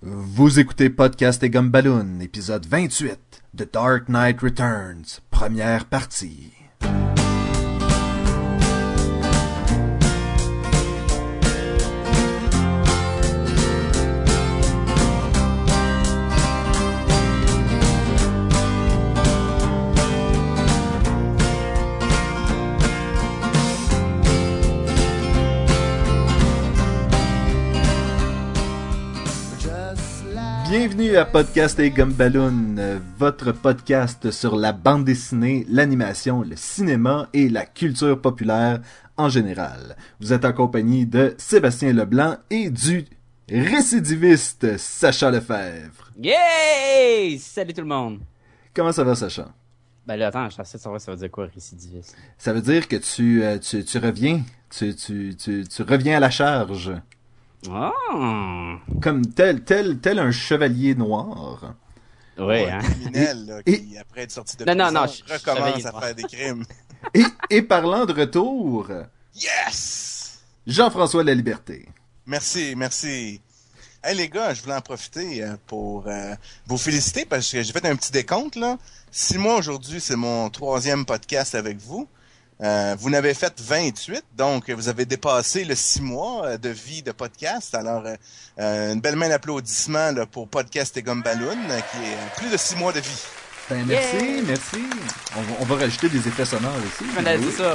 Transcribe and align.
Vous 0.00 0.60
écoutez 0.60 0.90
Podcast 0.90 1.42
et 1.42 1.50
Gumballoon, 1.50 2.20
épisode 2.20 2.64
28 2.66 3.42
The 3.56 3.72
Dark 3.72 4.08
Knight 4.08 4.40
Returns, 4.40 5.20
première 5.28 5.86
partie. 5.86 6.52
Bienvenue 31.08 31.22
à 31.22 31.32
Podcast 31.32 31.80
et 31.80 31.90
Gumballoon, 31.90 33.00
votre 33.16 33.52
podcast 33.52 34.30
sur 34.30 34.56
la 34.56 34.74
bande 34.74 35.06
dessinée, 35.06 35.64
l'animation, 35.66 36.42
le 36.42 36.54
cinéma 36.54 37.30
et 37.32 37.48
la 37.48 37.64
culture 37.64 38.20
populaire 38.20 38.80
en 39.16 39.30
général. 39.30 39.96
Vous 40.20 40.34
êtes 40.34 40.44
en 40.44 40.52
compagnie 40.52 41.06
de 41.06 41.34
Sébastien 41.38 41.94
Leblanc 41.94 42.36
et 42.50 42.68
du 42.68 43.06
récidiviste 43.50 44.76
Sacha 44.76 45.30
Lefebvre. 45.30 46.10
Yay! 46.18 47.38
Salut 47.38 47.72
tout 47.72 47.80
le 47.80 47.86
monde! 47.86 48.20
Comment 48.74 48.92
ça 48.92 49.02
va 49.02 49.14
Sacha? 49.14 49.48
Ben 50.06 50.16
là, 50.16 50.26
attends, 50.26 50.50
je 50.50 50.62
suis 50.62 50.78
savoir 50.78 51.00
ça 51.00 51.12
veut 51.12 51.18
dire 51.18 51.30
quoi 51.30 51.46
récidiviste? 51.46 52.18
Ça 52.36 52.52
veut 52.52 52.60
dire 52.60 52.86
que 52.86 52.96
tu, 52.96 53.42
euh, 53.42 53.58
tu, 53.58 53.82
tu 53.82 53.96
reviens, 53.96 54.42
tu, 54.68 54.94
tu, 54.94 55.34
tu, 55.34 55.64
tu 55.66 55.82
reviens 55.82 56.18
à 56.18 56.20
la 56.20 56.30
charge. 56.30 56.92
Oh! 57.68 58.76
Comme 59.02 59.26
tel, 59.26 59.64
tel, 59.64 59.98
tel 59.98 60.18
un 60.18 60.30
chevalier 60.30 60.94
noir. 60.94 61.74
Ouais, 62.38 62.70
hein? 62.70 62.78
criminel, 62.78 63.46
là, 63.46 63.62
qui, 63.64 63.96
après 63.98 64.22
être 64.22 64.30
sorti 64.30 64.56
de 64.56 64.64
Non, 64.64 64.76
prison, 64.76 64.92
non, 64.92 65.06
je- 65.06 65.32
recommence 65.32 65.86
à 65.86 66.00
faire 66.00 66.14
des 66.14 66.22
crimes. 66.22 66.64
Et, 67.14 67.22
et 67.50 67.62
parlant 67.62 68.06
de 68.06 68.12
retour, 68.12 68.88
Yes! 69.34 70.40
Jean-François 70.66 71.22
La 71.24 71.32
Liberté. 71.34 71.88
Merci, 72.26 72.74
merci. 72.76 73.40
Hey 74.02 74.16
les 74.16 74.28
gars, 74.28 74.52
je 74.52 74.62
voulais 74.62 74.74
en 74.74 74.80
profiter 74.80 75.42
euh, 75.44 75.56
pour 75.66 76.06
euh, 76.08 76.34
vous 76.66 76.76
féliciter 76.76 77.24
parce 77.24 77.50
que 77.50 77.62
j'ai 77.62 77.72
fait 77.72 77.86
un 77.86 77.94
petit 77.96 78.10
décompte 78.12 78.56
là. 78.56 78.78
Six 79.12 79.38
mois 79.38 79.56
aujourd'hui, 79.58 80.00
c'est 80.00 80.16
mon 80.16 80.50
troisième 80.50 81.04
podcast 81.06 81.54
avec 81.54 81.78
vous. 81.78 82.08
Euh, 82.60 82.96
vous 82.98 83.08
n'avez 83.10 83.34
fait 83.34 83.54
28, 83.60 84.24
donc 84.36 84.68
vous 84.70 84.88
avez 84.88 85.04
dépassé 85.04 85.64
le 85.64 85.76
six 85.76 86.00
mois 86.02 86.44
euh, 86.44 86.58
de 86.58 86.70
vie 86.70 87.02
de 87.02 87.12
podcast. 87.12 87.72
Alors, 87.74 88.04
euh, 88.04 88.14
euh, 88.58 88.94
une 88.94 89.00
belle 89.00 89.14
main 89.16 89.28
d'applaudissement 89.28 90.10
là, 90.10 90.26
pour 90.26 90.48
Podcast 90.48 90.96
et 90.96 91.02
Gumballoon, 91.02 91.56
euh, 91.70 91.78
qui 91.92 91.98
est 91.98 92.36
plus 92.36 92.50
de 92.50 92.56
six 92.56 92.74
mois 92.74 92.92
de 92.92 92.98
vie. 93.00 93.22
Ben, 93.70 93.84
merci, 93.86 94.16
Yeah. 94.16 94.42
merci. 94.46 94.76
On, 95.36 95.40
va- 95.42 95.56
on 95.60 95.64
va 95.66 95.74
rajouter 95.76 96.08
des 96.08 96.26
effets 96.26 96.46
sonores 96.46 96.72
ici. 96.86 97.04
Je 97.16 97.22
m'en 97.22 97.38
dit 97.38 97.52
ça. 97.56 97.74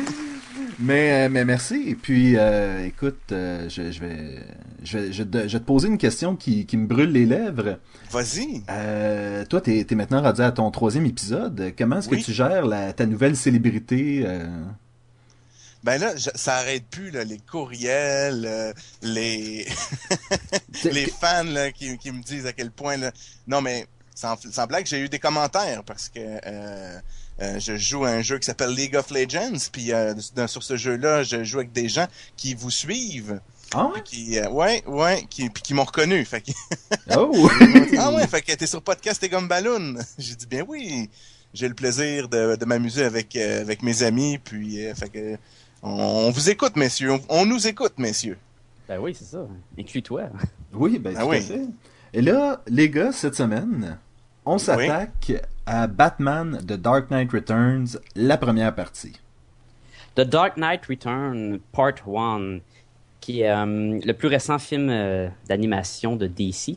Mais, 0.78 1.26
euh, 1.26 1.28
mais 1.30 1.44
merci. 1.44 1.84
Et 1.88 1.94
puis, 1.94 2.36
euh, 2.36 2.86
écoute, 2.86 3.20
euh, 3.32 3.68
je, 3.68 3.90
je 3.90 4.00
vais, 4.00 4.42
je, 4.82 4.98
vais, 4.98 5.12
je, 5.12 5.22
vais 5.22 5.28
te- 5.30 5.48
je 5.48 5.52
vais 5.54 5.60
te 5.60 5.64
poser 5.66 5.88
une 5.88 5.98
question 5.98 6.36
qui, 6.36 6.66
qui 6.66 6.76
me 6.76 6.86
brûle 6.86 7.10
les 7.10 7.26
lèvres. 7.26 7.78
Vas-y. 8.10 8.62
Euh, 8.70 9.44
toi, 9.46 9.60
t'es 9.60 9.86
es 9.88 9.94
maintenant 9.94 10.22
rendu 10.22 10.40
à 10.42 10.52
ton 10.52 10.70
troisième 10.70 11.06
épisode. 11.06 11.72
Comment 11.76 11.98
est-ce 11.98 12.08
Oui. 12.08 12.20
que 12.20 12.24
tu 12.26 12.32
gères 12.32 12.66
la, 12.66 12.92
ta 12.92 13.06
nouvelle 13.06 13.36
célébrité? 13.36 14.26
Ben 15.82 15.98
là, 15.98 16.16
je- 16.16 16.30
ça 16.34 16.56
arrête 16.56 16.84
plus 16.90 17.10
là, 17.10 17.24
les 17.24 17.36
courriels, 17.38 18.44
euh, 18.46 18.72
les 19.02 19.66
les 20.84 21.06
fans 21.06 21.44
là, 21.44 21.70
qui, 21.72 21.98
qui 21.98 22.10
me 22.10 22.22
disent 22.22 22.46
à 22.46 22.52
quel 22.54 22.70
point 22.70 22.96
là. 22.96 23.12
Non 23.46 23.60
mais 23.60 23.86
sans, 24.14 24.36
sans 24.50 24.66
blague, 24.66 24.86
j'ai 24.86 25.00
eu 25.00 25.10
des 25.10 25.18
commentaires 25.18 25.82
parce 25.84 26.08
que 26.08 26.20
euh, 26.20 26.98
euh, 27.42 27.58
je 27.58 27.76
joue 27.76 28.04
à 28.04 28.10
un 28.10 28.22
jeu 28.22 28.38
qui 28.38 28.46
s'appelle 28.46 28.70
League 28.70 28.94
of 28.96 29.10
Legends, 29.10 29.58
puis 29.72 29.92
euh, 29.92 30.14
dans- 30.36 30.46
sur 30.46 30.62
ce 30.62 30.76
jeu-là, 30.76 31.22
je 31.22 31.42
joue 31.44 31.58
avec 31.58 31.72
des 31.72 31.88
gens 31.88 32.06
qui 32.36 32.54
vous 32.54 32.70
suivent, 32.70 33.40
Ah 33.74 33.90
puis 33.92 34.02
qui 34.02 34.38
euh, 34.38 34.48
ouais 34.50 34.82
ouais, 34.86 35.24
qui 35.28 35.48
puis 35.50 35.62
qui 35.62 35.74
m'ont 35.74 35.84
reconnu. 35.84 36.24
Fait 36.24 36.40
que, 36.42 36.50
Oh! 37.16 37.48
ah 37.98 38.12
ouais, 38.12 38.26
fait 38.26 38.42
que 38.42 38.52
t'es 38.52 38.66
sur 38.66 38.82
podcast 38.82 39.22
et 39.24 39.28
comme 39.28 39.48
ballon. 39.48 39.94
J'ai 40.18 40.34
dit 40.36 40.46
bien 40.46 40.64
oui. 40.66 41.10
J'ai 41.52 41.68
le 41.68 41.74
plaisir 41.74 42.28
de, 42.28 42.56
de 42.56 42.64
m'amuser 42.64 43.04
avec 43.04 43.34
euh, 43.36 43.60
avec 43.60 43.82
mes 43.82 44.02
amis, 44.02 44.38
puis 44.38 44.84
euh, 44.86 44.94
fait 44.94 45.08
que 45.08 45.36
on, 45.82 45.90
on 45.90 46.30
vous 46.30 46.50
écoute, 46.50 46.76
messieurs. 46.76 47.12
On, 47.12 47.20
on 47.28 47.46
nous 47.46 47.66
écoute, 47.66 47.94
messieurs. 47.98 48.38
Ben 48.88 48.98
oui, 48.98 49.14
c'est 49.18 49.24
ça. 49.24 49.46
Inclus-toi. 49.78 50.24
Oui, 50.72 50.98
ben 50.98 51.14
Ah 51.16 51.20
tout 51.22 51.26
à 51.26 51.30
oui. 51.30 51.40
fait. 51.42 51.62
Et 52.12 52.22
là, 52.22 52.60
les 52.68 52.90
gars, 52.90 53.12
cette 53.12 53.34
semaine, 53.34 53.98
on 54.46 54.58
s'attaque 54.58 55.32
à 55.66 55.86
Batman 55.86 56.58
The 56.66 56.74
Dark 56.74 57.10
Knight 57.10 57.32
Returns, 57.32 57.98
la 58.14 58.36
première 58.36 58.74
partie. 58.74 59.18
The 60.16 60.20
Dark 60.20 60.56
Knight 60.56 60.84
Return 60.86 61.58
Part 61.72 61.94
1, 62.06 62.58
qui 63.20 63.40
est 63.40 63.50
euh, 63.50 63.98
le 64.04 64.12
plus 64.12 64.28
récent 64.28 64.58
film 64.58 64.88
euh, 64.90 65.28
d'animation 65.48 66.14
de 66.16 66.26
DC, 66.26 66.76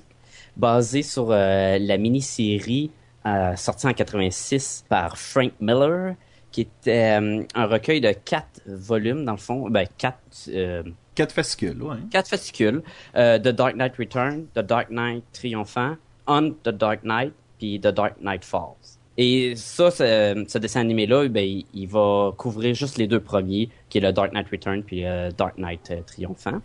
basé 0.55 1.03
sur 1.03 1.27
euh, 1.31 1.77
la 1.79 1.97
mini-série 1.97 2.89
euh, 3.25 3.55
sortie 3.55 3.87
en 3.87 3.93
86 3.93 4.85
par 4.89 5.17
Frank 5.17 5.51
Miller, 5.59 6.15
qui 6.51 6.61
était 6.61 7.19
euh, 7.21 7.43
un 7.53 7.65
recueil 7.65 7.99
de 8.01 8.11
quatre 8.13 8.61
volumes, 8.65 9.25
dans 9.25 9.33
le 9.33 9.37
fond, 9.37 9.69
ben 9.69 9.85
quatre... 9.97 10.17
euh, 10.47 10.83
Quatre 11.13 11.31
fascicules, 11.33 11.81
ouais. 11.81 11.97
quatre 12.11 12.29
fascicules. 12.29 12.81
Euh, 13.15 13.37
The 13.39 13.47
Dark 13.49 13.75
Knight 13.75 13.95
Return, 13.97 14.45
The 14.55 14.59
Dark 14.59 14.89
Knight 14.91 15.23
Triomphant, 15.33 15.95
On 16.27 16.51
the 16.63 16.69
Dark 16.69 17.03
Knight, 17.03 17.33
puis 17.57 17.79
The 17.79 17.87
Dark 17.87 18.15
Knight 18.21 18.45
Falls. 18.45 18.97
Et 19.17 19.55
ça, 19.55 19.89
ce, 19.89 20.57
dessin 20.59 20.81
animé-là, 20.81 21.27
ben, 21.27 21.61
il, 21.73 21.87
va 21.87 22.31
couvrir 22.37 22.75
juste 22.75 22.97
les 22.97 23.07
deux 23.07 23.19
premiers, 23.19 23.69
qui 23.89 23.97
est 23.97 24.01
le 24.01 24.11
Dark 24.11 24.31
Knight 24.31 24.47
Return 24.51 24.83
puis 24.83 25.01
le 25.01 25.31
Dark 25.31 25.57
Knight 25.57 25.89
euh, 25.89 26.01
Triomphant. 26.05 26.61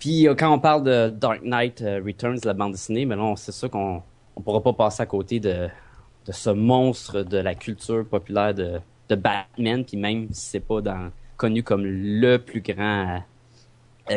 Puis 0.00 0.26
euh, 0.26 0.34
quand 0.34 0.52
on 0.52 0.58
parle 0.58 0.82
de 0.82 1.08
Dark 1.10 1.42
Knight 1.42 1.82
euh, 1.82 2.02
Returns, 2.04 2.38
la 2.44 2.52
bande 2.52 2.72
dessinée, 2.72 3.04
là, 3.04 3.34
c'est 3.36 3.52
sûr 3.52 3.70
qu'on 3.70 4.02
on 4.36 4.40
pourra 4.40 4.60
pas 4.60 4.72
passer 4.72 5.02
à 5.02 5.06
côté 5.06 5.38
de, 5.38 5.68
de 6.26 6.32
ce 6.32 6.50
monstre 6.50 7.22
de 7.22 7.38
la 7.38 7.54
culture 7.54 8.04
populaire 8.06 8.54
de, 8.54 8.80
Batman, 9.08 9.84
puis 9.84 9.96
même 9.96 10.26
si 10.32 10.46
c'est 10.46 10.60
pas 10.60 10.80
connu 11.36 11.62
comme 11.62 11.84
le 11.84 12.38
plus 12.38 12.60
grand 12.60 13.16
euh, 13.16 13.18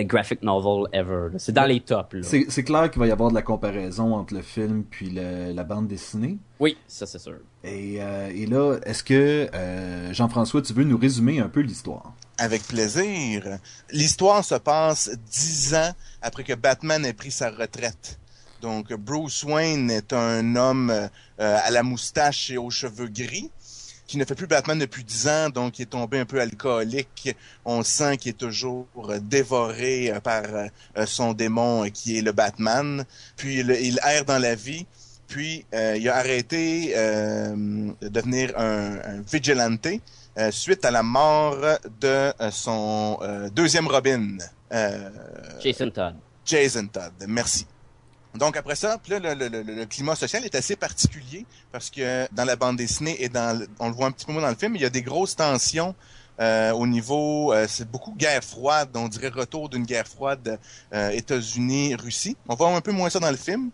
graphic 0.03 0.41
novel 0.43 0.85
ever. 0.93 1.29
C'est 1.37 1.53
dans 1.53 1.65
les 1.65 1.79
tops. 1.79 2.15
C'est 2.23 2.45
c'est 2.49 2.63
clair 2.63 2.91
qu'il 2.91 2.99
va 2.99 3.07
y 3.07 3.11
avoir 3.11 3.29
de 3.29 3.35
la 3.35 3.41
comparaison 3.41 4.15
entre 4.15 4.33
le 4.33 4.41
film 4.41 4.83
puis 4.83 5.09
le- 5.09 5.53
la 5.53 5.63
bande 5.63 5.87
dessinée. 5.87 6.37
Oui, 6.59 6.77
ça 6.87 7.05
c'est 7.05 7.19
sûr. 7.19 7.37
Et, 7.63 7.97
euh, 8.01 8.29
et 8.33 8.45
là, 8.45 8.77
est-ce 8.85 9.03
que 9.03 9.49
euh, 9.53 10.13
Jean-François, 10.13 10.61
tu 10.61 10.73
veux 10.73 10.83
nous 10.83 10.97
résumer 10.97 11.39
un 11.39 11.49
peu 11.49 11.61
l'histoire? 11.61 12.13
Avec 12.37 12.63
plaisir. 12.67 13.57
L'histoire 13.91 14.43
se 14.43 14.55
passe 14.55 15.09
dix 15.31 15.73
ans 15.73 15.91
après 16.21 16.43
que 16.43 16.53
Batman 16.53 17.05
ait 17.05 17.13
pris 17.13 17.31
sa 17.31 17.49
retraite. 17.49 18.19
Donc, 18.61 18.91
Bruce 18.93 19.43
Wayne 19.43 19.89
est 19.91 20.13
un 20.13 20.55
homme 20.55 20.89
euh, 20.89 21.07
à 21.37 21.69
la 21.71 21.83
moustache 21.83 22.49
et 22.49 22.57
aux 22.57 22.71
cheveux 22.71 23.07
gris 23.07 23.51
qui 24.07 24.17
ne 24.17 24.25
fait 24.25 24.35
plus 24.35 24.47
Batman 24.47 24.79
depuis 24.79 25.03
dix 25.03 25.27
ans, 25.27 25.49
donc 25.49 25.79
il 25.79 25.83
est 25.83 25.85
tombé 25.85 26.17
un 26.19 26.25
peu 26.25 26.39
alcoolique. 26.39 27.35
On 27.65 27.83
sent 27.83 28.17
qu'il 28.17 28.29
est 28.31 28.37
toujours 28.37 28.87
dévoré 29.21 30.11
euh, 30.11 30.19
par 30.21 30.43
euh, 30.45 31.05
son 31.05 31.33
démon 31.33 31.89
qui 31.93 32.17
est 32.17 32.21
le 32.21 32.31
Batman. 32.31 33.05
Puis 33.35 33.59
il, 33.59 33.69
il 33.81 33.99
erre 34.07 34.25
dans 34.25 34.39
la 34.39 34.55
vie. 34.55 34.85
Puis 35.27 35.65
euh, 35.73 35.97
il 35.99 36.07
a 36.07 36.15
arrêté 36.15 36.93
euh, 36.95 37.53
de 38.01 38.07
devenir 38.07 38.53
un, 38.57 38.95
un 38.95 39.21
vigilante 39.29 39.87
euh, 40.37 40.51
suite 40.51 40.85
à 40.85 40.91
la 40.91 41.03
mort 41.03 41.57
de 41.99 42.31
son 42.49 43.19
deuxième 43.53 43.87
Robin, 43.87 44.37
Jason 45.61 45.89
Todd. 45.89 46.15
Jason 46.45 46.87
Todd. 46.87 47.11
Merci. 47.27 47.65
Donc 48.37 48.57
après 48.57 48.75
ça, 48.75 48.99
là, 49.09 49.19
le, 49.35 49.47
le- 49.47 49.85
climat 49.85 50.15
social 50.15 50.45
est 50.45 50.55
assez 50.55 50.75
particulier 50.75 51.45
parce 51.71 51.89
que 51.89 52.27
dans 52.33 52.45
la 52.45 52.55
bande 52.55 52.77
dessinée 52.77 53.21
et 53.23 53.29
dans, 53.29 53.59
on 53.79 53.87
le 53.87 53.93
voit 53.93 54.07
un 54.07 54.11
petit 54.11 54.25
peu 54.25 54.31
moins 54.33 54.41
dans 54.41 54.49
le 54.49 54.55
film, 54.55 54.75
il 54.75 54.81
y 54.81 54.85
a 54.85 54.89
des 54.89 55.01
grosses 55.01 55.35
tensions 55.35 55.95
euh, 56.39 56.71
au 56.71 56.85
niveau, 56.85 57.51
euh, 57.51 57.65
c'est 57.67 57.89
beaucoup 57.89 58.13
guerre 58.15 58.43
froide, 58.43 58.89
on 58.95 59.07
dirait 59.07 59.29
retour 59.29 59.69
d'une 59.69 59.85
guerre 59.85 60.07
froide 60.07 60.59
euh, 60.93 61.09
États-Unis-Russie. 61.09 62.37
On 62.47 62.55
voit 62.55 62.75
un 62.75 62.81
peu 62.81 62.91
moins 62.91 63.09
ça 63.09 63.19
dans 63.19 63.31
le 63.31 63.37
film. 63.37 63.71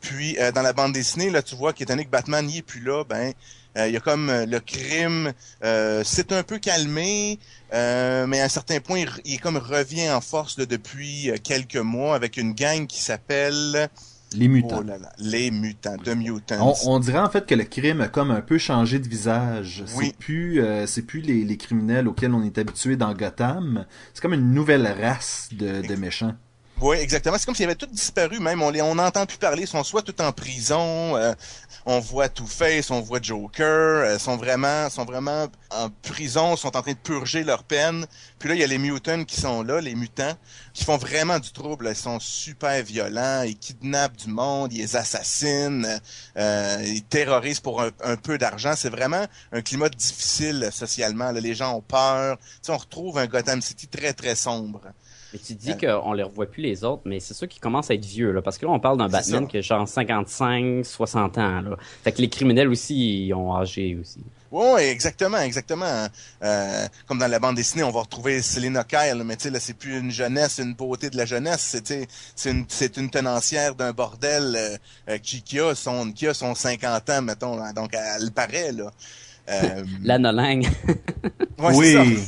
Puis 0.00 0.36
dans 0.54 0.60
la 0.60 0.74
bande 0.74 0.92
dessinée, 0.92 1.30
là, 1.30 1.40
tu 1.40 1.54
vois 1.54 1.72
qu'étant 1.72 1.94
donné 1.94 2.04
que 2.04 2.10
Batman 2.10 2.44
n'y 2.44 2.58
est 2.58 2.62
plus 2.62 2.82
là, 2.82 3.04
ben 3.04 3.32
il 3.76 3.92
y 3.92 3.96
a 3.96 4.00
comme 4.00 4.30
euh, 4.30 4.46
le 4.46 4.60
crime, 4.60 5.32
euh, 5.64 6.02
c'est 6.04 6.32
un 6.32 6.42
peu 6.42 6.58
calmé, 6.58 7.38
euh, 7.72 8.26
mais 8.26 8.40
à 8.40 8.44
un 8.44 8.48
certain 8.48 8.80
point, 8.80 9.00
il, 9.00 9.08
il 9.24 9.40
comme 9.40 9.56
revient 9.56 10.10
en 10.10 10.20
force 10.20 10.58
là, 10.58 10.66
depuis 10.66 11.30
euh, 11.30 11.36
quelques 11.42 11.76
mois 11.76 12.14
avec 12.14 12.36
une 12.36 12.52
gang 12.52 12.86
qui 12.86 13.02
s'appelle 13.02 13.88
Les 14.32 14.48
mutants. 14.48 14.78
oh 14.80 14.82
là 14.82 14.98
là, 14.98 15.12
les 15.18 15.50
mutants, 15.50 15.96
The 15.96 16.08
Mutants. 16.16 16.74
On, 16.84 16.94
on 16.94 16.98
dirait 17.00 17.18
en 17.18 17.30
fait 17.30 17.46
que 17.46 17.54
le 17.54 17.64
crime 17.64 18.00
a 18.00 18.08
comme 18.08 18.30
un 18.30 18.40
peu 18.42 18.58
changé 18.58 18.98
de 18.98 19.08
visage. 19.08 19.84
Oui. 19.96 20.06
C'est 20.08 20.16
plus, 20.18 20.60
euh, 20.60 20.86
c'est 20.86 21.02
plus 21.02 21.20
les, 21.20 21.44
les 21.44 21.56
criminels 21.56 22.06
auxquels 22.08 22.32
on 22.32 22.42
est 22.44 22.58
habitué 22.58 22.96
dans 22.96 23.12
Gotham. 23.14 23.86
C'est 24.12 24.20
comme 24.20 24.34
une 24.34 24.52
nouvelle 24.54 24.86
race 25.00 25.48
de, 25.52 25.86
de 25.86 25.94
méchants. 25.96 26.34
Oui, 26.80 26.96
exactement. 26.98 27.38
C'est 27.38 27.46
comme 27.46 27.54
s'ils 27.54 27.64
avaient 27.66 27.76
tous 27.76 27.86
disparu, 27.86 28.40
même. 28.40 28.60
On 28.60 28.68
les, 28.68 28.82
on 28.82 28.96
n'entend 28.96 29.24
plus 29.26 29.38
parler. 29.38 29.62
Ils 29.62 29.68
sont 29.68 29.84
soit 29.84 30.02
tout 30.02 30.20
en 30.20 30.32
prison. 30.32 31.16
euh, 31.16 31.32
on 31.86 32.00
voit 32.00 32.28
Two-Face, 32.28 32.90
on 32.90 33.00
voit 33.00 33.20
Joker. 33.22 33.64
euh, 33.66 34.18
sont 34.18 34.36
vraiment, 34.36 34.90
sont 34.90 35.04
vraiment 35.04 35.46
en 35.70 35.88
prison. 36.02 36.56
Sont 36.56 36.76
en 36.76 36.82
train 36.82 36.92
de 36.92 36.96
purger 36.98 37.44
leur 37.44 37.62
peine. 37.62 38.06
Puis 38.38 38.48
là, 38.48 38.54
il 38.56 38.60
y 38.60 38.64
a 38.64 38.66
les 38.66 38.78
mutants 38.78 39.24
qui 39.24 39.40
sont 39.40 39.62
là, 39.62 39.80
les 39.80 39.94
mutants, 39.94 40.34
qui 40.74 40.84
font 40.84 40.96
vraiment 40.96 41.38
du 41.38 41.52
trouble. 41.52 41.86
Ils 41.88 41.96
sont 41.96 42.18
super 42.20 42.82
violents. 42.82 43.42
Ils 43.42 43.56
kidnappent 43.56 44.16
du 44.16 44.28
monde. 44.28 44.72
Ils 44.72 44.78
les 44.78 44.96
assassinent. 44.96 46.00
euh, 46.36 46.82
ils 46.84 47.04
terrorisent 47.04 47.60
pour 47.60 47.82
un, 47.82 48.16
peu 48.16 48.36
d'argent. 48.36 48.74
C'est 48.76 48.90
vraiment 48.90 49.24
un 49.52 49.62
climat 49.62 49.88
difficile 49.88 50.64
euh, 50.64 50.70
socialement. 50.72 51.30
là. 51.30 51.40
Les 51.40 51.54
gens 51.54 51.76
ont 51.76 51.82
peur. 51.82 52.36
On 52.68 52.76
retrouve 52.76 53.18
un 53.18 53.26
Gotham 53.26 53.62
City 53.62 53.86
très, 53.86 54.12
très 54.12 54.34
sombre. 54.34 54.80
Mais 55.34 55.40
tu 55.44 55.54
dis 55.54 55.76
qu'on 55.76 56.12
les 56.12 56.22
revoit 56.22 56.46
plus 56.46 56.62
les 56.62 56.84
autres, 56.84 57.02
mais 57.06 57.18
c'est 57.18 57.34
ceux 57.34 57.48
qui 57.48 57.58
commencent 57.58 57.90
à 57.90 57.94
être 57.94 58.04
vieux, 58.04 58.30
là. 58.30 58.40
Parce 58.40 58.56
que 58.56 58.66
là, 58.66 58.70
on 58.70 58.78
parle 58.78 58.98
d'un 58.98 59.08
Batman 59.08 59.42
ça. 59.42 59.50
qui 59.50 59.58
a 59.58 59.60
genre 59.62 59.88
55, 59.88 60.86
60 60.86 61.38
ans, 61.38 61.60
là. 61.60 61.76
Fait 62.04 62.12
que 62.12 62.20
les 62.22 62.28
criminels 62.28 62.68
aussi, 62.68 63.26
ils 63.26 63.34
ont 63.34 63.52
âgé 63.56 63.98
aussi. 64.00 64.20
Oui, 64.52 64.82
exactement, 64.82 65.38
exactement. 65.38 66.06
Euh, 66.44 66.86
comme 67.08 67.18
dans 67.18 67.26
la 67.26 67.40
bande 67.40 67.56
dessinée, 67.56 67.82
on 67.82 67.90
va 67.90 68.02
retrouver 68.02 68.42
Selena 68.42 68.84
Kyle, 68.84 69.24
mais 69.24 69.34
tu 69.34 69.42
sais, 69.42 69.50
là, 69.50 69.58
c'est 69.58 69.74
plus 69.74 69.98
une 69.98 70.12
jeunesse, 70.12 70.58
une 70.58 70.74
beauté 70.74 71.10
de 71.10 71.16
la 71.16 71.24
jeunesse. 71.26 71.76
C'est, 72.36 72.50
une, 72.50 72.64
c'est 72.68 72.96
une 72.96 73.10
tenancière 73.10 73.74
d'un 73.74 73.90
bordel 73.90 74.54
euh, 74.56 74.76
euh, 75.08 75.18
qui, 75.18 75.42
qui 75.42 75.58
a 75.58 75.74
son, 75.74 76.12
qui 76.12 76.28
a 76.28 76.34
son 76.34 76.54
50 76.54 77.10
ans, 77.10 77.22
mettons. 77.22 77.56
là. 77.56 77.72
Donc, 77.72 77.90
elle, 77.94 78.30
paraît, 78.30 78.70
là. 78.70 78.92
Euh, 79.50 79.84
Lana 80.02 80.32
Lang. 80.32 80.66
ouais, 81.58 81.74
oui. 81.76 81.94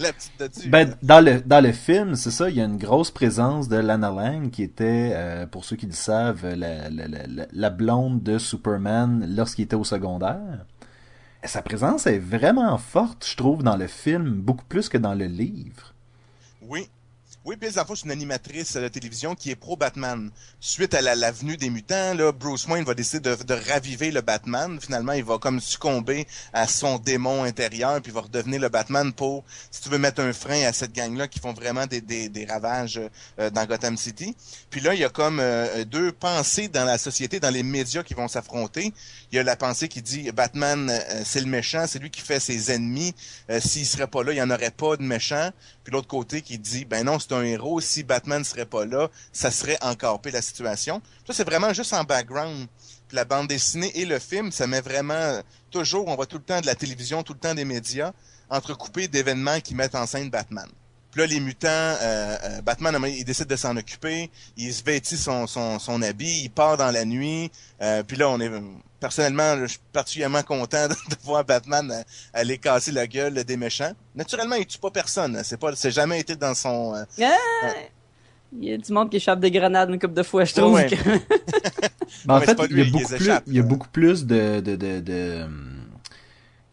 la 0.00 0.12
petite 0.12 0.32
dessus. 0.38 0.68
Ben, 0.68 0.94
dans 1.02 1.20
le 1.24 1.40
dans 1.40 1.60
le 1.62 1.72
film, 1.72 2.14
c'est 2.14 2.30
ça, 2.30 2.48
il 2.48 2.56
y 2.56 2.60
a 2.60 2.64
une 2.64 2.78
grosse 2.78 3.10
présence 3.10 3.68
de 3.68 3.76
Lana 3.76 4.10
Lang 4.10 4.50
qui 4.50 4.62
était, 4.62 5.10
euh, 5.14 5.46
pour 5.46 5.64
ceux 5.64 5.76
qui 5.76 5.86
le 5.86 5.92
savent, 5.92 6.46
la, 6.46 6.88
la, 6.90 7.08
la, 7.08 7.26
la- 7.26 7.46
la 7.50 7.70
blonde 7.70 8.22
de 8.22 8.38
Superman 8.38 9.26
lorsqu'il 9.36 9.64
était 9.64 9.74
au 9.76 9.84
secondaire. 9.84 10.64
Et 11.42 11.48
sa 11.48 11.60
présence 11.60 12.06
est 12.06 12.18
vraiment 12.18 12.78
forte, 12.78 13.26
je 13.28 13.36
trouve, 13.36 13.62
dans 13.62 13.76
le 13.76 13.86
film, 13.86 14.30
beaucoup 14.40 14.64
plus 14.64 14.88
que 14.88 14.96
dans 14.96 15.14
le 15.14 15.26
livre. 15.26 15.92
Oui. 16.62 16.88
Oui, 17.46 17.56
puis 17.60 17.70
Zafo, 17.70 17.94
c'est 17.94 18.06
une 18.06 18.10
animatrice 18.10 18.72
de 18.72 18.88
télévision 18.88 19.34
qui 19.34 19.50
est 19.50 19.54
pro-Batman. 19.54 20.30
Suite 20.60 20.94
à 20.94 21.02
la, 21.02 21.14
la 21.14 21.30
venue 21.30 21.58
des 21.58 21.68
mutants, 21.68 22.14
là, 22.14 22.32
Bruce 22.32 22.66
Wayne 22.66 22.84
va 22.86 22.94
décider 22.94 23.20
de, 23.20 23.42
de 23.42 23.52
raviver 23.52 24.10
le 24.10 24.22
Batman. 24.22 24.80
Finalement, 24.80 25.12
il 25.12 25.24
va 25.24 25.36
comme 25.36 25.60
succomber 25.60 26.26
à 26.54 26.66
son 26.66 26.96
démon 26.98 27.44
intérieur, 27.44 28.00
puis 28.00 28.12
il 28.12 28.14
va 28.14 28.22
redevenir 28.22 28.62
le 28.62 28.70
Batman 28.70 29.12
pour, 29.12 29.44
si 29.70 29.82
tu 29.82 29.90
veux, 29.90 29.98
mettre 29.98 30.22
un 30.22 30.32
frein 30.32 30.62
à 30.62 30.72
cette 30.72 30.94
gang-là 30.94 31.28
qui 31.28 31.38
font 31.38 31.52
vraiment 31.52 31.86
des, 31.86 32.00
des, 32.00 32.30
des 32.30 32.46
ravages 32.46 32.98
euh, 33.38 33.50
dans 33.50 33.66
Gotham 33.66 33.98
City. 33.98 34.34
Puis 34.70 34.80
là, 34.80 34.94
il 34.94 35.00
y 35.00 35.04
a 35.04 35.10
comme 35.10 35.38
euh, 35.38 35.84
deux 35.84 36.12
pensées 36.12 36.68
dans 36.68 36.86
la 36.86 36.96
société, 36.96 37.40
dans 37.40 37.50
les 37.50 37.62
médias 37.62 38.02
qui 38.02 38.14
vont 38.14 38.26
s'affronter. 38.26 38.94
Il 39.32 39.36
y 39.36 39.38
a 39.38 39.42
la 39.42 39.56
pensée 39.56 39.88
qui 39.88 40.00
dit 40.00 40.32
Batman, 40.32 40.88
euh, 40.88 41.22
c'est 41.26 41.40
le 41.40 41.46
méchant, 41.46 41.84
c'est 41.86 41.98
lui 41.98 42.08
qui 42.08 42.22
fait 42.22 42.40
ses 42.40 42.72
ennemis. 42.72 43.14
Euh, 43.50 43.60
S'il 43.60 43.84
serait 43.84 44.06
pas 44.06 44.22
là, 44.22 44.32
il 44.32 44.38
y 44.38 44.42
en 44.42 44.50
aurait 44.50 44.70
pas 44.70 44.96
de 44.96 45.02
méchant. 45.02 45.50
Puis 45.82 45.92
l'autre 45.92 46.08
côté 46.08 46.40
qui 46.40 46.58
dit 46.58 46.86
ben 46.86 47.04
non, 47.04 47.18
c'est 47.18 47.33
héros. 47.42 47.80
Si 47.80 48.02
Batman 48.02 48.44
serait 48.44 48.66
pas 48.66 48.84
là, 48.84 49.08
ça 49.32 49.50
serait 49.50 49.78
encore 49.82 50.20
pire 50.20 50.32
la 50.32 50.42
situation. 50.42 51.00
Ça 51.26 51.32
c'est 51.32 51.44
vraiment 51.44 51.72
juste 51.72 51.92
en 51.92 52.04
background. 52.04 52.66
Puis 53.08 53.16
la 53.16 53.24
bande 53.24 53.48
dessinée 53.48 53.92
et 53.94 54.04
le 54.04 54.18
film, 54.18 54.52
ça 54.52 54.66
met 54.66 54.80
vraiment 54.80 55.40
toujours, 55.70 56.08
on 56.08 56.16
voit 56.16 56.26
tout 56.26 56.38
le 56.38 56.44
temps 56.44 56.60
de 56.60 56.66
la 56.66 56.74
télévision, 56.74 57.22
tout 57.22 57.34
le 57.34 57.38
temps 57.38 57.54
des 57.54 57.64
médias, 57.64 58.12
entrecoupés 58.48 59.08
d'événements 59.08 59.60
qui 59.60 59.74
mettent 59.74 59.94
en 59.94 60.06
scène 60.06 60.30
Batman. 60.30 60.68
Puis 61.14 61.20
là, 61.20 61.28
les 61.28 61.38
mutants, 61.38 61.68
euh, 61.68 62.36
euh, 62.42 62.60
Batman, 62.62 62.98
il 63.06 63.24
décide 63.24 63.46
de 63.46 63.54
s'en 63.54 63.76
occuper. 63.76 64.32
Il 64.56 64.74
se 64.74 64.82
vêtit 64.82 65.16
son 65.16 66.02
habit, 66.02 66.42
il 66.42 66.50
part 66.50 66.76
dans 66.76 66.90
la 66.90 67.04
nuit. 67.04 67.52
Euh, 67.80 68.02
puis 68.02 68.16
là, 68.16 68.28
on 68.28 68.40
est 68.40 68.50
personnellement, 69.04 69.58
je 69.60 69.66
suis 69.66 69.78
particulièrement 69.92 70.42
content 70.42 70.88
de, 70.88 70.94
voir 71.24 71.44
Batman 71.44 71.90
euh, 71.90 72.02
aller 72.32 72.56
casser 72.56 72.90
la 72.90 73.06
gueule 73.06 73.44
des 73.44 73.56
méchants. 73.58 73.92
Naturellement, 74.14 74.56
il 74.56 74.64
tue 74.66 74.78
pas 74.78 74.90
personne. 74.90 75.38
C'est 75.44 75.58
pas, 75.58 75.76
c'est 75.76 75.90
jamais 75.90 76.20
été 76.20 76.36
dans 76.36 76.54
son. 76.54 76.94
euh, 76.94 77.04
Il 77.18 78.64
y 78.64 78.72
a 78.72 78.78
du 78.78 78.90
monde 78.92 79.10
qui 79.10 79.18
échappe 79.18 79.40
des 79.40 79.50
grenades 79.50 79.90
une 79.90 79.98
couple 79.98 80.14
de 80.14 80.22
fois, 80.22 80.44
je 80.46 80.54
trouve. 80.54 80.72
Ouais. 80.72 80.86
que- 80.90 80.96
Ben, 82.24 82.34
en 82.36 82.40
mais 82.40 82.46
fait, 82.46 82.56
il 82.70 82.78
y 82.78 82.80
a 82.80 82.84
beaucoup 82.90 83.08
plus, 83.14 83.30
il 83.48 83.54
y 83.54 83.58
a 83.58 83.62
beaucoup 83.62 83.88
plus 83.88 84.24
de, 84.24 84.60
de, 84.60 84.76
de, 84.76 85.00
de, 85.00 85.46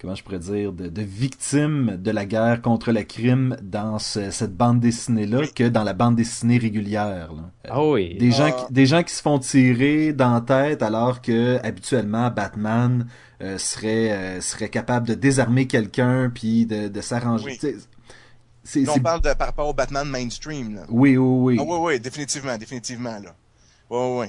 comment 0.02 0.16
je 0.16 0.24
pourrais 0.24 0.40
dire, 0.40 0.74
de, 0.74 0.88
de 0.88 1.02
victimes 1.04 1.96
de 1.98 2.10
la 2.12 2.26
guerre 2.26 2.62
contre 2.62 2.92
le 2.92 3.04
crime 3.04 3.56
dans 3.62 4.00
ce- 4.00 4.32
cette 4.32 4.56
bande 4.58 4.80
dessinée-là 4.80 5.46
que 5.56 5.68
dans 5.70 5.84
la 5.84 5.94
bande 5.94 6.16
dessinée 6.16 6.58
régulière. 6.58 7.32
là. 7.34 7.44
Euh, 7.68 7.70
Ah 7.70 7.86
oui. 7.86 8.16
Des 8.18 8.32
gens, 8.32 8.50
Ah. 8.50 8.66
qui, 8.68 8.74
des 8.74 8.86
gens 8.88 9.04
qui 9.04 9.14
se 9.14 9.22
font 9.22 9.38
tirer 9.40 10.12
dans 10.14 10.34
la 10.34 10.42
tête 10.42 10.82
alors 10.82 11.22
que 11.22 11.60
habituellement 11.64 12.32
Batman 12.32 13.08
euh, 13.44 13.58
serait 13.58 14.12
euh, 14.12 14.42
serait 14.42 14.70
capable 14.70 15.08
de 15.08 15.14
désarmer 15.14 15.68
quelqu'un 15.68 16.32
puis 16.34 16.66
de, 16.66 16.88
de 16.88 17.02
s'arranger. 17.02 17.58
Oui. 17.62 17.76
C'est- 18.64 18.88
on 18.90 19.00
parle 19.00 19.22
de, 19.22 19.34
par 19.34 19.48
rapport 19.48 19.68
au 19.68 19.74
Batman 19.74 20.08
mainstream. 20.08 20.76
Là. 20.76 20.82
Oui, 20.90 21.18
oui, 21.18 21.56
oui. 21.56 21.58
Ah 21.60 21.64
oui, 21.66 21.78
oui, 21.80 22.00
définitivement, 22.00 22.58
définitivement, 22.58 23.18
là. 23.20 23.36
Oui, 23.90 24.00
oui, 24.00 24.18
oui. 24.20 24.26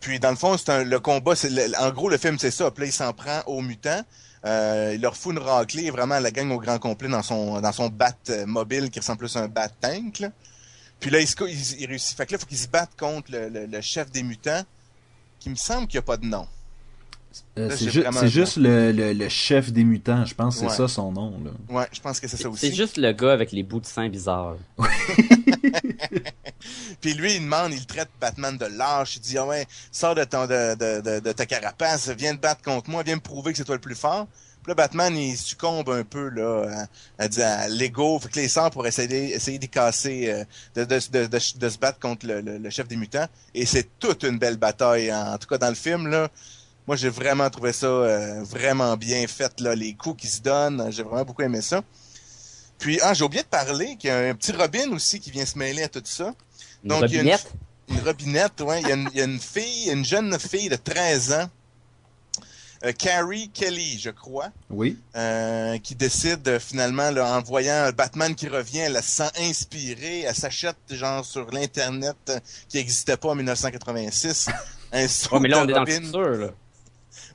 Puis, 0.00 0.18
dans 0.18 0.30
le 0.30 0.36
fond, 0.36 0.56
c'est 0.58 0.70
un, 0.70 0.82
le 0.84 0.98
combat, 0.98 1.36
c'est, 1.36 1.48
le- 1.50 1.72
en 1.80 1.90
gros, 1.92 2.08
le 2.08 2.18
film, 2.18 2.36
c'est 2.38 2.50
ça. 2.50 2.72
Puis 2.72 2.82
là, 2.82 2.88
il 2.88 2.92
s'en 2.92 3.12
prend 3.12 3.40
aux 3.46 3.60
mutants. 3.62 4.02
Euh, 4.44 4.92
il 4.94 5.00
leur 5.00 5.16
fout 5.16 5.32
une 5.36 5.38
raclée, 5.38 5.90
vraiment, 5.90 6.18
la 6.18 6.30
gang 6.32 6.50
au 6.50 6.58
grand 6.58 6.78
complet 6.78 7.08
dans 7.08 7.22
son, 7.22 7.60
dans 7.60 7.72
son 7.72 7.88
bat 7.88 8.14
euh, 8.30 8.44
mobile 8.46 8.90
qui 8.90 8.98
ressemble 8.98 9.18
plus 9.18 9.36
à 9.36 9.40
un 9.40 9.48
bat 9.48 9.68
tank. 9.68 10.24
Puis 10.98 11.10
là, 11.10 11.20
il, 11.20 11.28
il, 11.48 11.80
il 11.80 11.86
réussit. 11.86 12.16
Fait 12.16 12.26
que 12.26 12.32
là, 12.32 12.38
faut 12.38 12.46
qu'il 12.46 12.58
se 12.58 12.68
batte 12.68 12.90
contre 12.98 13.30
le, 13.32 13.48
le- 13.48 13.66
le 13.66 13.80
chef 13.80 14.10
des 14.10 14.22
mutants, 14.22 14.62
qui 15.38 15.50
me 15.50 15.54
semble 15.56 15.86
qu'il 15.86 15.98
n'y 15.98 16.04
a 16.04 16.06
pas 16.06 16.16
de 16.16 16.26
nom. 16.26 16.46
Euh, 17.58 17.70
c'est 17.76 17.90
ju- 17.90 18.04
juste 18.28 18.56
le, 18.56 18.92
le, 18.92 19.12
le 19.12 19.28
chef 19.28 19.72
des 19.72 19.84
mutants, 19.84 20.24
je 20.24 20.34
pense 20.34 20.54
que 20.56 20.60
c'est 20.62 20.66
Ouais. 20.66 20.76
ça 20.76 20.88
son 20.88 21.12
nom. 21.12 21.34
Là. 21.44 21.50
Ouais, 21.68 21.86
je 21.92 22.00
pense 22.00 22.18
que 22.20 22.28
c'est 22.28 22.36
ça 22.36 22.48
aussi. 22.48 22.68
C'est 22.68 22.74
juste 22.74 22.96
le 22.96 23.12
gars 23.12 23.32
avec 23.32 23.52
les 23.52 23.62
bouts 23.62 23.80
de 23.80 23.86
sein 23.86 24.08
bizarres. 24.08 24.56
Puis 27.00 27.14
lui, 27.14 27.34
il 27.36 27.40
demande, 27.42 27.72
il 27.72 27.84
traite 27.86 28.08
Batman 28.20 28.56
de 28.56 28.66
lâche. 28.66 29.16
Il 29.16 29.20
dit, 29.20 29.38
ah 29.38 29.46
ouais, 29.46 29.66
sors 29.90 30.14
de, 30.14 30.24
ton, 30.24 30.46
de, 30.46 30.74
de, 30.76 31.00
de, 31.00 31.20
de 31.20 31.32
ta 31.32 31.46
carapace, 31.46 32.08
viens 32.10 32.34
te 32.36 32.40
battre 32.40 32.62
contre 32.62 32.88
moi, 32.90 33.02
viens 33.02 33.16
me 33.16 33.20
prouver 33.20 33.52
que 33.52 33.58
c'est 33.58 33.64
toi 33.64 33.74
le 33.74 33.80
plus 33.80 33.94
fort. 33.96 34.26
Puis 34.62 34.70
là, 34.70 34.74
Batman, 34.76 35.16
il 35.16 35.36
succombe 35.36 35.88
un 35.90 36.04
peu 36.04 36.28
là, 36.28 36.86
à, 37.18 37.24
à, 37.24 37.46
à 37.62 37.68
l'ego. 37.68 38.20
Fait 38.20 38.28
que 38.28 38.38
il 38.40 38.48
sort 38.48 38.70
pour 38.70 38.86
essayer, 38.86 39.34
essayer 39.34 39.58
d'y 39.58 39.68
casser, 39.68 40.30
euh, 40.30 40.44
de, 40.76 40.84
de, 40.84 41.00
de, 41.10 41.26
de, 41.26 41.58
de 41.58 41.68
se 41.68 41.78
battre 41.78 41.98
contre 41.98 42.26
le, 42.28 42.40
le, 42.40 42.58
le 42.58 42.70
chef 42.70 42.86
des 42.86 42.94
mutants. 42.96 43.26
Et 43.54 43.66
c'est 43.66 43.98
toute 43.98 44.22
une 44.22 44.38
belle 44.38 44.58
bataille. 44.58 45.12
En, 45.12 45.36
tout 45.38 45.48
cas, 45.48 45.58
dans 45.58 45.68
le 45.68 45.74
film, 45.74 46.06
là, 46.06 46.28
moi, 46.86 46.96
j'ai 46.96 47.08
vraiment 47.08 47.48
trouvé 47.50 47.72
ça 47.72 47.86
euh, 47.86 48.42
vraiment 48.44 48.96
bien 48.96 49.26
fait, 49.26 49.60
là, 49.60 49.74
les 49.74 49.94
coups 49.94 50.22
qui 50.22 50.28
se 50.28 50.40
donnent. 50.40 50.90
J'ai 50.90 51.02
vraiment 51.02 51.24
beaucoup 51.24 51.42
aimé 51.42 51.60
ça. 51.60 51.82
Puis, 52.78 52.98
ah, 53.02 53.14
j'ai 53.14 53.24
oublié 53.24 53.42
de 53.42 53.48
parler 53.48 53.96
qu'il 53.96 54.08
y 54.08 54.12
a 54.12 54.18
un 54.18 54.34
petit 54.34 54.52
Robin 54.52 54.90
aussi 54.92 55.20
qui 55.20 55.30
vient 55.30 55.46
se 55.46 55.56
mêler 55.56 55.84
à 55.84 55.88
tout 55.88 56.02
ça. 56.04 56.34
Une 56.82 56.88
Donc, 56.90 57.04
il 57.08 57.14
y 57.14 57.18
a 57.18 57.22
une- 57.22 57.28
robinette? 57.30 57.52
Une 57.88 58.00
robinette, 58.00 58.60
ouais. 58.62 58.80
Il 58.82 58.88
y, 58.88 58.92
a 58.92 58.94
une, 58.94 59.08
il 59.12 59.18
y 59.18 59.20
a 59.20 59.24
une 59.24 59.38
fille, 59.40 59.90
une 59.90 60.04
jeune 60.04 60.36
fille 60.40 60.68
de 60.68 60.76
13 60.76 61.32
ans, 61.32 61.48
euh, 62.84 62.92
Carrie 62.92 63.48
Kelly, 63.50 63.98
je 64.00 64.10
crois, 64.10 64.48
Oui. 64.70 64.98
euh, 65.14 65.78
qui 65.78 65.94
décide 65.94 66.46
euh, 66.48 66.58
finalement, 66.58 67.10
là, 67.12 67.36
en 67.36 67.42
voyant 67.42 67.90
Batman 67.96 68.34
qui 68.34 68.48
revient, 68.48 68.78
elle 68.80 68.96
se 68.96 69.02
sent 69.22 69.30
inspirée, 69.38 70.22
elle 70.22 70.34
s'achète 70.34 70.76
genre 70.90 71.24
sur 71.24 71.48
l'internet 71.52 72.16
qui 72.68 72.78
n'existait 72.78 73.16
pas 73.16 73.28
en 73.28 73.34
1986. 73.36 74.48
Un 74.92 75.02
Ouais, 75.04 75.40
mais 75.40 75.48
là, 75.48 75.58
on 75.60 75.68
est 75.68 75.72
dans 75.72 75.84
le 75.84 75.92
Robin. 75.92 76.00
futur, 76.02 76.28
là. 76.30 76.48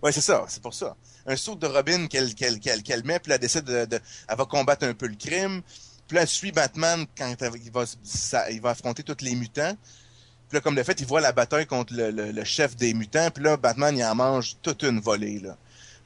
Ouais, 0.04 0.12
c'est 0.12 0.22
ça, 0.22 0.46
c'est 0.48 0.62
pour 0.62 0.74
ça. 0.74 0.96
Un 1.26 1.36
saut 1.36 1.56
de 1.56 1.68
Robin 1.68 2.08
qu'elle 2.08 2.26
met, 3.04 3.20
puis 3.20 3.30
là, 3.30 3.36
elle 3.36 3.42
décide 3.42 3.64
de, 3.66 3.86
de- 3.86 4.00
elle 4.30 4.38
va 4.38 4.46
combattre 4.46 4.86
un 4.86 4.94
peu 4.94 5.08
le 5.08 5.16
crime. 5.16 5.62
Puis 6.08 6.16
là, 6.16 6.22
elle 6.22 6.28
suit 6.28 6.52
Batman 6.52 7.06
quand 7.18 7.34
il 7.64 7.72
va, 7.72 7.84
ça- 8.04 8.50
il 8.52 8.62
va 8.62 8.70
affronter 8.72 9.04
tous 9.04 9.24
les 9.24 9.36
mutants. 9.36 9.74
Puis 10.50 10.56
là, 10.58 10.62
comme 10.62 10.76
de 10.76 10.84
fait, 10.84 11.00
il 11.02 11.06
voit 11.06 11.20
la 11.20 11.34
bataille 11.34 11.66
contre 11.66 11.94
le, 11.94 12.12
le- 12.12 12.32
le 12.32 12.44
chef 12.46 12.76
des 12.78 12.94
mutants. 12.94 13.30
Puis 13.32 13.44
là, 13.44 13.58
Batman, 13.58 13.96
il 13.98 14.04
en 14.06 14.16
mange 14.16 14.56
toute 14.62 14.84
une 14.84 15.00
volée, 15.02 15.40
là. 15.40 15.58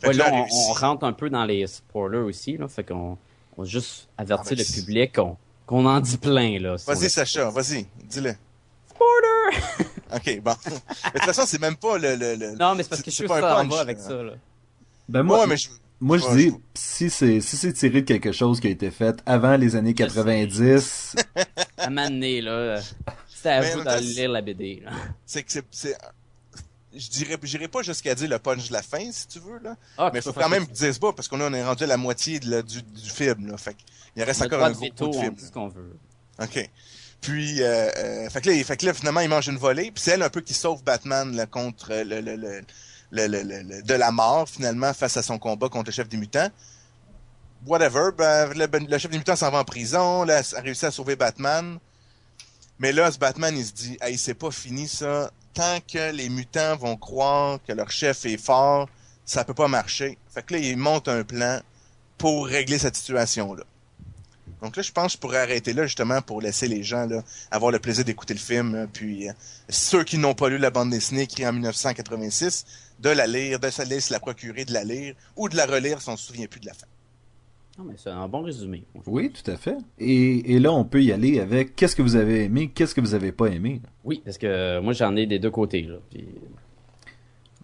Ouais, 0.04 0.14
là, 0.14 0.32
on, 0.34 0.74
rentre 0.74 1.06
un 1.06 1.14
peu 1.14 1.30
dans 1.30 1.46
les 1.46 1.68
spoilers 1.68 2.18
aussi, 2.24 2.58
là. 2.58 2.68
Fait 2.68 2.84
qu'on 2.84 3.20
on 3.58 3.64
juste 3.66 4.08
avertir 4.18 4.54
Ah, 4.54 4.56
ben, 4.56 4.66
le 4.68 4.82
public 4.82 5.20
qu'on 5.68 5.86
en 5.86 6.00
dit 6.00 6.18
plein, 6.18 6.58
Vas-y, 6.78 7.04
le- 7.04 7.10
Sacha, 7.10 7.50
vas-y, 7.52 7.86
dis-le. 8.06 8.34
OK, 10.14 10.42
bon. 10.42 10.54
Mais 10.66 10.72
de 10.74 10.80
toute 11.16 11.22
façon, 11.26 11.44
c'est 11.46 11.62
même 11.62 11.76
pas 11.78 11.98
le... 11.98 12.16
le, 12.16 12.36
le- 12.36 12.52
Non, 12.58 12.76
mais 12.76 12.84
c'est 12.84 12.90
parce 12.90 13.02
que 13.02 13.12
je 13.12 13.16
c'est 13.16 13.24
suis 13.24 13.28
pas 13.28 13.38
un 13.62 13.68
punch, 13.68 13.80
avec 13.80 13.98
là. 13.98 14.04
ça, 14.04 14.14
là. 14.24 14.34
Ben 15.10 15.24
moi, 15.24 15.42
Ouais, 15.42 15.48
mais 15.48 15.58
je... 15.58 15.70
moi 16.00 16.18
je 16.18 16.36
dis, 16.36 16.54
si 16.74 17.10
c'est 17.10 17.40
si 17.42 17.58
c'est 17.58 17.74
tiré 17.74 18.02
de 18.02 18.06
quelque 18.06 18.32
chose 18.32 18.60
qui 18.60 18.68
a 18.68 18.70
été 18.70 18.92
fait 18.92 19.20
avant 19.26 19.56
les 19.58 19.76
années 19.76 19.94
90, 19.94 21.16
À 21.78 21.90
m'amener, 21.90 22.42
là. 22.42 22.80
C'était 23.34 23.50
à 23.50 23.62
Mais 23.62 23.74
vous 23.74 23.84
d'aller 23.84 24.06
lire 24.06 24.30
la 24.32 24.42
BD, 24.42 24.82
là. 24.86 24.92
c'est 25.26 25.44
que 25.44 25.52
c'est... 25.52 25.66
c'est- 25.72 25.98
Je 26.94 27.10
dirais, 27.10 27.38
j'irais 27.44 27.68
pas 27.70 27.82
jusqu'à 27.82 28.14
dire 28.14 28.30
le 28.30 28.38
punch 28.38 28.68
de 28.68 28.74
la 28.74 28.82
fin, 28.82 29.10
si 29.12 29.28
tu 29.28 29.40
veux, 29.40 29.60
là. 29.64 29.76
Ah, 29.98 30.10
Mais 30.14 30.20
il 30.20 30.22
faut 30.22 30.34
quand 30.34 30.50
même 30.50 30.66
ça. 30.74 30.90
dire 30.90 31.00
pas, 31.00 31.14
parce 31.14 31.28
qu'on 31.30 31.40
on 31.42 31.54
est 31.54 31.64
rendu 31.64 31.84
à 31.86 31.88
la 31.88 31.98
moitié 31.98 32.40
de 32.42 32.52
la- 32.52 32.62
du, 32.62 32.82
du 32.84 33.10
film, 33.10 33.48
là. 33.48 33.58
Fait 33.58 33.76
il 34.18 34.24
reste 34.24 34.42
On 34.42 34.46
encore 34.46 34.64
un 34.66 34.72
de 34.72 34.76
gros 34.76 34.86
bout 34.90 34.92
de 35.12 35.18
on 35.18 35.22
film. 35.22 35.34
dit 35.36 35.46
ce 35.46 35.52
qu'on 35.52 35.70
veut. 35.70 35.96
OK. 36.42 36.70
Puis, 37.22 37.62
euh, 37.62 37.90
euh, 37.98 38.30
fait, 38.30 38.42
que 38.42 38.50
là, 38.50 38.64
fait 38.64 38.78
que 38.78 38.86
là, 38.88 38.94
finalement, 38.96 39.20
il 39.20 39.30
mange 39.30 39.48
une 39.48 39.58
volée. 39.58 39.92
Puis 39.92 40.04
c'est 40.04 40.12
elle 40.12 40.24
un 40.24 40.30
peu 40.30 40.42
qui 40.42 40.56
sauve 40.56 40.84
Batman 40.84 41.36
là, 41.36 41.46
contre 41.46 41.90
le, 41.92 42.20
le, 42.20 42.36
le, 42.36 42.64
le, 43.12 43.28
le, 43.28 43.84
de 43.84 43.94
la 43.94 44.12
mort, 44.12 44.50
finalement, 44.50 44.92
face 44.94 45.18
à 45.18 45.24
son 45.24 45.38
combat 45.38 45.70
contre 45.70 45.90
le 45.90 45.94
chef 45.94 46.10
des 46.10 46.18
mutants. 46.18 46.50
Whatever, 47.68 48.10
ben, 48.18 48.52
le, 48.56 48.98
chef 48.98 49.12
des 49.12 49.20
mutants 49.20 49.36
s'en 49.36 49.52
va 49.52 49.60
en 49.60 49.64
prison, 49.64 50.24
là, 50.24 50.42
a 50.56 50.62
réussi 50.62 50.88
à 50.88 50.92
sauver 50.92 51.16
Batman. 51.16 51.78
Mais 52.80 52.92
là, 52.92 53.12
ce 53.12 53.20
Batman, 53.20 53.56
il 53.56 53.66
se 53.66 53.74
dit, 53.74 53.98
hey, 54.02 54.18
c'est 54.18 54.34
pas 54.34 54.50
fini 54.50 54.88
ça. 54.88 55.30
Tant 55.54 55.78
que 55.82 56.12
les 56.12 56.30
mutants 56.30 56.76
vont 56.78 56.98
croire 56.98 57.60
que 57.68 57.74
leur 57.74 57.92
chef 57.92 58.26
est 58.26 58.44
fort, 58.44 58.90
ça 59.26 59.44
peut 59.44 59.54
pas 59.54 59.68
marcher. 59.68 60.18
Fait 60.34 60.42
que 60.42 60.56
là, 60.56 60.60
il 60.60 60.78
monte 60.78 61.08
un 61.08 61.24
plan 61.24 61.60
pour 62.18 62.48
régler 62.48 62.80
cette 62.80 62.96
situation-là. 62.96 63.64
Donc 64.62 64.76
là, 64.76 64.84
je 64.84 64.92
pense 64.92 65.08
que 65.08 65.12
je 65.14 65.18
pourrais 65.18 65.40
arrêter 65.40 65.74
là 65.74 65.86
justement 65.88 66.22
pour 66.22 66.42
laisser 66.42 66.68
les 66.68 66.84
gens 66.84 67.08
là, 67.08 67.24
avoir 67.50 67.72
le 67.72 67.80
plaisir 67.80 68.06
d'écouter 68.06 68.34
le 68.34 68.40
film. 68.40 68.88
Puis 68.94 69.28
euh, 69.28 69.34
ceux 69.70 70.04
qui 70.04 70.18
n'ont 70.18 70.36
pas 70.36 70.50
lu 70.50 70.58
la 70.58 70.70
bande 70.70 70.92
dessinée 70.92 71.24
écrite 71.24 71.46
en 71.46 71.54
1986, 71.54 72.66
de 73.00 73.10
la 73.10 73.26
lire, 73.26 73.60
de 73.60 73.70
se 73.70 73.84
laisser 73.88 74.14
la 74.14 74.20
procurer, 74.20 74.66
de 74.66 74.74
la 74.74 74.84
lire 74.84 75.16
ou 75.36 75.50
de 75.50 75.56
la 75.56 75.66
relire 75.66 76.02
si 76.02 76.10
on 76.10 76.18
se 76.18 76.28
souvient 76.28 76.48
plus 76.48 76.60
de 76.60 76.68
la 76.68 76.74
fin. 76.74 76.88
Non, 77.78 77.86
mais 77.86 77.96
c'est 77.98 78.10
un 78.10 78.28
bon 78.28 78.44
résumé. 78.44 78.84
Oui, 79.08 79.32
tout 79.32 79.50
à 79.50 79.58
fait. 79.58 79.78
Et, 79.98 80.54
et, 80.54 80.60
là, 80.60 80.74
on 80.74 80.84
peut 80.84 81.02
y 81.02 81.12
aller 81.12 81.40
avec 81.40 81.76
qu'est-ce 81.76 81.96
que 81.96 82.02
vous 82.02 82.18
avez 82.18 82.44
aimé, 82.44 82.70
qu'est-ce 82.74 82.94
que 82.94 83.02
vous 83.02 83.16
avez 83.16 83.32
pas 83.32 83.48
aimé. 83.48 83.82
Oui, 84.04 84.22
parce 84.24 84.38
que 84.38 84.80
moi, 84.82 84.94
j'en 84.94 85.16
ai 85.16 85.26
des 85.26 85.40
deux 85.40 85.52
côtés. 85.52 85.84
Là, 85.84 85.96
puis... 86.10 86.28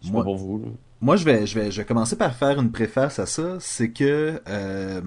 Je 0.02 0.12
moi, 0.12 0.22
pas 0.22 0.26
pour 0.26 0.38
vous. 0.38 0.60
Là. 0.60 0.68
Moi, 1.02 1.16
je 1.16 1.26
vais, 1.26 1.46
je 1.46 1.60
vais, 1.60 1.72
je 1.72 1.82
vais 1.82 1.86
commencer 1.86 2.16
par 2.16 2.36
faire 2.36 2.60
une 2.60 2.72
préface 2.72 3.20
à 3.20 3.26
ça. 3.26 3.58
C'est 3.60 3.92
que 3.92 4.42
euh, 4.48 5.02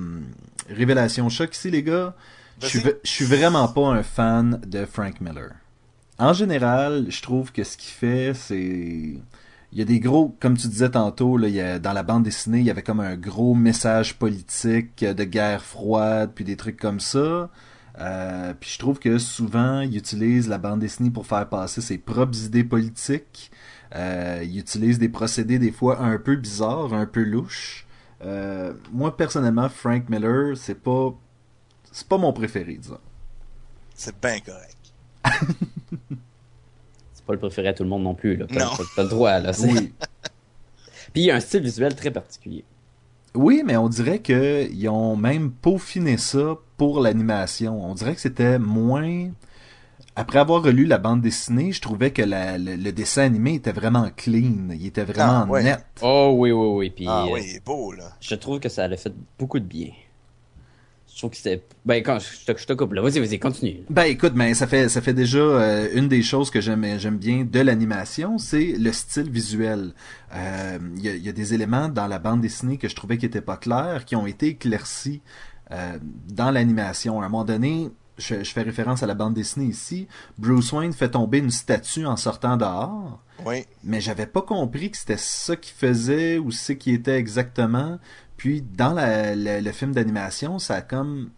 révélation 0.69 1.29
choc 1.29 1.55
ici, 1.55 1.71
les 1.71 1.83
gars. 1.83 2.15
Je 2.61 2.67
suis, 2.67 2.83
je 3.03 3.11
suis 3.11 3.25
vraiment 3.25 3.69
pas 3.69 3.87
un 3.89 4.03
fan 4.03 4.61
de 4.67 4.85
Frank 4.85 5.21
Miller. 5.21 5.53
En 6.19 6.35
général, 6.35 7.07
je 7.09 7.23
trouve 7.23 7.53
que 7.53 7.65
ce 7.65 7.77
qu'il 7.77 7.93
fait, 7.93 8.35
c'est 8.35 9.17
il 9.73 9.79
y 9.79 9.83
a 9.83 9.85
des 9.85 10.01
gros, 10.01 10.37
comme 10.41 10.57
tu 10.57 10.67
disais 10.67 10.91
tantôt, 10.91 11.37
là, 11.37 11.49
il 11.49 11.55
y 11.55 11.61
a, 11.61 11.79
dans 11.79 11.93
la 11.93 12.03
bande 12.03 12.25
dessinée, 12.25 12.59
il 12.59 12.65
y 12.65 12.71
avait 12.71 12.83
comme 12.83 13.01
un 13.01 13.17
gros 13.17 13.55
message 13.55 14.17
politique 14.19 15.05
de 15.05 15.25
guerre 15.25 15.63
froide, 15.65 16.33
puis 16.35 16.45
des 16.45 16.57
trucs 16.57 16.77
comme 16.77 16.99
ça. 16.99 17.51
Euh, 17.99 18.55
puis 18.59 18.71
je 18.71 18.79
trouve 18.79 18.99
que 18.99 19.19
souvent, 19.19 19.81
il 19.81 19.97
utilise 19.97 20.49
la 20.49 20.59
bande 20.59 20.81
dessinée 20.81 21.11
pour 21.11 21.27
faire 21.27 21.49
passer 21.49 21.81
ses 21.81 21.99
propres 21.99 22.45
idées 22.45 22.65
politiques. 22.65 23.51
Euh, 23.95 24.41
il 24.45 24.59
utilise 24.59 24.99
des 24.99 25.09
procédés 25.09 25.59
des 25.59 25.73
fois 25.73 26.01
un 26.01 26.19
peu 26.19 26.37
bizarres, 26.37 26.95
un 26.95 27.07
peu 27.07 27.23
louches. 27.23 27.87
Euh, 28.23 28.73
moi 28.93 29.17
personnellement, 29.17 29.69
Frank 29.69 30.09
Miller, 30.09 30.57
c'est 30.57 30.75
pas 30.75 31.15
c'est 31.91 32.07
pas 32.07 32.19
mon 32.19 32.33
préféré, 32.33 32.75
disons. 32.75 32.99
C'est 33.95 34.19
bien 34.21 34.39
correct. 34.41 34.77
c'est 37.13 37.25
pas 37.25 37.33
le 37.33 37.39
préféré 37.39 37.69
à 37.69 37.75
tout 37.75 37.83
le 37.83 37.89
monde 37.89 38.05
non 38.05 38.15
plus, 38.15 38.37
là. 38.37 38.47
Non. 38.51 38.71
T'as 38.95 39.03
le 39.03 39.09
droit, 39.09 39.39
là. 39.41 39.53
Oui. 39.61 39.93
Puis 41.13 41.23
il 41.23 41.27
y 41.27 41.31
a 41.31 41.37
un 41.37 41.41
style 41.41 41.63
visuel 41.63 41.95
très 41.97 42.11
particulier. 42.11 42.65
Oui, 43.35 43.63
mais 43.65 43.77
on 43.77 43.89
dirait 43.89 44.21
qu'ils 44.21 44.89
ont 44.89 45.17
même 45.17 45.51
peaufiné 45.51 46.17
ça 46.17 46.57
pour 46.77 47.01
l'animation. 47.01 47.85
On 47.85 47.95
dirait 47.95 48.15
que 48.15 48.21
c'était 48.21 48.59
moins 48.59 49.31
après 50.17 50.39
avoir 50.39 50.63
relu 50.63 50.87
la 50.87 50.99
bande 50.99 51.21
dessinée, 51.21 51.73
je 51.73 51.81
trouvais 51.81 52.11
que 52.11 52.23
le, 52.25 52.91
dessin 52.91 53.23
animé 53.23 53.55
était 53.55 53.73
vraiment 53.73 54.11
clean. 54.17 54.71
Il 54.73 54.87
était 54.87 55.05
vraiment 55.05 55.47
ah, 55.55 55.63
net. 55.63 55.85
Oh 56.03 56.35
oui, 56.37 56.51
oui, 56.53 56.67
oui. 56.67 56.91
Puis, 56.91 57.07
ah 57.09 57.27
oui, 57.31 57.41
il 57.45 57.57
est 57.57 57.65
beau, 57.65 57.93
là. 57.93 58.13
Je 58.21 58.35
trouve 58.35 58.61
que 58.61 58.69
ça 58.69 58.85
a 58.85 58.97
fait 58.97 59.13
beaucoup 59.39 59.59
de 59.59 59.65
bien. 59.65 59.91
Je 61.13 61.19
trouve 61.19 61.31
que 61.31 61.37
c'était... 61.37 61.63
Ben, 61.85 62.03
quand 62.03 62.19
je 62.19 62.53
te, 62.53 62.59
je 62.59 62.67
te 62.67 62.73
coupe, 62.73 62.93
là. 62.93 63.03
Vas-y, 63.03 63.21
vas-y, 63.21 63.39
continue. 63.39 63.83
Ben, 63.89 64.05
écoute, 64.05 64.35
ben, 64.35 64.53
ça 64.55 64.67
fait, 64.67 64.89
ça 64.89 65.01
fait 65.01 65.13
déjà 65.13 65.39
euh, 65.39 65.89
une 65.93 66.09
des 66.09 66.23
choses 66.23 66.51
que 66.51 66.61
j'aime, 66.61 66.99
j'aime 66.99 67.19
bien 67.19 67.45
de 67.45 67.61
l'animation, 67.61 68.39
c'est 68.39 68.75
le 68.79 68.93
style 68.93 69.31
visuel. 69.31 69.93
Euh, 70.35 70.79
il 70.97 71.05
y, 71.05 71.29
a, 71.29 71.33
des 71.33 71.55
éléments 71.55 71.89
dans 71.89 72.07
la 72.07 72.19
bande 72.19 72.41
dessinée 72.41 72.79
que 72.79 72.89
je 72.89 72.95
trouvais 72.95 73.19
qui 73.19 73.27
étaient 73.27 73.41
pas 73.41 73.57
clairs, 73.57 74.05
qui 74.05 74.17
ont 74.17 74.27
été 74.27 74.49
éclaircis 74.49 75.21
euh, 75.73 75.99
dans 76.29 76.51
l'animation. 76.51 77.21
À 77.21 77.27
un 77.27 77.29
moment 77.29 77.45
donné, 77.45 77.91
je, 78.21 78.45
fais 78.45 78.63
référence 78.63 79.03
à 79.03 79.07
la 79.07 79.15
bande 79.15 79.35
dessinée 79.35 79.67
ici, 79.67 80.07
Bruce 80.39 80.73
Wayne 80.73 80.93
fait 80.93 81.11
tomber 81.11 81.39
une 81.39 81.51
statue 81.51 82.07
en 82.07 82.17
sortant 82.17 82.57
dehors. 82.57 83.21
Oui. 83.45 83.65
Mais 83.83 84.01
j'avais 84.01 84.27
pas 84.27 84.43
compris 84.43 84.91
que 84.91 84.99
c'était 84.99 85.17
ça 85.17 85.57
qu'il 85.57 85.75
faisait 85.75 86.39
ou 86.39 86.51
ce 86.51 86.73
qui 86.73 86.93
était 86.93 87.17
exactement. 87.17 87.99
Puis 88.37 88.63
dans 88.63 88.95
le 88.97 89.73
film 89.73 89.93
d'animation, 89.93 90.59
ça 90.59 90.77
a 90.77 90.83
comme 90.83 91.31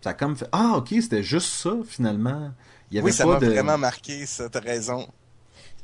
ça 0.00 0.10
a 0.10 0.14
comme 0.14 0.34
fait 0.34 0.48
ah 0.52 0.74
ok 0.76 0.88
c'était 1.00 1.22
juste 1.22 1.48
ça 1.48 1.76
finalement. 1.86 2.52
Il 2.90 2.96
y 2.96 2.98
avait 2.98 3.06
oui, 3.06 3.12
ça 3.12 3.26
m'a 3.26 3.38
vraiment 3.38 3.78
marqué, 3.78 4.26
ça, 4.26 4.48
t'as 4.48 4.60
raison. 4.60 5.06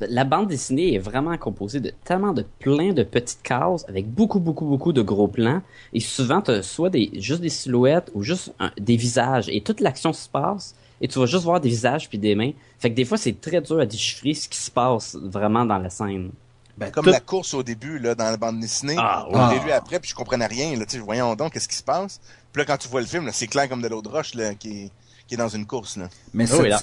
La 0.01 0.25
bande 0.25 0.49
dessinée 0.49 0.95
est 0.95 0.99
vraiment 0.99 1.37
composée 1.39 1.81
de 1.81 1.93
tellement 2.05 2.33
de 2.33 2.45
plein 2.59 2.93
de 2.93 3.03
petites 3.03 3.43
cases 3.43 3.85
avec 3.89 4.09
beaucoup, 4.09 4.41
beaucoup, 4.41 4.67
beaucoup 4.67 4.93
de 4.93 5.03
gros 5.03 5.29
plans. 5.29 5.63
Et 5.93 6.01
souvent, 6.01 6.43
tu 6.43 6.51
as 6.51 6.63
soit 6.63 6.91
des, 6.91 7.11
juste 7.15 7.41
des 7.41 7.49
silhouettes 7.49 8.11
ou 8.15 8.23
juste 8.23 8.53
des 8.79 8.97
visages. 8.97 9.49
Et 9.49 9.63
toute 9.63 9.81
l'action 9.81 10.13
se 10.13 10.29
passe 10.29 10.75
et 11.01 11.09
tu 11.09 11.19
vas 11.19 11.27
juste 11.27 11.45
voir 11.45 11.61
des 11.61 11.69
visages 11.69 12.09
puis 12.09 12.19
des 12.19 12.35
mains. 12.35 12.53
Fait 12.79 12.91
que 12.91 12.95
des 12.95 13.05
fois, 13.05 13.19
c'est 13.19 13.41
très 13.41 13.61
dur 13.61 13.81
à 13.81 13.87
déchiffrer 13.87 14.35
ce 14.35 14.49
qui 14.49 14.59
se 14.59 14.71
passe 14.71 15.17
vraiment 15.17 15.65
dans 15.65 15.79
la 15.79 15.91
scène. 15.91 16.31
Ben, 16.77 16.91
comme 16.91 17.07
la 17.07 17.21
course 17.21 17.55
au 17.55 17.63
début, 17.63 17.99
là, 17.99 18.15
dans 18.15 18.31
la 18.31 18.37
bande 18.37 18.61
dessinée. 18.61 18.97
Ah, 18.99 19.27
On 19.31 19.39
l'a 19.39 19.65
lu 19.65 19.71
après, 19.73 19.99
puis 19.99 20.11
je 20.11 20.15
comprenais 20.15 20.47
rien, 20.47 20.77
là, 20.77 20.85
tu 20.85 20.99
voyons 20.99 21.35
donc, 21.35 21.55
qu'est-ce 21.55 21.69
qui 21.69 21.77
se 21.77 21.83
passe? 21.83 22.21
Puis 22.53 22.61
là, 22.61 22.67
quand 22.67 22.77
tu 22.77 22.89
vois 22.89 23.01
le 23.01 23.07
film, 23.07 23.29
c'est 23.33 23.47
clair 23.47 23.69
comme 23.69 23.81
de 23.81 23.89
l'eau 23.89 24.03
de 24.03 24.09
roche, 24.09 24.35
là, 24.35 24.55
qui 24.55 24.85
est, 24.85 24.91
qui 25.27 25.35
est 25.35 25.39
dans 25.39 25.49
une 25.49 25.67
course, 25.67 25.97
là. 25.97 26.09
Mais 26.35 26.45
oh, 26.53 26.63
là. 26.63 26.83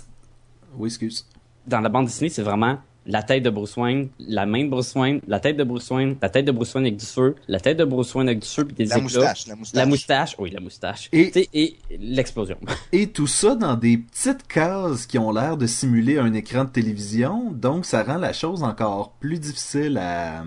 Oui, 0.78 0.88
excuse. 0.88 1.28
Dans 1.68 1.80
la 1.80 1.90
bande 1.90 2.06
dessinée, 2.06 2.30
c'est 2.30 2.42
vraiment 2.42 2.80
la 3.06 3.24
tête 3.24 3.44
de 3.44 3.50
Bruce 3.50 3.76
Wayne, 3.78 4.10
la 4.20 4.46
main 4.46 4.66
de 4.66 4.70
Bruce 4.70 4.94
Wayne, 4.96 5.20
la 5.28 5.40
tête 5.40 5.58
de 5.58 5.64
Bruce 5.64 5.90
Wayne, 5.90 6.16
la 6.22 6.30
tête 6.30 6.46
de 6.46 6.52
Bruce 6.52 6.74
Wayne 6.74 6.86
avec 6.86 6.98
du 6.98 7.06
feu, 7.06 7.36
la 7.48 7.60
tête 7.60 7.78
de 7.78 7.86
Bruce 7.86 8.14
Wayne 8.16 8.30
avec 8.30 8.40
du 8.40 8.48
feu 8.48 8.66
puis 8.66 8.76
des 8.76 8.86
la 8.86 8.98
Moustache, 9.00 9.48
la 9.48 9.56
moustache. 9.56 9.80
La 9.80 9.86
moustache, 9.86 10.36
oui, 10.40 10.52
la 10.52 10.60
moustache. 10.60 11.10
Et, 11.12 11.50
et 11.54 11.78
l'explosion. 12.00 12.58
Et 12.92 13.08
tout 13.08 13.28
ça 13.28 13.56
dans 13.56 13.76
des 13.76 13.98
petites 13.98 14.48
cases 14.48 15.06
qui 15.06 15.18
ont 15.18 15.32
l'air 15.32 15.58
de 15.58 15.68
simuler 15.68 16.18
un 16.18 16.34
écran 16.34 16.64
de 16.64 16.70
télévision, 16.70 17.52
donc 17.52 17.86
ça 17.86 18.04
rend 18.04 18.18
la 18.18 18.34
chose 18.34 18.64
encore 18.64 19.12
plus 19.20 19.40
difficile 19.40 19.98
à, 19.98 20.44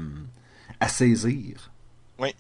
à 0.80 0.88
saisir. 0.88 1.70
Oui. 2.18 2.34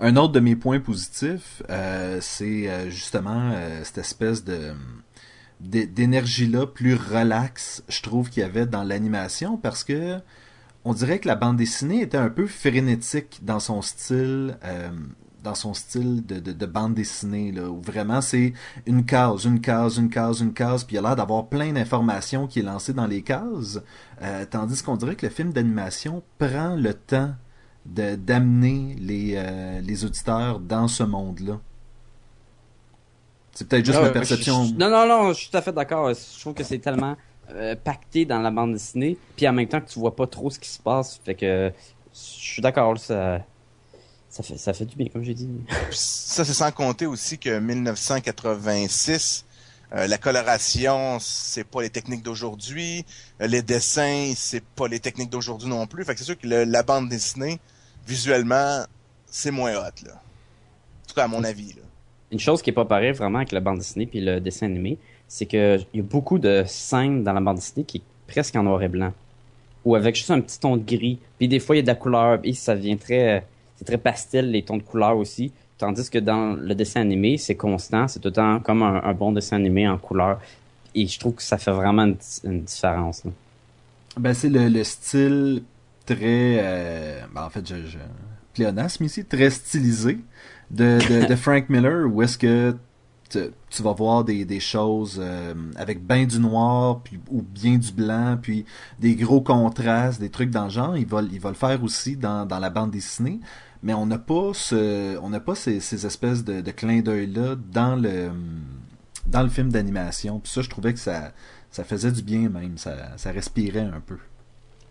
Un 0.00 0.16
autre 0.16 0.32
de 0.32 0.40
mes 0.40 0.56
points 0.56 0.80
positifs, 0.80 1.62
euh, 1.70 2.18
c'est 2.20 2.68
euh, 2.68 2.90
justement 2.90 3.50
euh, 3.52 3.82
cette 3.84 3.98
espèce 3.98 4.44
de 4.44 4.72
d'énergie-là 5.60 6.66
plus 6.66 6.94
relaxe, 6.94 7.82
je 7.88 8.02
trouve 8.02 8.28
qu'il 8.28 8.42
y 8.42 8.44
avait 8.44 8.66
dans 8.66 8.82
l'animation 8.82 9.56
parce 9.56 9.84
que 9.84 10.18
on 10.84 10.92
dirait 10.92 11.18
que 11.18 11.28
la 11.28 11.34
bande 11.34 11.56
dessinée 11.56 12.02
était 12.02 12.18
un 12.18 12.28
peu 12.28 12.46
frénétique 12.46 13.40
dans 13.42 13.60
son 13.60 13.80
style 13.82 14.58
euh, 14.64 14.90
dans 15.42 15.54
son 15.54 15.74
style 15.74 16.24
de, 16.24 16.40
de, 16.40 16.66
bande 16.66 16.94
dessinée 16.94 17.52
là 17.52 17.68
où 17.68 17.80
vraiment 17.80 18.22
c'est 18.22 18.54
une 18.86 19.04
case 19.04 19.44
une 19.44 19.60
case 19.60 19.98
une 19.98 20.08
case 20.08 20.40
une 20.40 20.54
case 20.54 20.84
puis 20.84 20.96
il 20.96 20.98
a 20.98 21.02
l'air 21.02 21.16
d'avoir 21.16 21.48
plein 21.48 21.72
d'informations 21.72 22.46
qui 22.46 22.60
est 22.60 22.62
lancées 22.62 22.94
dans 22.94 23.06
les 23.06 23.22
cases 23.22 23.80
euh, 24.22 24.46
tandis 24.50 24.82
qu'on 24.82 24.96
dirait 24.96 25.16
que 25.16 25.26
le 25.26 25.32
film 25.32 25.52
d'animation 25.52 26.22
prend 26.38 26.76
le 26.76 26.94
temps 26.94 27.34
d'amener 27.84 28.96
les 28.98 29.34
euh, 29.36 29.80
les 29.82 30.04
auditeurs 30.06 30.60
dans 30.60 30.88
ce 30.88 31.02
monde 31.02 31.40
là 31.40 31.60
c'est 33.54 33.68
peut-être 33.68 33.86
juste 33.86 34.00
ma 34.00 34.10
perception. 34.10 34.64
non, 34.76 34.90
non, 34.90 35.06
non, 35.06 35.28
je 35.32 35.38
suis 35.38 35.50
tout 35.50 35.56
à 35.56 35.62
fait 35.62 35.72
d'accord. 35.72 36.12
Je 36.12 36.40
trouve 36.40 36.54
que 36.54 36.64
c'est 36.64 36.78
tellement 36.78 37.16
euh, 37.50 37.76
pacté 37.76 38.24
dans 38.24 38.40
la 38.40 38.50
bande 38.50 38.72
dessinée, 38.72 39.16
puis 39.36 39.46
en 39.48 39.52
même 39.52 39.68
temps 39.68 39.80
que 39.80 39.88
tu 39.88 39.98
vois 39.98 40.16
pas 40.16 40.26
trop 40.26 40.50
ce 40.50 40.58
qui 40.58 40.68
se 40.68 40.80
passe. 40.80 41.20
Fait 41.24 41.34
que 41.34 41.72
je 42.12 42.18
suis 42.18 42.62
d'accord, 42.62 42.98
ça, 42.98 43.44
ça, 44.28 44.42
fait, 44.42 44.56
ça 44.56 44.72
fait 44.72 44.86
du 44.86 44.96
bien, 44.96 45.06
comme 45.08 45.22
j'ai 45.22 45.34
dit. 45.34 45.48
ça, 45.92 46.44
c'est 46.44 46.52
sans 46.52 46.72
compter 46.72 47.06
aussi 47.06 47.38
que 47.38 47.58
1986, 47.60 49.44
euh, 49.92 50.08
la 50.08 50.18
coloration, 50.18 51.18
c'est 51.20 51.64
pas 51.64 51.82
les 51.82 51.90
techniques 51.90 52.24
d'aujourd'hui. 52.24 53.04
Euh, 53.40 53.46
les 53.46 53.62
dessins, 53.62 54.32
c'est 54.36 54.64
pas 54.64 54.88
les 54.88 54.98
techniques 54.98 55.30
d'aujourd'hui 55.30 55.68
non 55.68 55.86
plus. 55.86 56.04
Fait 56.04 56.14
que 56.14 56.18
c'est 56.18 56.26
sûr 56.26 56.38
que 56.38 56.46
la 56.48 56.82
bande 56.82 57.08
dessinée, 57.08 57.60
visuellement, 58.04 58.84
c'est 59.26 59.52
moins 59.52 59.74
hot, 59.76 60.04
là. 60.04 60.14
En 60.14 61.06
tout 61.06 61.14
cas, 61.14 61.24
à 61.24 61.28
mon 61.28 61.44
avis, 61.44 61.74
là 61.74 61.82
une 62.32 62.38
chose 62.38 62.62
qui 62.62 62.70
est 62.70 62.74
pas 62.74 62.84
pareille 62.84 63.12
vraiment 63.12 63.38
avec 63.38 63.52
la 63.52 63.60
bande 63.60 63.78
dessinée 63.78 64.06
puis 64.06 64.20
le 64.20 64.40
dessin 64.40 64.66
animé, 64.66 64.98
c'est 65.28 65.46
que 65.46 65.78
il 65.92 65.98
y 65.98 66.00
a 66.00 66.02
beaucoup 66.02 66.38
de 66.38 66.64
scènes 66.66 67.22
dans 67.24 67.32
la 67.32 67.40
bande 67.40 67.56
dessinée 67.56 67.84
qui 67.84 67.98
est 67.98 68.02
presque 68.26 68.56
en 68.56 68.62
noir 68.62 68.82
et 68.82 68.88
blanc 68.88 69.12
ou 69.84 69.94
avec 69.94 70.16
juste 70.16 70.30
un 70.30 70.40
petit 70.40 70.58
ton 70.58 70.76
de 70.76 70.84
gris. 70.84 71.18
Puis 71.38 71.48
des 71.48 71.60
fois 71.60 71.76
il 71.76 71.78
y 71.78 71.80
a 71.80 71.82
de 71.82 71.88
la 71.88 71.94
couleur 71.94 72.40
et 72.42 72.52
ça 72.52 72.74
devient 72.74 72.96
très 72.96 73.44
c'est 73.76 73.84
très 73.84 73.98
pastel 73.98 74.50
les 74.50 74.62
tons 74.62 74.76
de 74.76 74.82
couleur 74.82 75.16
aussi. 75.16 75.52
Tandis 75.78 76.08
que 76.08 76.18
dans 76.18 76.54
le 76.54 76.74
dessin 76.74 77.00
animé, 77.00 77.36
c'est 77.36 77.56
constant, 77.56 78.06
c'est 78.06 78.20
tout 78.20 78.28
le 78.28 78.34
temps 78.34 78.60
comme 78.60 78.82
un, 78.82 79.12
bon 79.12 79.32
dessin 79.32 79.56
animé 79.56 79.88
en 79.88 79.98
couleur. 79.98 80.40
Et 80.94 81.06
je 81.08 81.18
trouve 81.18 81.34
que 81.34 81.42
ça 81.42 81.58
fait 81.58 81.72
vraiment 81.72 82.14
une, 82.44 82.60
différence. 82.62 83.24
Ben 84.16 84.32
c'est 84.32 84.48
le, 84.48 84.84
style 84.84 85.64
très, 86.06 86.58
euh, 86.60 87.20
ben, 87.34 87.44
en 87.44 87.50
fait, 87.50 87.68
je, 87.68 87.74
je 87.88 87.98
pléonasme 88.54 89.02
ici, 89.02 89.24
très 89.24 89.50
stylisé 89.50 90.18
de, 90.70 91.26
de, 91.28 91.36
Frank 91.36 91.68
Miller 91.68 92.06
où 92.06 92.22
est-ce 92.22 92.38
que 92.38 92.76
tu, 93.28 93.38
tu 93.70 93.82
vas 93.82 93.92
voir 93.92 94.24
des, 94.24 94.44
des 94.44 94.60
choses 94.60 95.18
euh, 95.22 95.54
avec 95.76 96.06
bien 96.06 96.24
du 96.24 96.38
noir 96.38 97.00
puis, 97.02 97.18
ou 97.30 97.42
bien 97.42 97.76
du 97.76 97.92
blanc, 97.92 98.38
puis 98.40 98.64
des 99.00 99.14
gros 99.14 99.40
contrastes, 99.40 100.20
des 100.20 100.30
trucs 100.30 100.50
dans 100.50 100.64
le 100.64 100.70
genre. 100.70 100.96
Il 100.96 101.06
va, 101.06 101.22
il 101.22 101.40
va 101.40 101.48
le 101.48 101.54
faire 101.54 101.82
aussi 101.82 102.16
dans, 102.16 102.46
dans 102.46 102.58
la 102.58 102.70
bande 102.70 102.90
dessinée, 102.90 103.40
mais 103.82 103.94
on 103.94 104.06
n'a 104.06 104.18
pas 104.18 104.50
ce, 104.52 105.18
on 105.18 105.30
n'a 105.30 105.40
pas 105.40 105.54
ces, 105.54 105.80
ces 105.80 106.06
espèces 106.06 106.44
de, 106.44 106.60
de 106.60 106.70
clins 106.70 107.00
d'œil 107.00 107.26
là 107.26 107.56
dans 107.72 107.96
le 107.96 108.30
dans 109.26 109.42
le 109.42 109.48
film 109.48 109.70
d'animation. 109.70 110.38
Puis 110.38 110.52
ça, 110.52 110.62
je 110.62 110.68
trouvais 110.68 110.92
que 110.92 110.98
ça, 110.98 111.32
ça 111.70 111.84
faisait 111.84 112.12
du 112.12 112.22
bien 112.22 112.48
même, 112.48 112.76
ça, 112.76 113.16
ça 113.16 113.30
respirait 113.30 113.80
un 113.80 114.00
peu. 114.00 114.18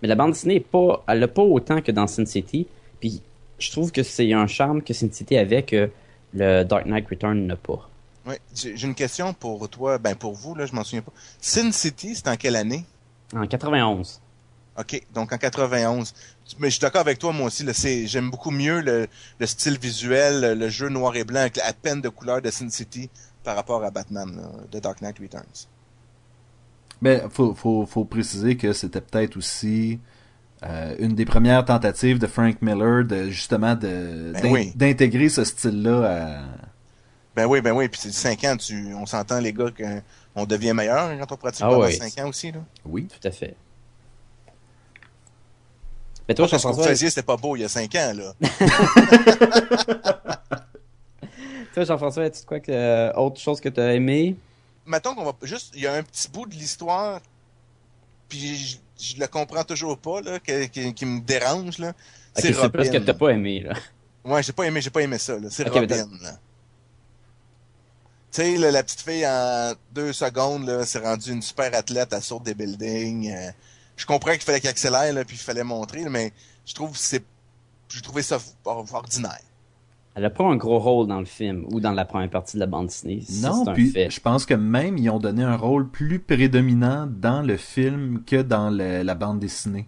Mais 0.02 0.08
la 0.08 0.16
bande 0.16 0.32
dessinée 0.32 0.58
est 0.58 0.60
pas, 0.60 1.04
elle 1.08 1.24
a 1.24 1.28
pas 1.28 1.42
autant 1.42 1.82
que 1.82 1.92
dans 1.92 2.08
Sin 2.08 2.26
City. 2.26 2.68
Puis 3.00 3.22
je 3.60 3.72
trouve 3.72 3.92
que 3.92 4.04
c'est 4.04 4.32
un 4.34 4.48
charme 4.48 4.82
que 4.82 4.94
Sin 4.94 5.12
City 5.12 5.38
avait 5.38 5.64
que 5.64 5.90
le 6.34 6.64
Dark 6.64 6.86
Knight 6.86 7.08
Return 7.10 7.46
n'a 7.46 7.56
pas. 7.56 7.90
Ouais, 8.26 8.40
j'ai 8.56 8.82
une 8.84 8.96
question 8.96 9.34
pour 9.34 9.68
toi, 9.70 9.98
ben 9.98 10.16
pour 10.16 10.34
vous, 10.34 10.56
là, 10.56 10.66
je 10.66 10.74
m'en 10.74 10.84
souviens 10.84 11.02
pas. 11.02 11.12
Sin 11.42 11.72
City, 11.72 12.16
c'est 12.16 12.28
en 12.30 12.38
quelle 12.38 12.56
année? 12.56 12.86
En 13.36 13.46
91. 13.46 14.22
OK, 14.80 15.02
donc 15.14 15.34
en 15.34 15.38
91. 15.38 16.14
Mais 16.60 16.68
je 16.68 16.76
suis 16.76 16.80
d'accord 16.80 17.02
avec 17.02 17.20
toi, 17.20 17.32
moi 17.32 17.48
aussi. 17.48 17.66
J'aime 18.08 18.32
beaucoup 18.32 18.52
mieux 18.52 18.82
le, 18.82 19.08
le 19.40 19.46
style 19.46 19.78
visuel, 19.78 20.58
le, 20.58 20.70
jeu 20.70 20.90
noir 20.90 21.16
et 21.16 21.24
blanc 21.24 21.42
avec 21.42 21.58
à 21.60 21.74
peine 21.74 22.02
de 22.02 22.10
couleur 22.10 22.42
de 22.42 22.50
Sin 22.50 22.70
City 22.70 23.10
par 23.44 23.56
rapport 23.56 23.84
à 23.84 23.92
Batman, 23.92 24.36
là, 24.36 24.50
de 24.72 24.80
Dark 24.80 25.02
Knight 25.02 25.20
Returns. 25.20 25.68
Mais 27.02 27.22
faut, 27.30 27.54
faut, 27.54 27.86
faut 27.86 28.06
préciser 28.06 28.56
que 28.56 28.72
c'était 28.72 29.02
peut-être 29.02 29.36
aussi 29.36 30.00
euh, 30.66 30.96
une 31.00 31.16
des 31.16 31.26
premières 31.26 31.66
tentatives 31.66 32.20
de 32.20 32.28
Frank 32.28 32.62
Miller 32.62 33.04
de 33.06 33.30
justement 33.30 33.76
de 33.76 34.32
Ben 34.42 34.52
oui. 34.52 34.72
d'intégrer 34.76 35.30
ce 35.30 35.44
style-là 35.44 36.06
à. 36.06 36.42
Ben 37.36 37.46
oui, 37.48 37.62
ben 37.62 37.72
oui, 37.74 37.88
puis 37.90 38.00
c'est 38.02 38.12
5 38.12 38.44
ans, 38.44 38.56
tu, 38.58 38.94
on 38.94 39.06
s'entend 39.08 39.40
les 39.40 39.52
gars 39.54 39.70
qu'on 40.36 40.46
devient 40.46 40.74
meilleur 40.74 41.18
quand 41.20 41.32
on 41.32 41.38
pratique 41.38 41.66
Ah 41.66 41.70
pendant 41.70 41.86
oui. 41.86 41.96
5 41.96 42.20
ans 42.24 42.30
aussi. 42.30 42.52
Là. 42.52 42.60
Oui. 42.86 43.08
Tout 43.08 43.28
à 43.28 43.32
fait. 43.32 43.56
Mais 46.30 46.36
toi, 46.36 46.48
Toi, 46.48 46.60
ce 46.60 46.68
que 46.68 46.72
vous 46.74 46.84
faisiez, 46.84 47.10
c'était 47.10 47.24
pas 47.24 47.36
beau 47.36 47.56
il 47.58 47.62
y 47.62 47.66
a 47.66 47.70
5 47.70 47.94
ans, 47.96 48.14
là. 48.16 48.34
toi, 51.74 51.84
Jean-François, 51.84 52.24
as-tu 52.24 52.46
quoi 52.46 52.60
que, 52.60 52.72
euh, 52.72 53.12
autre 53.14 53.40
chose 53.42 53.60
que 53.60 53.70
tu 53.70 53.82
as 53.82 53.94
aimé? 53.94 54.36
Mettons 54.86 55.16
qu'on 55.16 55.26
va 55.26 55.34
juste, 55.44 55.72
il 55.76 55.82
y 55.82 55.88
a 55.88 55.94
un 55.94 56.04
petit 56.04 56.30
bout 56.30 56.46
de 56.46 56.54
l'histoire, 56.54 57.20
puis 58.34 58.58
je, 58.98 59.14
je 59.14 59.20
le 59.20 59.28
comprends 59.28 59.64
toujours 59.64 59.98
pas, 59.98 60.22
là, 60.22 60.40
qui, 60.40 60.94
qui 60.94 61.06
me 61.06 61.20
dérange, 61.22 61.78
là. 61.78 61.90
Ok, 61.90 61.96
C'est 62.36 62.54
c'est 62.54 62.70
plus 62.70 62.90
que 62.90 62.98
t'as 62.98 63.14
pas 63.14 63.30
aimé, 63.30 63.60
là. 63.60 63.74
Ouais, 64.26 64.42
j'ai 64.42 64.54
pas 64.54 64.64
aimé, 64.64 64.82
j'ai 64.82 64.90
pas 64.90 65.02
aimé 65.02 65.18
ça, 65.20 65.38
là. 65.38 65.50
C'est 65.52 65.68
Ok, 65.68 65.74
mais 65.76 65.82
Robin, 65.82 66.10
là. 66.24 66.32
Tu 68.32 68.42
sais, 68.42 68.58
la 68.58 68.82
petite 68.82 69.02
fille, 69.02 69.28
en 69.28 69.74
deux 69.92 70.12
secondes, 70.14 70.66
là, 70.68 70.84
s'est 70.86 70.98
rendue 71.00 71.32
une 71.32 71.42
super 71.44 71.74
athlète, 71.76 72.10
elle 72.12 72.24
saute 72.24 72.44
des 72.44 72.56
buildings. 72.56 73.32
euh, 73.32 73.52
je 73.96 74.06
comprends 74.08 74.32
qu'il 74.32 74.42
fallait 74.42 74.60
qu'elle 74.60 74.72
accélère, 74.72 75.14
là, 75.14 75.24
puis 75.24 75.36
il 75.36 75.40
fallait 75.40 75.64
montrer, 75.64 76.02
là, 76.04 76.10
mais 76.10 76.34
je 76.66 76.74
trouve 76.74 76.94
que 76.94 76.98
c'est, 76.98 77.24
j'ai 77.90 78.02
trouvé 78.02 78.24
ça 78.24 78.40
or- 78.66 78.86
ordinaire. 78.94 79.40
Elle 80.16 80.26
a 80.26 80.30
pas 80.30 80.44
un 80.44 80.56
gros 80.56 80.78
rôle 80.78 81.08
dans 81.08 81.20
le 81.20 81.26
film 81.26 81.66
ou 81.72 81.80
dans 81.80 81.92
la 81.92 82.06
première 82.06 82.30
partie 82.30 82.56
de 82.58 82.60
la 82.60 82.68
bande 82.68 82.86
dessinée. 82.88 83.22
Ça, 83.28 83.50
Non, 83.50 83.68
un 83.68 83.74
puis 83.74 83.90
fait. 83.90 84.12
je 84.12 84.20
pense 84.20 84.46
que 84.46 84.54
même 84.54 84.98
ils 84.98 85.10
ont 85.10 85.18
donné 85.20 85.44
un 85.44 85.56
rôle 85.56 85.90
plus 85.90 86.20
prédominant 86.20 87.08
dans 87.08 87.42
le 87.42 87.58
film 87.58 88.22
que 88.24 88.42
dans 88.44 88.70
le- 88.70 89.02
la 89.02 89.16
bande 89.16 89.40
dessinée. 89.40 89.88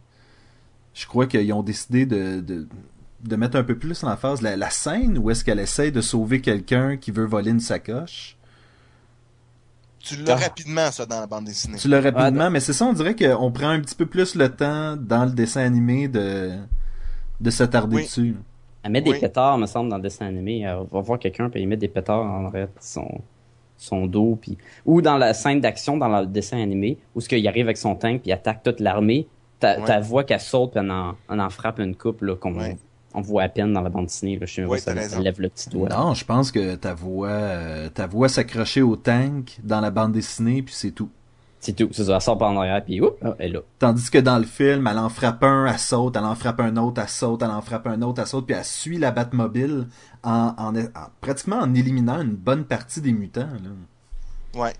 Je 0.95 1.05
crois 1.05 1.27
qu'ils 1.27 1.53
ont 1.53 1.61
décidé 1.61 2.07
de, 2.07 2.39
de, 2.41 2.67
de 3.23 3.35
mettre 3.35 3.55
un 3.57 3.63
peu 3.63 3.77
plus 3.77 4.03
en 4.03 4.15
phase 4.17 4.41
la, 4.41 4.55
la 4.55 4.69
scène 4.71 5.19
où 5.19 5.29
est-ce 5.29 5.43
qu'elle 5.43 5.59
essaie 5.59 5.91
de 5.91 6.01
sauver 6.01 6.41
quelqu'un 6.41 6.97
qui 6.97 7.11
veut 7.11 7.25
voler 7.25 7.51
une 7.51 7.59
sacoche. 7.59 8.35
Tu 9.99 10.15
l'as 10.17 10.35
rapidement, 10.35 10.91
ça, 10.91 11.05
dans 11.05 11.19
la 11.19 11.27
bande 11.27 11.45
dessinée. 11.45 11.77
Tu 11.77 11.87
l'as 11.87 11.99
rapidement, 12.01 12.45
Ah, 12.45 12.49
mais 12.49 12.59
c'est 12.59 12.73
ça, 12.73 12.85
on 12.85 12.93
dirait 12.93 13.15
qu'on 13.15 13.51
prend 13.51 13.69
un 13.69 13.79
petit 13.79 13.95
peu 13.95 14.05
plus 14.05 14.35
le 14.35 14.49
temps 14.49 14.95
dans 14.97 15.25
le 15.25 15.31
dessin 15.31 15.61
animé 15.61 16.07
de, 16.07 16.51
de 17.41 17.49
s'attarder 17.49 17.95
Oui. 17.97 18.03
dessus. 18.03 18.35
Elle 18.85 18.91
met 18.91 19.01
des 19.01 19.11
Oui. 19.13 19.19
pétards, 19.19 19.57
me 19.57 19.65
semble, 19.65 19.89
dans 19.89 19.95
le 19.97 20.03
dessin 20.03 20.27
animé. 20.27 20.59
Elle 20.61 20.77
va 20.91 21.01
voir 21.01 21.17
quelqu'un, 21.17 21.49
puis 21.49 21.59
il 21.59 21.67
met 21.67 21.75
des 21.75 21.87
pétards 21.87 22.21
en 22.21 22.49
de 22.51 22.67
son, 22.79 23.19
son 23.77 24.05
dos. 24.05 24.37
Puis... 24.39 24.59
Ou 24.85 25.01
dans 25.01 25.17
la 25.17 25.33
scène 25.33 25.59
d'action, 25.59 25.97
dans 25.97 26.07
le 26.19 26.27
dessin 26.27 26.61
animé, 26.61 26.99
où 27.15 27.19
ce 27.21 27.27
qu'il 27.27 27.45
arrive 27.47 27.65
avec 27.65 27.77
son 27.77 27.95
tank, 27.95 28.21
puis 28.21 28.29
il 28.29 28.33
attaque 28.33 28.61
toute 28.61 28.79
l'armée. 28.79 29.27
Ta, 29.59 29.79
Ouais. 29.79 29.85
ta 29.85 29.99
voix 30.01 30.23
qu'elle 30.23 30.39
saute, 30.39 30.71
puis 30.71 30.81
elle 30.81 30.91
en, 30.91 31.15
elle 31.31 31.41
en 31.41 31.49
frappe 31.49 31.79
une 31.79 31.95
coupe, 31.95 32.21
là, 32.21 32.35
qu'on 32.35 32.53
Ouais. 32.59 32.77
on 33.15 33.21
voit 33.21 33.41
à 33.43 33.49
peine 33.49 33.73
dans 33.73 33.81
la 33.81 33.89
bande 33.89 34.05
dessinée. 34.05 34.37
Là. 34.37 34.45
Je 34.45 34.53
sais 34.53 34.81
t'as 34.85 34.93
raison. 34.93 35.17
elle 35.17 35.23
lève 35.23 35.41
le 35.41 35.49
petit 35.49 35.69
doigt. 35.69 35.89
Non, 35.89 36.13
je 36.13 36.23
pense 36.23 36.51
que 36.51 36.75
ta 36.75 36.93
voix, 36.93 37.29
euh, 37.29 37.89
ta 37.89 38.05
voix 38.05 38.29
s'accrochait 38.29 38.81
au 38.83 38.95
tank 38.97 39.57
dans 39.63 39.81
la 39.81 39.89
bande 39.89 40.11
dessinée, 40.11 40.61
puis 40.61 40.75
c'est 40.75 40.91
tout. 40.91 41.09
C'est 41.59 41.73
tout. 41.73 41.89
C'est 41.91 42.05
ça. 42.05 42.15
Elle 42.15 42.21
sort 42.21 42.37
par 42.37 42.51
en 42.51 42.57
arrière, 42.57 42.83
puis 42.85 43.01
oups, 43.01 43.17
elle 43.39 43.47
est 43.47 43.49
là. 43.53 43.59
Tandis 43.79 44.09
que 44.11 44.19
dans 44.19 44.37
le 44.37 44.45
film, 44.45 44.85
elle 44.87 44.99
en 44.99 45.09
frappe 45.09 45.43
un, 45.43 45.65
elle 45.65 45.79
saute, 45.79 46.15
elle 46.15 46.23
en 46.25 46.35
frappe 46.35 46.59
un 46.59 46.77
autre, 46.77 47.01
elle 47.01 47.09
saute, 47.09 47.41
elle 47.41 47.49
en 47.49 47.61
frappe 47.61 47.87
un 47.87 48.01
autre, 48.03 48.21
elle 48.21 48.27
saute, 48.27 48.45
puis 48.45 48.55
elle 48.55 48.63
suit 48.65 48.97
la 48.99 49.11
Batmobile 49.11 49.87
en, 50.23 50.53
en, 50.57 50.75
en- 50.75 50.89
pratiquement 51.21 51.57
en 51.57 51.73
éliminant 51.73 52.21
une 52.21 52.35
bonne 52.35 52.65
partie 52.65 53.01
des 53.01 53.13
mutants. 53.13 53.47
Là. 53.63 54.59
Ouais. 54.61 54.73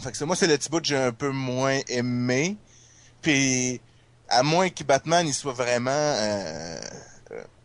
Fait 0.00 0.10
que 0.12 0.16
c'est- 0.16 0.24
moi, 0.24 0.36
c'est 0.36 0.46
le 0.46 0.56
petit 0.56 0.70
bout 0.70 0.80
que 0.80 0.86
j'ai 0.86 0.96
un 0.96 1.12
peu 1.12 1.30
moins 1.30 1.80
aimé. 1.88 2.56
Puis, 3.20 3.80
à 4.28 4.42
moins 4.42 4.68
que 4.70 4.84
Batman, 4.84 5.26
il 5.26 5.34
soit 5.34 5.52
vraiment 5.52 5.90
euh, 5.90 6.80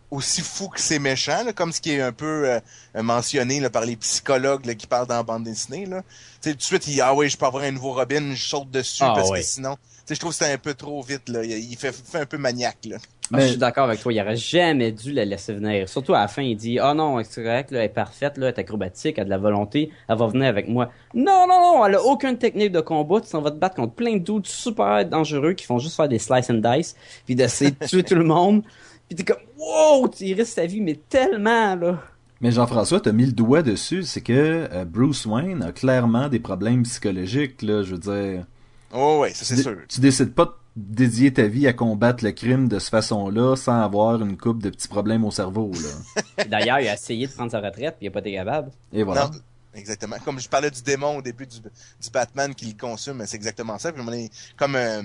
aussi 0.10 0.42
fou 0.42 0.70
que 0.70 0.80
c'est 0.80 1.00
méchant, 1.00 1.44
là, 1.44 1.54
comme 1.54 1.72
ce 1.72 1.82
qui 1.82 1.92
est 1.92 2.02
un 2.02 2.12
peu 2.14 2.50
euh, 2.50 2.60
mentionné 3.04 3.60
là, 3.60 3.70
par 3.70 3.86
les 3.86 3.96
psychologues 3.98 4.66
là, 4.66 4.76
qui 4.76 4.88
parlent 4.88 5.08
dans 5.08 5.16
la 5.16 5.24
bande 5.24 5.44
dessinée. 5.44 5.86
Là. 5.86 6.02
Tu 6.42 6.50
sais, 6.50 6.52
tout 6.52 6.58
de 6.58 6.64
suite, 6.64 6.88
il 6.88 6.94
dit, 6.94 7.02
ah 7.02 7.14
oui, 7.14 7.30
je 7.30 7.38
peux 7.38 7.46
avoir 7.46 7.64
un 7.64 7.72
nouveau 7.72 7.94
Robin, 7.94 8.34
je 8.34 8.42
saute 8.48 8.72
dessus, 8.72 9.04
Ah, 9.04 9.14
parce 9.16 9.32
que 9.32 9.42
sinon... 9.42 9.76
Tu 9.76 10.14
sais, 10.14 10.16
je 10.16 10.20
trouve 10.22 10.32
que 10.32 10.38
c'est 10.38 10.54
un 10.54 10.58
peu 10.58 10.74
trop 10.74 11.02
vite. 11.02 11.28
Là. 11.28 11.44
Il 11.44 11.76
fait, 11.76 11.92
fait 11.94 12.20
un 12.20 12.26
peu 12.26 12.38
maniaque. 12.38 12.78
Là. 12.86 12.96
Ah, 13.00 13.28
Mais- 13.32 13.42
je 13.42 13.48
suis 13.48 13.58
d'accord 13.58 13.84
avec 13.84 14.00
toi, 14.00 14.14
il 14.14 14.22
aurait 14.22 14.38
jamais 14.38 14.94
dû 14.94 15.12
la 15.12 15.26
laisser 15.26 15.54
venir. 15.54 15.90
Surtout 15.90 16.14
à 16.14 16.22
la 16.22 16.30
fin, 16.30 16.44
il 16.44 16.56
dit 16.56 16.80
Ah 16.80 16.94
non, 16.94 17.22
c'est 17.30 17.44
correct, 17.44 17.72
là, 17.72 17.80
elle 17.80 17.86
est 17.88 17.90
parfaite, 17.90 18.38
là, 18.38 18.48
elle 18.48 18.54
est 18.54 18.60
acrobatique, 18.60 19.18
elle 19.18 19.24
a 19.24 19.26
de 19.26 19.30
la 19.30 19.38
volonté, 19.38 19.92
elle 20.08 20.18
va 20.18 20.28
venir 20.28 20.48
avec 20.48 20.70
moi. 20.70 20.90
Non, 21.14 21.46
non, 21.46 21.60
non, 21.60 21.86
elle 21.86 21.96
a 21.96 22.02
aucune 22.04 22.38
technique 22.38 22.72
de 22.72 22.80
combat, 22.80 23.20
tu 23.20 23.28
s'en 23.28 23.42
vas 23.42 23.52
te 23.52 23.58
battre 23.58 23.76
contre 23.76 23.96
plein 23.96 24.14
de 24.14 24.20
doutes 24.24 24.48
super 24.48 25.04
dangereux 25.06 25.52
qui 25.52 25.66
font 25.66 25.78
juste 25.78 25.98
faire 25.98 26.08
des 26.08 26.20
slice 26.20 26.50
and 26.50 26.62
dice, 26.64 26.96
puis 27.26 27.36
d'essayer 27.36 27.72
de 27.72 27.86
tuer 27.86 28.04
tout 28.06 28.16
le 28.16 28.24
monde. 28.24 28.64
Puis 29.08 29.16
t'es 29.16 29.24
comme 29.24 29.38
Wow, 29.58 30.08
tu 30.10 30.26
y 30.26 30.34
risques 30.34 30.56
ta 30.56 30.66
vie, 30.66 30.82
mais 30.82 31.00
tellement 31.10 31.76
là. 31.76 32.02
Mais 32.42 32.52
Jean-François, 32.52 33.00
t'as 33.00 33.12
mis 33.12 33.26
le 33.26 33.32
doigt 33.32 33.64
dessus, 33.64 34.04
c'est 34.04 34.22
que 34.22 34.68
euh, 34.72 34.86
Bruce 34.86 35.26
Wayne 35.26 35.64
a 35.64 35.72
clairement 35.72 36.30
des 36.30 36.40
problèmes 36.40 36.84
psychologiques. 36.84 37.62
Là, 37.64 37.82
je 37.84 37.96
veux 37.96 38.00
dire, 38.00 38.46
Oh 38.94 39.20
ouais, 39.22 39.34
ça 39.34 39.44
c'est 39.44 39.62
sûr. 39.62 39.78
tu 39.90 40.00
décides 40.00 40.34
pas 40.34 40.46
de 40.46 40.52
dédier 40.76 41.34
ta 41.34 41.48
vie 41.48 41.68
à 41.68 41.74
combattre 41.74 42.24
le 42.24 42.32
crime 42.32 42.68
de 42.68 42.78
cette 42.78 42.92
façon-là 42.92 43.56
sans 43.56 43.82
avoir 43.82 44.22
une 44.22 44.38
coupe 44.38 44.62
de 44.62 44.70
petits 44.70 44.88
problèmes 44.88 45.26
au 45.26 45.32
cerveau. 45.32 45.72
Là. 45.74 46.44
D'ailleurs, 46.50 46.80
il 46.80 46.88
a 46.88 46.94
essayé 46.94 47.26
de 47.26 47.32
prendre 47.32 47.52
sa 47.52 47.60
retraite, 47.60 47.96
puis 47.98 48.06
il 48.06 48.10
a 48.10 48.12
pas 48.12 48.20
été 48.20 48.34
capable. 48.34 48.70
Et 48.94 49.02
voilà. 49.02 49.26
Non, 49.26 49.32
exactement. 49.74 50.18
Comme 50.24 50.40
je 50.40 50.48
parlais 50.48 50.70
du 50.70 50.84
démon 50.84 51.18
au 51.18 51.22
début 51.24 51.48
du, 51.48 51.58
du 51.60 52.10
Batman 52.14 52.54
qui 52.54 52.66
le 52.68 52.78
consume, 52.80 53.24
c'est 53.26 53.36
exactement 53.38 53.80
ça. 53.80 53.92
Puis, 53.92 54.00
à 54.00 54.04
un 54.04 54.06
moment 54.06 54.16
donné, 54.16 54.30
comme 54.56 54.76
euh, 54.76 55.02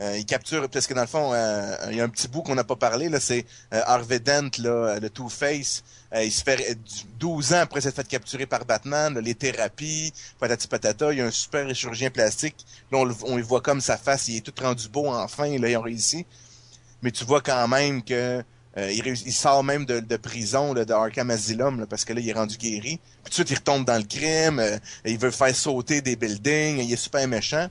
euh, 0.00 0.16
il 0.18 0.26
capture, 0.26 0.68
parce 0.68 0.86
que 0.86 0.94
dans 0.94 1.02
le 1.02 1.06
fond, 1.06 1.32
euh, 1.32 1.76
il 1.90 1.96
y 1.96 2.00
a 2.00 2.04
un 2.04 2.08
petit 2.08 2.26
bout 2.28 2.42
qu'on 2.42 2.54
n'a 2.56 2.64
pas 2.64 2.76
parlé, 2.76 3.08
là, 3.08 3.20
c'est 3.20 3.46
euh, 3.72 3.80
Harvey 3.86 4.18
Dent, 4.18 4.50
là, 4.58 4.98
le 4.98 5.08
Two-Face. 5.10 5.82
Il 6.16 6.30
se 6.32 6.42
fait 6.42 6.70
euh, 6.70 6.74
du- 6.74 7.04
12 7.18 7.52
ans 7.54 7.60
après 7.60 7.80
s'être 7.80 7.96
fait 7.96 8.06
capturer 8.06 8.46
par 8.46 8.64
Batman, 8.64 9.14
là, 9.14 9.20
les 9.20 9.34
thérapies, 9.34 10.12
patati 10.38 10.66
patata. 10.68 11.12
Il 11.12 11.18
y 11.18 11.20
a 11.20 11.26
un 11.26 11.30
super 11.30 11.72
chirurgien 11.74 12.10
plastique. 12.10 12.56
Là, 12.90 12.98
on, 12.98 13.04
le- 13.04 13.42
voit 13.42 13.60
comme 13.60 13.80
sa 13.80 13.96
face, 13.96 14.28
il 14.28 14.36
est 14.36 14.40
tout 14.40 14.54
rendu 14.60 14.88
beau 14.88 15.06
enfin, 15.08 15.46
là, 15.58 15.68
ils 15.68 15.76
ont 15.76 15.82
réussi. 15.82 16.26
Mais 17.02 17.10
tu 17.10 17.24
vois 17.24 17.40
quand 17.40 17.68
même 17.68 18.02
que 18.02 18.42
il, 18.76 19.06
il 19.06 19.32
sort 19.32 19.62
même 19.62 19.84
de, 19.84 20.00
de 20.00 20.16
prison 20.16 20.74
là, 20.74 20.84
de 20.84 20.92
Arkham 20.92 21.30
Asylum 21.30 21.78
là, 21.78 21.86
parce 21.86 22.04
que 22.04 22.12
là 22.12 22.20
il 22.20 22.28
est 22.28 22.32
rendu 22.32 22.56
guéri. 22.56 22.98
Puis 23.22 23.24
tout 23.24 23.28
de 23.30 23.34
suite 23.34 23.50
il 23.50 23.54
retombe 23.56 23.84
dans 23.84 23.96
le 23.98 24.02
crime, 24.02 24.60
il 25.04 25.16
veut 25.16 25.30
faire 25.30 25.54
sauter 25.54 26.00
des 26.00 26.16
buildings, 26.16 26.78
il 26.78 26.92
est 26.92 26.96
super 26.96 27.28
méchant. 27.28 27.68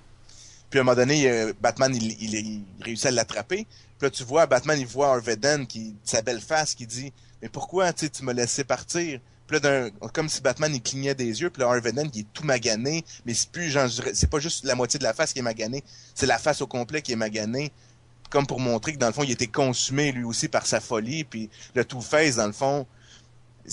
Puis 0.74 0.80
à 0.80 0.82
un 0.82 0.86
moment 0.86 0.96
donné, 0.96 1.54
Batman 1.62 1.96
il, 1.96 2.64
réussit 2.82 3.06
à 3.06 3.12
l'attraper. 3.12 3.68
Puis 4.00 4.08
là 4.08 4.10
tu 4.10 4.24
vois 4.24 4.48
Batman 4.48 4.80
il 4.80 4.88
voit 4.88 5.10
Harvey 5.10 5.38
qui 5.70 5.96
sa 6.04 6.24
belle 6.24 6.42
face 6.42 6.74
qui 6.74 6.88
dit 6.88 7.14
mais 7.44 7.48
pourquoi 7.48 7.94
tu 7.94 8.06
sais, 8.06 8.10
tu 8.10 8.24
m'as 8.24 8.34
laissé 8.34 8.64
partir 8.64 9.20
puis 9.46 9.60
là, 9.60 9.92
comme 10.14 10.30
si 10.30 10.42
Batman 10.42 10.74
il 10.74 10.82
clignait 10.82 11.14
des 11.14 11.42
yeux, 11.42 11.52
puis 11.52 11.62
là, 11.62 11.70
Harvey 11.70 11.92
Dent, 11.92 12.10
est 12.16 12.26
tout 12.34 12.44
magané, 12.44 13.06
mais 13.24 13.36
c'est 13.36 13.52
plus 13.52 13.78
c'est 14.16 14.32
pas 14.32 14.40
juste 14.40 14.66
la 14.66 14.74
moitié 14.74 14.98
de 14.98 15.04
la 15.04 15.14
face 15.14 15.32
qui 15.32 15.40
est 15.40 15.44
maganée, 15.44 15.84
c'est 16.16 16.26
la 16.26 16.40
face 16.40 16.60
au 16.64 16.66
complet 16.66 17.04
qui 17.04 17.12
est 17.12 17.18
maganée 17.18 17.72
comme 18.32 18.48
pour 18.48 18.60
montrer 18.60 18.94
que 18.94 18.98
dans 18.98 19.06
le 19.06 19.14
fond, 19.14 19.22
il 19.22 19.30
était 19.30 19.46
consumé 19.46 20.12
lui 20.12 20.24
aussi 20.24 20.48
par 20.48 20.66
sa 20.66 20.80
folie, 20.80 21.24
puis 21.24 21.52
le 21.76 21.86
Two-Face, 21.86 22.38
dans 22.38 22.48
le 22.48 22.52
fond, 22.52 22.88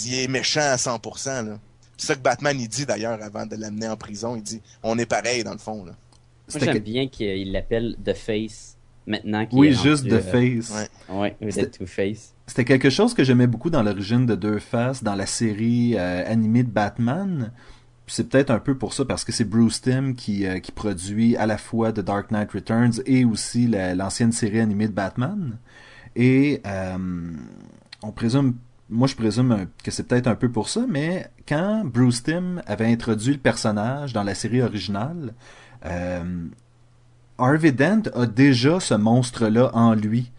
il 0.04 0.18
est 0.18 0.28
méchant 0.28 0.60
à 0.60 0.76
100%. 0.76 1.46
là. 1.46 1.58
C'est 1.96 2.08
ça 2.08 2.14
que 2.14 2.20
Batman, 2.20 2.60
il 2.60 2.68
dit 2.68 2.84
d'ailleurs 2.84 3.22
avant 3.22 3.46
de 3.46 3.56
l'amener 3.56 3.88
en 3.88 3.96
prison, 3.96 4.36
il 4.36 4.42
dit 4.42 4.60
«On 4.82 4.98
est 4.98 5.06
pareil, 5.06 5.44
dans 5.44 5.52
le 5.52 5.58
fond.» 5.58 5.82
là. 5.86 5.92
Moi, 6.52 6.60
C'était 6.60 6.72
j'aime 6.74 6.82
bien 6.82 7.08
qu'il 7.08 7.52
l'appelle 7.52 7.96
The 8.04 8.14
Face 8.14 8.76
maintenant. 9.06 9.46
qu'il 9.46 9.58
Oui, 9.58 9.68
est 9.68 9.72
juste 9.82 10.02
rendu, 10.04 10.10
de 10.10 10.16
euh, 10.16 10.20
face. 10.60 10.88
ouais. 11.10 11.16
Ouais, 11.16 11.36
The 11.40 11.50
C'était- 11.52 11.70
Two-Face. 11.70 12.34
C'était 12.46 12.64
quelque 12.64 12.90
chose 12.90 13.14
que 13.14 13.22
j'aimais 13.24 13.46
beaucoup 13.46 13.70
dans 13.70 13.82
l'origine 13.82 14.26
de 14.26 14.34
Deux 14.34 14.58
Faces, 14.58 15.02
dans 15.04 15.14
la 15.14 15.26
série 15.26 15.94
euh, 15.96 16.24
animée 16.30 16.62
de 16.64 16.70
Batman. 16.70 17.52
c'est 18.08 18.28
peut-être 18.28 18.50
un 18.50 18.58
peu 18.58 18.76
pour 18.76 18.92
ça, 18.92 19.04
parce 19.04 19.22
que 19.24 19.30
c'est 19.30 19.44
Bruce 19.44 19.82
Timm 19.82 20.16
qui, 20.16 20.44
euh, 20.44 20.58
qui 20.58 20.72
produit 20.72 21.36
à 21.36 21.46
la 21.46 21.56
fois 21.58 21.92
The 21.92 22.00
Dark 22.00 22.32
Knight 22.32 22.50
Returns 22.50 22.94
et 23.06 23.24
aussi 23.24 23.68
l'ancienne 23.68 24.32
série 24.32 24.58
animée 24.58 24.88
de 24.88 24.92
Batman. 24.92 25.58
Et 26.16 26.60
euh, 26.66 26.98
on 28.02 28.10
présume, 28.10 28.56
moi 28.88 29.06
je 29.06 29.14
présume 29.14 29.66
que 29.84 29.92
c'est 29.92 30.02
peut-être 30.08 30.26
un 30.26 30.34
peu 30.34 30.50
pour 30.50 30.68
ça, 30.68 30.86
mais 30.88 31.28
quand 31.48 31.84
Bruce 31.84 32.24
Timm 32.24 32.60
avait 32.66 32.86
introduit 32.86 33.34
le 33.34 33.38
personnage 33.38 34.12
dans 34.12 34.24
la 34.24 34.34
série 34.34 34.60
originale, 34.60 35.32
euh, 35.32 35.69
Harvey 37.38 37.72
Dent 37.72 38.02
a 38.14 38.26
déjà 38.26 38.80
ce 38.80 38.94
monstre-là 38.94 39.70
en 39.74 39.94
lui 39.94 40.30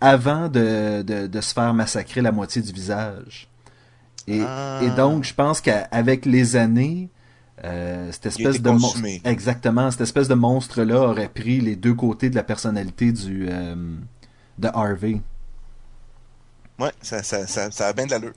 avant 0.00 0.48
de, 0.48 1.02
de, 1.02 1.26
de, 1.26 1.40
se 1.40 1.52
faire 1.54 1.72
massacrer 1.74 2.20
la 2.22 2.32
moitié 2.32 2.62
du 2.62 2.72
visage. 2.72 3.48
Et, 4.26 4.40
Ah. 4.42 4.80
et 4.82 4.90
donc, 4.90 5.24
je 5.24 5.34
pense 5.34 5.60
qu'avec 5.60 6.24
les 6.26 6.56
années, 6.56 7.08
euh, 7.64 8.10
cette 8.12 8.26
espèce 8.26 8.60
de 8.62 8.70
mon- 8.70 8.78
consumé. 8.78 9.20
exactement, 9.24 9.90
cette 9.90 10.00
espèce 10.02 10.28
de 10.28 10.34
monstre-là 10.34 11.00
aurait 11.00 11.28
pris 11.28 11.60
les 11.60 11.76
deux 11.76 11.94
côtés 11.94 12.30
de 12.30 12.34
la 12.36 12.42
personnalité 12.42 13.12
du 13.12 13.46
euh, 13.50 13.74
de 14.58 14.68
Harvey. 14.68 15.20
Ouais, 16.78 16.92
ça, 17.02 17.22
ça, 17.22 17.46
ça, 17.46 17.70
ça 17.70 17.88
a 17.88 17.92
bien 17.92 18.06
de 18.06 18.10
l'allure. 18.12 18.32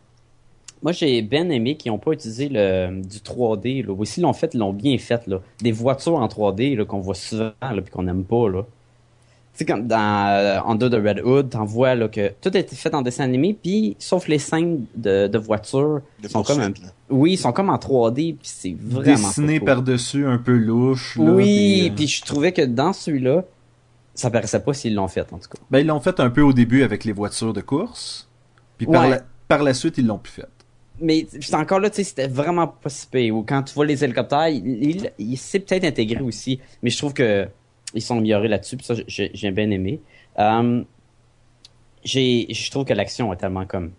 Moi, 0.83 0.91
j'ai 0.91 1.21
bien 1.21 1.49
aimé 1.49 1.75
qu'ils 1.77 1.91
n'ont 1.91 1.97
pas 1.97 2.11
utilisé 2.11 2.49
le, 2.49 3.01
du 3.01 3.17
3D. 3.19 3.85
Là. 3.85 4.05
S'ils 4.05 4.23
l'ont 4.23 4.33
fait, 4.33 4.53
ils 4.53 4.59
l'ont 4.59 4.73
bien 4.73 4.97
fait. 4.97 5.25
Là. 5.27 5.39
Des 5.61 5.71
voitures 5.71 6.15
en 6.15 6.27
3D 6.27 6.77
là, 6.77 6.85
qu'on 6.85 6.99
voit 6.99 7.15
souvent 7.15 7.51
là, 7.61 7.81
puis 7.81 7.91
qu'on 7.91 8.03
n'aime 8.03 8.25
pas. 8.25 8.49
Là. 8.49 8.63
Tu 9.53 9.59
sais, 9.59 9.65
comme 9.65 9.87
dans 9.87 10.27
euh, 10.29 10.59
Under 10.65 10.89
the 10.89 10.95
Red 10.95 11.21
Hood, 11.23 11.51
t'en 11.51 11.63
vois 11.63 11.93
là, 11.93 12.07
que 12.07 12.33
tout 12.41 12.49
a 12.53 12.57
été 12.57 12.75
fait 12.75 12.93
en 12.95 13.03
dessin 13.03 13.23
animé, 13.23 13.55
puis 13.61 13.95
sauf 13.99 14.27
les 14.27 14.39
scènes 14.39 14.85
de, 14.95 15.27
de 15.27 15.37
voitures, 15.37 16.01
De 16.21 16.27
sont 16.27 16.41
comme 16.41 16.59
là. 16.59 16.69
oui, 17.11 17.33
ils 17.33 17.37
sont 17.37 17.51
comme 17.51 17.69
en 17.69 17.75
3D, 17.77 18.35
puis 18.35 18.37
c'est 18.41 18.75
vraiment 18.79 19.15
Dessiné 19.15 19.59
par-dessus, 19.59 20.25
un 20.25 20.39
peu 20.39 20.57
louche. 20.57 21.17
là, 21.17 21.31
Oui, 21.31 21.89
euh, 21.91 21.95
puis 21.95 22.07
je 22.07 22.23
trouvais 22.23 22.51
que 22.51 22.63
dans 22.63 22.93
celui-là, 22.93 23.43
ça 24.15 24.31
paraissait 24.31 24.59
pas 24.59 24.73
s'ils 24.73 24.95
l'ont 24.95 25.07
fait, 25.07 25.31
en 25.31 25.37
tout 25.37 25.49
cas. 25.49 25.59
Ben, 25.69 25.79
ils 25.79 25.87
l'ont 25.87 25.99
fait 25.99 26.19
un 26.19 26.31
peu 26.31 26.41
au 26.41 26.51
début 26.53 26.81
avec 26.81 27.03
les 27.05 27.13
voitures 27.13 27.53
de 27.53 27.61
course. 27.61 28.27
Puis 28.77 28.87
par, 28.87 29.07
la, 29.07 29.21
par 29.47 29.61
la 29.61 29.75
suite, 29.75 29.99
ils 29.99 30.07
l'ont 30.07 30.17
plus 30.17 30.31
fait. 30.33 30.47
Mais 30.99 31.25
encore 31.53 31.79
là, 31.79 31.89
tu 31.89 31.97
sais, 31.97 32.03
c'était 32.03 32.27
vraiment 32.27 32.67
pas 32.67 32.89
si 32.89 33.07
pire. 33.07 33.35
Ou 33.35 33.43
quand 33.43 33.63
tu 33.63 33.73
vois 33.73 33.85
les 33.85 34.03
hélicoptères, 34.03 34.47
il, 34.49 34.65
il, 34.83 35.11
il 35.17 35.37
s'est 35.37 35.59
peut-être 35.59 35.83
intégré 35.85 36.21
aussi. 36.21 36.59
Mais 36.81 36.89
je 36.89 36.97
trouve 36.97 37.13
que 37.13 37.47
ils 37.95 38.01
sont 38.01 38.17
améliorés 38.17 38.47
là-dessus. 38.47 38.77
Puis 38.77 38.85
ça, 38.85 38.93
j'ai 39.07 39.51
bien 39.51 39.69
aimé. 39.71 39.99
Euh, 40.39 40.83
j'ai, 42.03 42.47
je 42.53 42.71
trouve 42.71 42.85
que 42.85 42.93
l'action 42.93 43.31
est 43.33 43.37
tellement 43.37 43.65
comme 43.65 43.91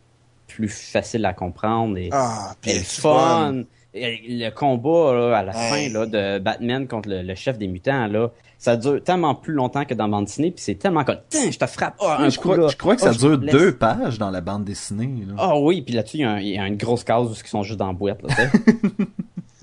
plus 0.47 0.69
facile 0.69 1.25
à 1.25 1.33
comprendre 1.33 1.97
et, 1.97 2.09
Ah, 2.13 2.55
et 2.67 2.79
fun. 2.81 3.63
Et 3.97 4.21
le 4.29 4.51
combat 4.51 5.15
là, 5.15 5.39
à 5.39 5.43
la 5.45 5.53
Hey. 5.55 5.89
fin 5.91 5.93
là, 5.99 6.07
de 6.07 6.39
Batman 6.41 6.87
contre 6.89 7.09
le, 7.09 7.23
le 7.23 7.35
chef 7.37 7.59
des 7.59 7.69
mutants 7.69 8.09
là, 8.09 8.31
ça 8.64 8.77
dure 8.77 9.03
tellement 9.05 9.35
plus 9.35 9.53
longtemps 9.53 9.85
que 9.85 9.92
dans 9.94 10.09
bande 10.09 10.24
dessinée. 10.24 10.50
Puis 10.50 10.64
c'est 10.64 10.74
tellement 10.77 11.05
comme, 11.05 11.18
Tain, 11.29 11.50
je 11.50 11.59
te 11.59 11.66
frappe. 11.66 11.96
Ah, 12.00 12.16
un 12.20 12.31
je, 12.31 12.37
coup, 12.38 12.48
crois, 12.48 12.57
là. 12.57 12.68
je 12.68 12.77
crois 12.77 12.96
que 12.96 13.03
Ah, 13.03 13.07
ça 13.07 13.12
je 13.12 13.18
dure 13.18 13.38
deux 13.38 13.77
pages 13.77 14.18
dans 14.18 14.31
la 14.31 14.40
bande 14.40 14.64
dessinée. 14.64 15.27
Ah 15.38 15.59
oui, 15.59 15.83
puis 15.83 15.94
là-dessus, 15.94 16.16
il 16.18 16.20
y, 16.22 16.24
a 16.24 16.40
y 16.40 16.57
une 16.57 16.77
grosse 16.77 17.05
case 17.05 17.27
où 17.29 17.35
ils 17.35 17.48
sont 17.48 17.62
juste 17.62 17.79
dans 17.79 17.88
la 17.88 17.92
boîte. 17.92 18.22
Là, 18.22 18.29
tu 18.35 18.35
sais. 18.37 18.50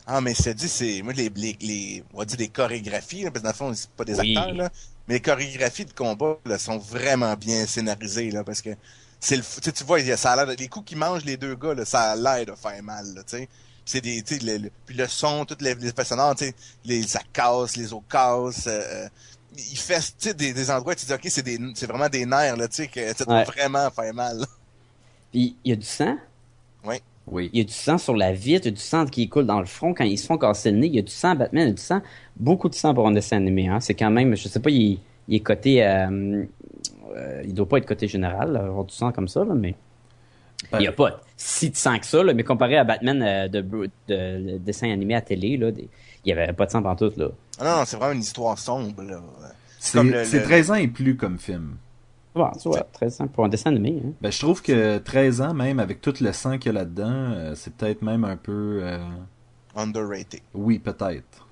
Ah, 0.08 0.20
mais 0.20 0.34
c'est 0.34 0.54
dit, 0.54 0.68
c'est, 0.68 1.02
moi, 1.04 1.14
les, 1.14 1.32
les, 1.36 1.56
les, 1.62 2.04
on 2.14 2.18
va 2.20 2.26
dire 2.26 2.38
les 2.40 2.50
chorégraphies, 2.50 3.24
là, 3.24 3.32
parce 3.32 3.42
que 3.42 3.44
dans 3.44 3.68
le 3.68 3.72
fond, 3.72 3.74
c'est 3.74 3.90
pas 3.92 4.04
des 4.04 4.20
Oui. 4.20 4.36
acteurs, 4.36 4.54
là, 4.56 4.70
mais 5.08 5.14
les 5.16 5.20
chorégraphies 5.22 5.86
de 5.86 5.94
combat, 5.94 6.38
là, 6.46 6.58
sont 6.58 6.80
vraiment 6.80 7.34
bien 7.36 7.66
scénarisées, 7.66 8.30
là, 8.32 8.44
parce 8.44 8.62
que 8.62 8.72
c'est 9.22 9.38
le, 9.38 9.42
f- 9.44 9.58
tu 9.62 9.66
sais, 9.66 9.72
tu 9.72 9.84
vois, 9.86 10.00
il 10.02 10.08
y 10.08 10.12
a- 10.12 10.18
ça 10.18 10.32
a 10.32 10.36
l'air, 10.36 10.48
de- 10.48 10.60
les 10.60 10.68
coups 10.68 10.86
qu'ils 10.90 10.98
mangent, 10.98 11.24
les 11.24 11.38
deux 11.38 11.56
gars, 11.56 11.74
là, 11.76 11.86
ça 11.86 12.12
a 12.12 12.16
l'air 12.18 12.46
de 12.46 12.52
faire 12.60 12.84
mal, 12.84 13.06
là, 13.16 13.22
tu 13.24 13.38
sais. 13.38 13.48
C'est 13.92 14.02
des, 14.02 14.22
tu 14.22 14.36
sais, 14.40 14.46
le, 14.46 14.58
le- 14.64 14.72
puis 14.86 14.96
le 14.96 15.06
son, 15.08 15.44
toutes 15.44 15.62
les, 15.62 15.76
les 15.76 15.88
effets 15.90 16.06
sonores, 16.06 16.36
tu 16.36 16.46
sais, 16.46 16.56
les, 16.86 17.04
ça 17.04 17.20
casse, 17.34 17.76
les 17.76 17.92
os 17.94 18.02
cassent, 18.10 18.68
euh, 18.68 19.08
il 19.58 19.78
fait, 19.78 20.00
tu 20.00 20.14
sais, 20.30 20.34
des, 20.34 20.54
des 20.54 20.72
endroits, 20.72 20.96
tu 20.96 21.06
dis, 21.06 21.14
ok, 21.14 21.22
c'est 21.26 21.44
des, 21.44 21.60
c'est 21.76 21.88
vraiment 21.88 22.08
des 22.08 22.26
nerfs, 22.26 22.56
là, 22.56 22.68
tu 22.70 22.76
sais, 22.76 22.88
que 22.88 23.14
ça 23.14 23.26
Ouais. 23.28 23.44
vraiment 23.44 23.90
faire 23.92 24.14
mal. 24.14 24.46
Puis 25.32 25.56
il 25.66 25.70
y 25.70 25.74
a 25.74 25.76
du 25.76 25.86
sang? 25.86 26.16
Oui. 27.28 27.50
Il 27.54 27.60
y 27.60 27.62
a 27.62 27.66
du 27.66 27.72
sang 27.74 27.98
sur 27.98 28.16
la 28.16 28.32
vitre, 28.34 28.66
il 28.66 28.70
y 28.72 28.74
a 28.74 28.76
du 28.76 28.82
sang 28.82 29.06
qui 29.06 29.30
coule 29.30 29.46
dans 29.46 29.60
le 29.60 29.66
front 29.68 29.94
quand 29.94 30.04
ils 30.04 30.18
se 30.18 30.26
font 30.26 30.38
casser 30.38 30.72
le 30.72 30.78
nez. 30.80 30.88
Il 30.88 30.96
y 30.96 31.00
a 31.00 31.04
du 31.04 31.12
sang, 31.12 31.36
Batman, 31.36 31.64
il 31.66 31.68
y 31.68 31.72
a 31.72 31.74
du 31.76 31.82
sang. 31.82 32.02
Beaucoup 32.36 32.68
de 32.68 32.74
sang 32.74 32.94
pour 32.96 33.08
un 33.08 33.12
dessin 33.12 33.38
animé. 33.38 33.68
Hein. 33.68 33.80
C'est 33.80 33.94
quand 33.94 34.10
même, 34.10 34.36
je 34.36 34.48
sais 34.48 34.60
pas, 34.60 34.72
il, 34.72 35.00
il 35.28 35.36
est 35.36 35.40
coté. 35.40 35.86
Euh, 35.86 36.44
euh, 37.16 37.42
il 37.46 37.54
doit 37.54 37.70
pas 37.70 37.78
être 37.78 37.86
coté 37.86 38.08
général, 38.08 38.56
avoir 38.58 38.86
du 38.86 38.94
sang 38.94 39.12
comme 39.12 39.28
ça, 39.28 39.44
là, 39.46 39.54
mais. 39.54 39.76
Il 40.74 40.82
y 40.84 40.88
a 40.88 40.92
pas 40.92 41.22
si 41.38 41.70
de 41.72 41.76
sang 41.76 41.98
que 41.98 42.06
ça, 42.06 42.24
là, 42.24 42.34
mais 42.34 42.44
comparé 42.44 42.78
à 42.78 42.84
Batman 42.84 43.22
euh, 43.22 43.48
de, 43.48 43.62
de, 43.62 43.90
de 44.08 44.58
dessin 44.60 44.92
animé 44.92 45.16
à 45.16 45.22
télé, 45.22 45.60
il 45.60 46.30
y 46.30 46.32
avait 46.32 46.54
pas 46.54 46.66
de 46.68 46.72
sang 46.72 46.82
tout 46.96 47.12
là. 47.18 47.28
Ah 47.60 47.64
non, 47.66 47.78
non, 47.80 47.84
c'est 47.86 47.98
vraiment 47.98 48.14
une 48.14 48.22
histoire 48.22 48.58
sombre. 48.58 48.94
C'est 49.80 49.98
comme 49.98 50.12
le- 50.12 50.24
c'est 50.26 50.38
le- 50.40 50.44
13 50.44 50.72
ans 50.72 50.76
et 50.76 50.88
plus 50.88 51.16
comme 51.18 51.40
film. 51.40 51.78
Bon, 52.36 52.50
tu 52.62 52.70
vois, 52.70 52.88
très 52.94 53.10
simple 53.10 53.32
pour 53.34 53.44
un 53.44 53.50
dessin 53.50 53.72
animé. 53.72 54.02
Hein. 54.06 54.12
Ben, 54.22 54.32
je 54.32 54.40
trouve 54.40 54.62
que 54.62 55.00
13 55.00 55.42
ans, 55.42 55.54
même 55.54 55.80
avec 55.80 56.00
tout 56.00 56.14
le 56.22 56.32
sang 56.32 56.58
qu'il 56.58 56.72
y 56.72 56.76
a 56.76 56.80
là-dedans, 56.80 57.12
euh, 57.12 57.56
c'est 57.56 57.74
peut-être 57.74 58.02
même 58.04 58.24
un 58.24 58.38
peu... 58.38 58.80
euh, 58.84 59.00
Underrated. 59.76 60.40
Oui, 60.54 60.80
peut-être. 60.80 61.48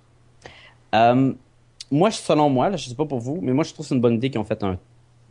Moi, 1.92 2.12
selon 2.12 2.50
moi, 2.50 2.70
là, 2.70 2.78
je 2.78 2.88
sais 2.88 2.96
pas 2.96 3.06
pour 3.06 3.20
vous, 3.20 3.40
mais 3.42 3.52
moi 3.52 3.64
je 3.64 3.74
trouve 3.74 3.84
que 3.86 3.90
c'est 3.90 3.96
une 3.96 4.02
bonne 4.02 4.14
idée 4.16 4.30
qu'ils 4.30 4.40
ont 4.40 4.44
fait 4.46 4.64
un 4.64 4.78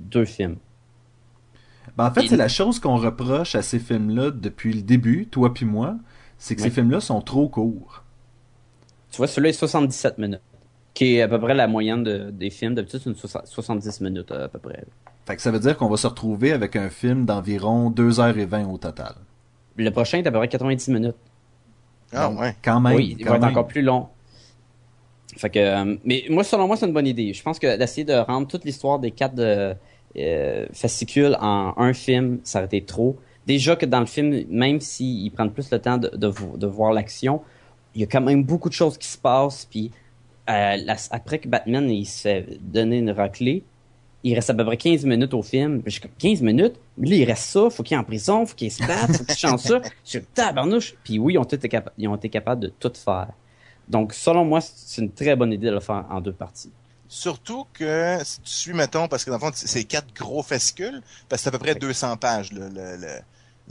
deux 0.00 0.24
films. 0.24 0.56
Ben, 1.96 2.06
en 2.06 2.10
fait, 2.12 2.24
Et- 2.24 2.28
c'est 2.28 2.36
la 2.36 2.48
chose 2.48 2.78
qu'on 2.80 2.96
reproche 2.96 3.54
à 3.54 3.62
ces 3.62 3.78
films-là 3.78 4.30
depuis 4.30 4.72
le 4.72 4.82
début, 4.82 5.26
toi 5.26 5.52
puis 5.54 5.66
moi, 5.66 5.96
c'est 6.38 6.54
que 6.54 6.60
Oui. 6.62 6.68
ces 6.68 6.74
films-là 6.74 7.00
sont 7.00 7.20
trop 7.20 7.48
courts. 7.48 8.04
Tu 9.10 9.16
vois, 9.18 9.26
celui-là 9.26 9.48
est 9.50 9.52
77 9.52 10.18
minutes, 10.18 10.40
qui 10.94 11.16
est 11.16 11.22
à 11.22 11.28
peu 11.28 11.40
près 11.40 11.54
la 11.54 11.66
moyenne 11.66 12.04
de- 12.04 12.30
des 12.30 12.50
films. 12.50 12.74
D'habitude, 12.74 13.00
c'est 13.02 13.10
une 13.10 13.16
soix- 13.16 13.42
70 13.44 14.00
minutes 14.00 14.30
à 14.32 14.48
peu 14.48 14.58
près. 14.58 14.84
Fait 15.26 15.36
que 15.36 15.42
ça 15.42 15.50
veut 15.50 15.58
dire 15.60 15.76
qu'on 15.76 15.88
va 15.88 15.96
se 15.96 16.06
retrouver 16.06 16.52
avec 16.52 16.76
un 16.76 16.88
film 16.90 17.24
d'environ 17.26 17.90
2h20 17.90 18.66
au 18.70 18.78
total. 18.78 19.14
Le 19.76 19.90
prochain 19.90 20.18
est 20.18 20.26
à 20.26 20.30
peu 20.30 20.38
près 20.38 20.48
90 20.48 20.88
minutes. 20.90 21.16
Ah, 22.12 22.28
Donc, 22.28 22.40
ouais. 22.40 22.56
Quand 22.62 22.80
même. 22.80 22.96
oui, 22.96 23.16
il 23.18 23.24
va 23.26 23.36
être 23.36 23.44
encore 23.44 23.66
plus 23.66 23.82
long. 23.82 24.08
Fait 25.36 25.50
que, 25.50 25.58
euh, 25.58 25.96
mais 26.04 26.24
moi, 26.30 26.42
selon 26.42 26.66
moi, 26.66 26.76
c'est 26.76 26.86
une 26.86 26.92
bonne 26.94 27.06
idée. 27.06 27.32
Je 27.32 27.42
pense 27.42 27.58
que 27.58 27.76
d'essayer 27.76 28.04
de 28.04 28.14
rendre 28.14 28.48
toute 28.48 28.64
l'histoire 28.64 28.98
des 28.98 29.10
quatre 29.10 29.38
euh, 29.38 29.74
euh, 30.16 30.66
fascicules 30.72 31.36
en 31.40 31.74
un 31.76 31.92
film, 31.92 32.38
ça 32.44 32.58
aurait 32.58 32.66
été 32.66 32.82
trop. 32.84 33.16
Déjà 33.46 33.76
que 33.76 33.86
dans 33.86 34.00
le 34.00 34.06
film, 34.06 34.44
même 34.50 34.80
s'ils 34.80 35.30
prennent 35.30 35.52
plus 35.52 35.70
le 35.70 35.78
temps 35.78 35.98
de, 35.98 36.08
de, 36.08 36.26
vo- 36.26 36.56
de 36.56 36.66
voir 36.66 36.92
l'action, 36.92 37.40
il 37.94 38.00
y 38.02 38.04
a 38.04 38.06
quand 38.06 38.20
même 38.20 38.44
beaucoup 38.44 38.68
de 38.68 38.74
choses 38.74 38.98
qui 38.98 39.08
se 39.08 39.18
passent. 39.18 39.66
Puis 39.70 39.90
euh, 40.50 40.76
la- 40.76 40.96
après 41.10 41.38
que 41.38 41.48
Batman 41.48 41.88
il 41.90 42.04
se 42.06 42.22
fait 42.22 42.46
donner 42.60 42.98
une 42.98 43.10
raclée, 43.10 43.64
il 44.24 44.34
reste 44.34 44.50
à 44.50 44.54
peu 44.54 44.64
près 44.64 44.76
15 44.76 45.04
minutes 45.06 45.32
au 45.32 45.42
film. 45.42 45.80
Puis 45.82 45.92
je 45.92 46.00
suis 46.00 46.02
comme 46.02 46.10
15 46.18 46.42
minutes? 46.42 46.74
Là, 46.98 47.14
il 47.16 47.24
reste 47.24 47.44
ça, 47.44 47.70
faut 47.70 47.82
qu'il 47.82 47.94
est 47.96 48.00
en 48.00 48.04
prison, 48.04 48.44
faut 48.44 48.54
qu'il 48.56 48.70
se 48.70 48.84
batte, 48.84 49.16
faut 49.16 49.24
qu'il 49.24 49.36
chante 49.36 49.60
ça. 49.60 49.80
Je 50.04 50.18
tabarnouche. 50.34 50.94
Puis 51.04 51.18
oui, 51.18 51.34
ils 51.34 51.38
ont, 51.38 51.44
tout 51.44 51.54
été 51.54 51.68
capa- 51.68 51.92
ils 51.96 52.08
ont 52.08 52.16
été 52.16 52.28
capables 52.28 52.60
de 52.62 52.68
tout 52.80 52.92
faire. 52.94 53.28
Donc, 53.88 54.12
selon 54.12 54.44
moi, 54.44 54.60
c'est 54.60 55.00
une 55.00 55.10
très 55.12 55.34
bonne 55.36 55.52
idée 55.52 55.68
de 55.68 55.72
le 55.72 55.80
faire 55.80 56.04
en 56.10 56.20
deux 56.20 56.32
parties. 56.32 56.70
Surtout 57.08 57.66
que 57.72 58.18
si 58.22 58.40
tu 58.42 58.50
suis, 58.50 58.72
mettons, 58.74 59.08
parce 59.08 59.24
que 59.24 59.30
dans 59.30 59.36
le 59.36 59.40
fond, 59.40 59.50
c'est 59.54 59.84
quatre 59.84 60.12
gros 60.14 60.42
fascicules, 60.42 61.02
parce 61.28 61.40
que 61.40 61.44
c'est 61.44 61.48
à 61.48 61.52
peu 61.52 61.58
près 61.58 61.74
200 61.74 62.16
pages, 62.18 62.52
le, 62.52 62.68
le, 62.68 62.96
le, 62.96 63.08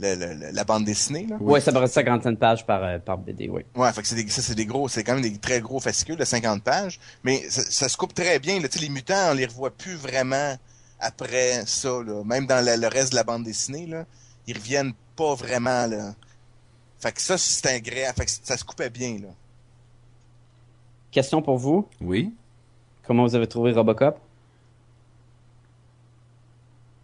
le- 0.00 0.14
le- 0.16 0.34
le- 0.34 0.50
la 0.50 0.64
bande 0.64 0.84
dessinée. 0.84 1.26
Là. 1.28 1.36
Ouais, 1.40 1.60
ça 1.60 1.70
paraît 1.72 1.86
50 1.86 2.36
pages 2.38 2.66
par, 2.66 2.82
euh, 2.82 2.98
par 2.98 3.16
BD, 3.18 3.48
oui. 3.48 3.62
Ouais, 3.76 3.92
fait 3.92 4.02
que 4.02 4.08
c'est 4.08 4.16
des, 4.16 4.28
ça, 4.28 4.42
c'est 4.42 4.54
des 4.56 4.66
gros, 4.66 4.88
c'est 4.88 5.04
quand 5.04 5.14
même 5.14 5.22
des 5.22 5.38
très 5.38 5.60
gros 5.60 5.78
fascicules 5.78 6.16
de 6.16 6.24
50 6.24 6.62
pages, 6.64 6.98
mais 7.22 7.48
ça, 7.48 7.62
ça 7.62 7.88
se 7.88 7.96
coupe 7.96 8.12
très 8.14 8.38
bien. 8.40 8.60
Là. 8.60 8.68
Tu 8.68 8.78
sais, 8.78 8.84
les 8.84 8.90
mutants, 8.90 9.30
on 9.30 9.34
les 9.34 9.46
revoit 9.46 9.70
plus 9.70 9.94
vraiment 9.94 10.56
après 10.98 11.62
ça. 11.66 11.90
Là. 12.04 12.24
Même 12.24 12.46
dans 12.46 12.64
la- 12.64 12.76
le 12.76 12.88
reste 12.88 13.10
de 13.12 13.16
la 13.16 13.24
bande 13.24 13.44
dessinée, 13.44 13.86
là, 13.86 14.04
ils 14.48 14.56
reviennent 14.58 14.94
pas 15.14 15.34
vraiment. 15.36 15.86
Là. 15.86 16.14
Fait 16.98 17.12
que 17.12 17.20
ça, 17.22 17.38
c'est 17.38 17.66
agréable. 17.68 18.16
Fait 18.18 18.24
que 18.24 18.30
ça 18.42 18.56
se 18.56 18.64
coupait 18.64 18.90
bien. 18.90 19.18
Là. 19.22 19.28
Question 21.12 21.40
pour 21.40 21.56
vous? 21.58 21.88
Oui. 22.00 22.32
Comment 23.08 23.24
vous 23.24 23.34
avez 23.34 23.46
trouvé 23.48 23.72
Robocop? 23.72 24.18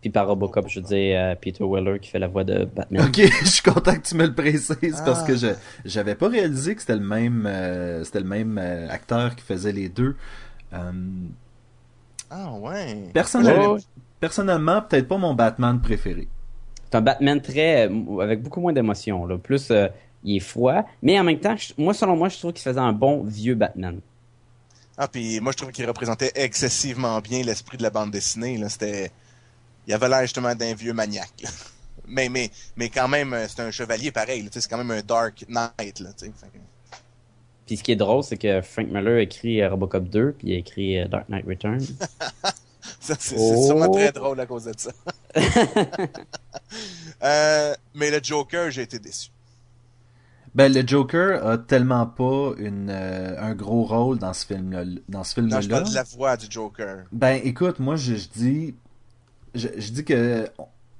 Puis 0.02 0.10
par 0.10 0.26
Robocop, 0.28 0.68
je 0.68 0.80
dis 0.80 1.12
euh, 1.14 1.34
Peter 1.34 1.64
Weller 1.64 1.98
qui 1.98 2.10
fait 2.10 2.18
la 2.18 2.28
voix 2.28 2.44
de 2.44 2.66
Batman. 2.66 3.06
Ok, 3.08 3.16
je 3.42 3.46
suis 3.48 3.62
content 3.62 3.94
que 3.94 4.02
tu 4.06 4.14
me 4.16 4.26
le 4.26 4.34
précises 4.34 5.02
parce 5.04 5.22
Ah. 5.22 5.26
que 5.26 5.34
je 5.34 5.46
j'avais 5.86 6.14
pas 6.14 6.28
réalisé 6.28 6.74
que 6.74 6.82
c'était 6.82 6.96
le 6.96 7.00
même 7.06 7.46
euh, 7.46 8.04
c'était 8.04 8.20
le 8.20 8.26
même 8.26 8.58
euh, 8.58 8.86
acteur 8.90 9.34
qui 9.34 9.42
faisait 9.42 9.72
les 9.72 9.88
deux. 9.88 10.14
Euh, 10.74 10.92
Ah 12.30 12.52
ouais. 12.52 13.10
personnellement, 14.20 14.82
peut-être 14.82 15.08
pas 15.08 15.16
mon 15.16 15.32
Batman 15.34 15.80
préféré. 15.80 16.28
C'est 16.84 16.96
un 16.96 17.00
Batman 17.00 17.40
très 17.40 17.88
avec 18.20 18.42
beaucoup 18.42 18.60
moins 18.60 18.72
d'émotion, 18.74 19.24
là. 19.26 19.38
Plus 19.38 19.70
euh, 19.70 19.88
il 20.22 20.36
est 20.36 20.40
froid, 20.40 20.84
mais 21.02 21.18
en 21.18 21.24
même 21.24 21.38
temps, 21.40 21.56
je- 21.56 21.72
moi 21.78 21.94
selon 21.94 22.14
moi, 22.16 22.28
je 22.28 22.38
trouve 22.38 22.52
qu'il 22.52 22.62
faisait 22.62 22.78
un 22.78 22.92
bon 22.92 23.22
vieux 23.24 23.54
Batman. 23.54 24.00
Ah, 24.96 25.08
puis 25.08 25.40
moi, 25.40 25.52
je 25.52 25.56
trouve 25.58 25.72
qu'il 25.72 25.86
représentait 25.86 26.30
excessivement 26.36 27.20
bien 27.20 27.42
l'esprit 27.42 27.76
de 27.76 27.82
la 27.82 27.90
bande 27.90 28.10
dessinée. 28.10 28.56
Là. 28.58 28.68
C'était... 28.68 29.10
Il 29.86 29.92
avait 29.92 30.08
l'air 30.08 30.22
justement 30.22 30.54
d'un 30.54 30.74
vieux 30.74 30.92
maniaque. 30.92 31.42
là. 31.42 31.50
Mais, 32.06 32.28
mais, 32.28 32.50
mais 32.76 32.90
quand 32.90 33.08
même, 33.08 33.32
euh, 33.32 33.46
c'est 33.48 33.60
un 33.62 33.70
chevalier 33.70 34.12
pareil. 34.12 34.42
là, 34.42 34.50
C'est 34.52 34.68
quand 34.68 34.76
même 34.76 34.90
un 34.90 35.00
Dark 35.00 35.42
Knight. 35.48 36.00
Là, 36.00 36.10
que- 36.20 36.26
Puis 37.66 37.78
ce 37.78 37.82
qui 37.82 37.92
est 37.92 37.96
drôle, 37.96 38.22
c'est 38.22 38.36
que 38.36 38.60
Frank 38.60 38.88
Miller 38.88 39.16
a 39.16 39.22
écrit 39.22 39.62
euh, 39.62 39.70
Robocop 39.70 40.04
2, 40.10 40.32
puis 40.38 40.48
il 40.48 40.54
a 40.54 40.58
écrit 40.58 40.98
euh, 40.98 41.08
Dark 41.08 41.26
Knight 41.30 41.46
Returns. 41.46 41.80
Ça, 43.00 43.16
c'est 43.18 43.38
c'est 43.38 43.62
sûrement 43.66 43.88
très 43.90 44.12
drôle 44.12 44.38
à 44.38 44.44
cause 44.44 44.64
de 44.64 44.74
ça. 44.76 44.90
Euh, 47.22 47.74
mais 47.94 48.10
le 48.10 48.20
Joker, 48.22 48.70
j'ai 48.70 48.82
été 48.82 48.98
déçu. 48.98 49.30
Ben, 50.54 50.72
le 50.72 50.86
Joker 50.86 51.44
a 51.44 51.58
tellement 51.58 52.06
pas 52.06 52.52
une, 52.58 52.88
euh, 52.88 53.34
un 53.40 53.54
gros 53.54 53.82
rôle 53.84 54.18
dans 54.18 54.32
ce 54.32 54.46
film-là. 54.46 54.84
Dans 55.08 55.24
ce 55.24 55.40
Non, 55.40 55.60
je 55.60 55.68
parle 55.68 55.88
de 55.88 55.94
la 55.94 56.04
voix 56.04 56.36
du 56.36 56.46
Joker. 56.48 57.04
Ben, 57.10 57.40
écoute, 57.42 57.80
moi, 57.80 57.96
je, 57.96 58.14
je 58.14 58.28
dis, 58.28 58.74
je, 59.54 59.68
je 59.76 59.90
dis 59.92 60.04
que 60.04 60.48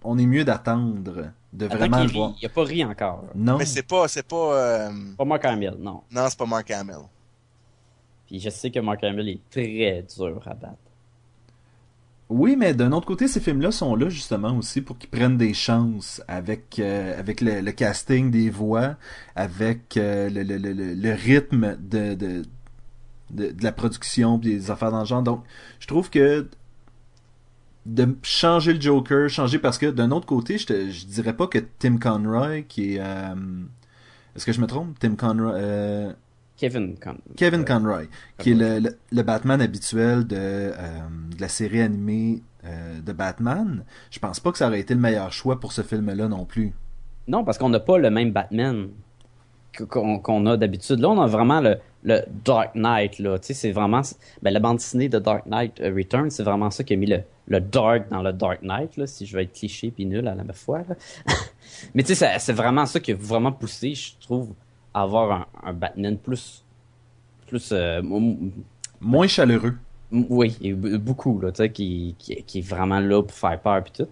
on 0.03 0.19
est 0.19 0.27
mieux 0.27 0.45
d'attendre, 0.45 1.31
de 1.53 1.67
Attends 1.67 1.77
vraiment 1.77 1.99
le 1.99 2.07
rit. 2.09 2.12
voir. 2.12 2.35
Il 2.43 2.47
a 2.47 2.49
pas 2.49 2.64
ri 2.64 2.85
encore. 2.85 3.25
Non. 3.35 3.57
Mais 3.59 3.64
c'est 3.64 3.85
pas, 3.85 4.09
c'est 4.09 4.27
pas, 4.27 4.55
euh, 4.55 4.90
Pas 5.17 5.25
Mark 5.25 5.45
Hamill, 5.45 5.77
non. 5.79 6.03
non, 6.11 6.27
c'est 6.29 6.38
pas 6.38 6.47
Mark 6.47 6.71
Hamill. 6.73 7.07
Puis 8.27 8.40
je 8.40 8.51
sais 8.51 8.71
que 8.71 8.81
Mark 8.81 9.05
Hamill 9.05 9.29
est 9.29 9.40
très 9.51 10.03
dur 10.17 10.43
à 10.47 10.55
battre. 10.55 10.75
Oui, 12.37 12.57
mais 12.57 12.75
d'un 12.75 12.90
autre 12.90 13.07
côté, 13.07 13.29
ces 13.29 13.38
films-là 13.38 13.70
sont 13.70 13.94
là 13.94 14.09
justement 14.09 14.59
aussi 14.59 14.81
pour 14.81 14.99
qu'ils 14.99 15.09
prennent 15.09 15.38
des 15.38 15.55
chances 15.55 16.20
avec 16.27 16.81
euh, 16.81 17.23
le, 17.23 17.70
casting 17.70 18.33
des 18.33 18.51
voix, 18.51 18.97
avec 19.37 19.97
euh, 19.97 20.29
le, 20.33 21.14
rythme 21.14 21.77
de, 21.79 22.42
la 23.62 23.70
production 23.70 24.37
des 24.37 24.73
affaires 24.73 24.90
dans 24.90 24.99
le 24.99 25.05
genre. 25.05 25.23
Donc, 25.23 25.44
je 25.79 25.87
trouve 25.87 26.11
que 26.11 26.49
de 27.87 28.16
changer 28.25 28.73
le 28.73 28.81
Joker, 28.81 29.29
changer 29.31 29.61
parce 29.61 29.79
que 29.79 29.87
d'un 29.87 30.11
autre 30.11 30.27
côté, 30.27 30.59
je 30.59 31.07
dirais 31.07 31.37
pas 31.37 31.47
que 31.47 31.61
Tim 31.79 31.99
Conroy, 31.99 32.62
qui 32.62 32.97
est... 32.97 33.01
euh, 33.01 33.35
Est-ce 34.35 34.44
que 34.44 34.53
je 34.53 34.61
me 34.61 34.66
trompe? 34.66 34.99
Tim 34.99 35.14
Conroy... 35.14 36.16
euh, 36.55 36.59
Kevin 36.59 36.95
Con. 36.99 37.17
Kevin 37.37 37.64
Conroy, 37.64 38.05
qui 38.38 38.53
est 38.53 38.55
le, 38.55 38.79
le, 38.81 38.97
le 39.12 39.23
Batman 39.23 39.61
habituel 39.61 40.27
de, 40.27 40.37
euh, 40.37 40.73
de 41.37 41.40
la 41.40 41.49
série 41.49 41.81
animée 41.83 42.43
euh, 42.64 43.01
de 43.01 43.12
Batman, 43.12 43.85
je 44.11 44.19
pense 44.19 44.40
pas 44.40 44.53
que 44.53 44.59
ça 44.59 44.69
aurait 44.69 44.81
été 44.81 44.95
le 44.95 45.01
meilleur 45.01 45.33
choix 45.33 45.61
pour 45.61 45.73
ce 45.73 45.83
film-là 45.83 46.29
non 46.29 46.45
plus. 46.45 46.73
Non, 47.29 47.45
parce 47.45 47.59
qu'on 47.59 47.69
n'a 47.71 47.81
pas 47.81 47.99
le 47.99 48.11
même 48.11 48.33
Batman 48.33 48.88
qu'on 49.88 50.47
a 50.47 50.57
d'habitude. 50.57 51.01
Là, 51.01 51.09
on 51.11 51.21
a 51.21 51.27
vraiment 51.27 51.61
le, 51.61 51.79
le 52.05 52.21
Dark 52.45 52.75
Knight. 52.77 53.19
Là. 53.19 53.38
Tu 53.38 53.47
sais, 53.49 53.55
c'est 53.55 53.73
vraiment... 53.73 54.03
Ben, 54.40 54.53
la 54.53 54.61
bande 54.61 54.77
dessinée 54.77 55.09
de 55.09 55.19
Dark 55.19 55.47
Knight 55.47 55.81
euh, 55.81 55.93
Returns, 55.97 56.31
c'est 56.31 56.45
vraiment 56.45 56.71
ça 56.71 56.85
qui 56.85 56.93
a 56.95 56.97
mis 56.97 57.07
le, 57.07 57.23
le 57.49 57.61
dark 57.61 58.09
dans 58.09 58.23
le 58.23 58.33
Dark 58.33 58.62
Knight, 58.62 58.97
là, 58.97 59.07
si 59.09 59.27
je 59.27 59.37
veux 59.37 59.43
être 59.43 59.53
cliché 59.53 59.90
puis 59.90 60.07
nul 60.07 60.29
à 60.29 60.35
la 60.37 60.53
fois. 60.53 60.83
Là. 60.88 60.95
Mais 61.95 62.03
tu 62.05 62.09
sais, 62.09 62.14
ça- 62.14 62.38
c'est 62.38 62.53
vraiment 62.53 62.87
ça 62.87 63.01
qui 63.01 63.11
a 63.12 63.17
vraiment 63.17 63.51
poussé, 63.53 63.95
je 63.95 64.12
trouve, 64.21 64.53
avoir 64.94 65.33
un, 65.33 65.46
un 65.64 65.72
Batman 65.72 66.16
plus... 66.16 66.64
plus 67.46 67.70
euh, 67.72 68.00
Moins 69.00 69.26
chaleureux. 69.26 69.74
oui, 70.12 70.57
et 70.62 70.72
beaucoup, 70.72 71.40
là, 71.40 71.50
tu 71.52 71.59
sais, 71.59 71.70
qui, 71.70 72.14
qui, 72.18 72.37
qui 72.44 72.59
est 72.61 72.66
vraiment 72.66 73.00
là 73.00 73.22
pour 73.22 73.37
faire 73.37 73.59
peur 73.61 73.83
puis 73.83 73.92
tout. 74.04 74.09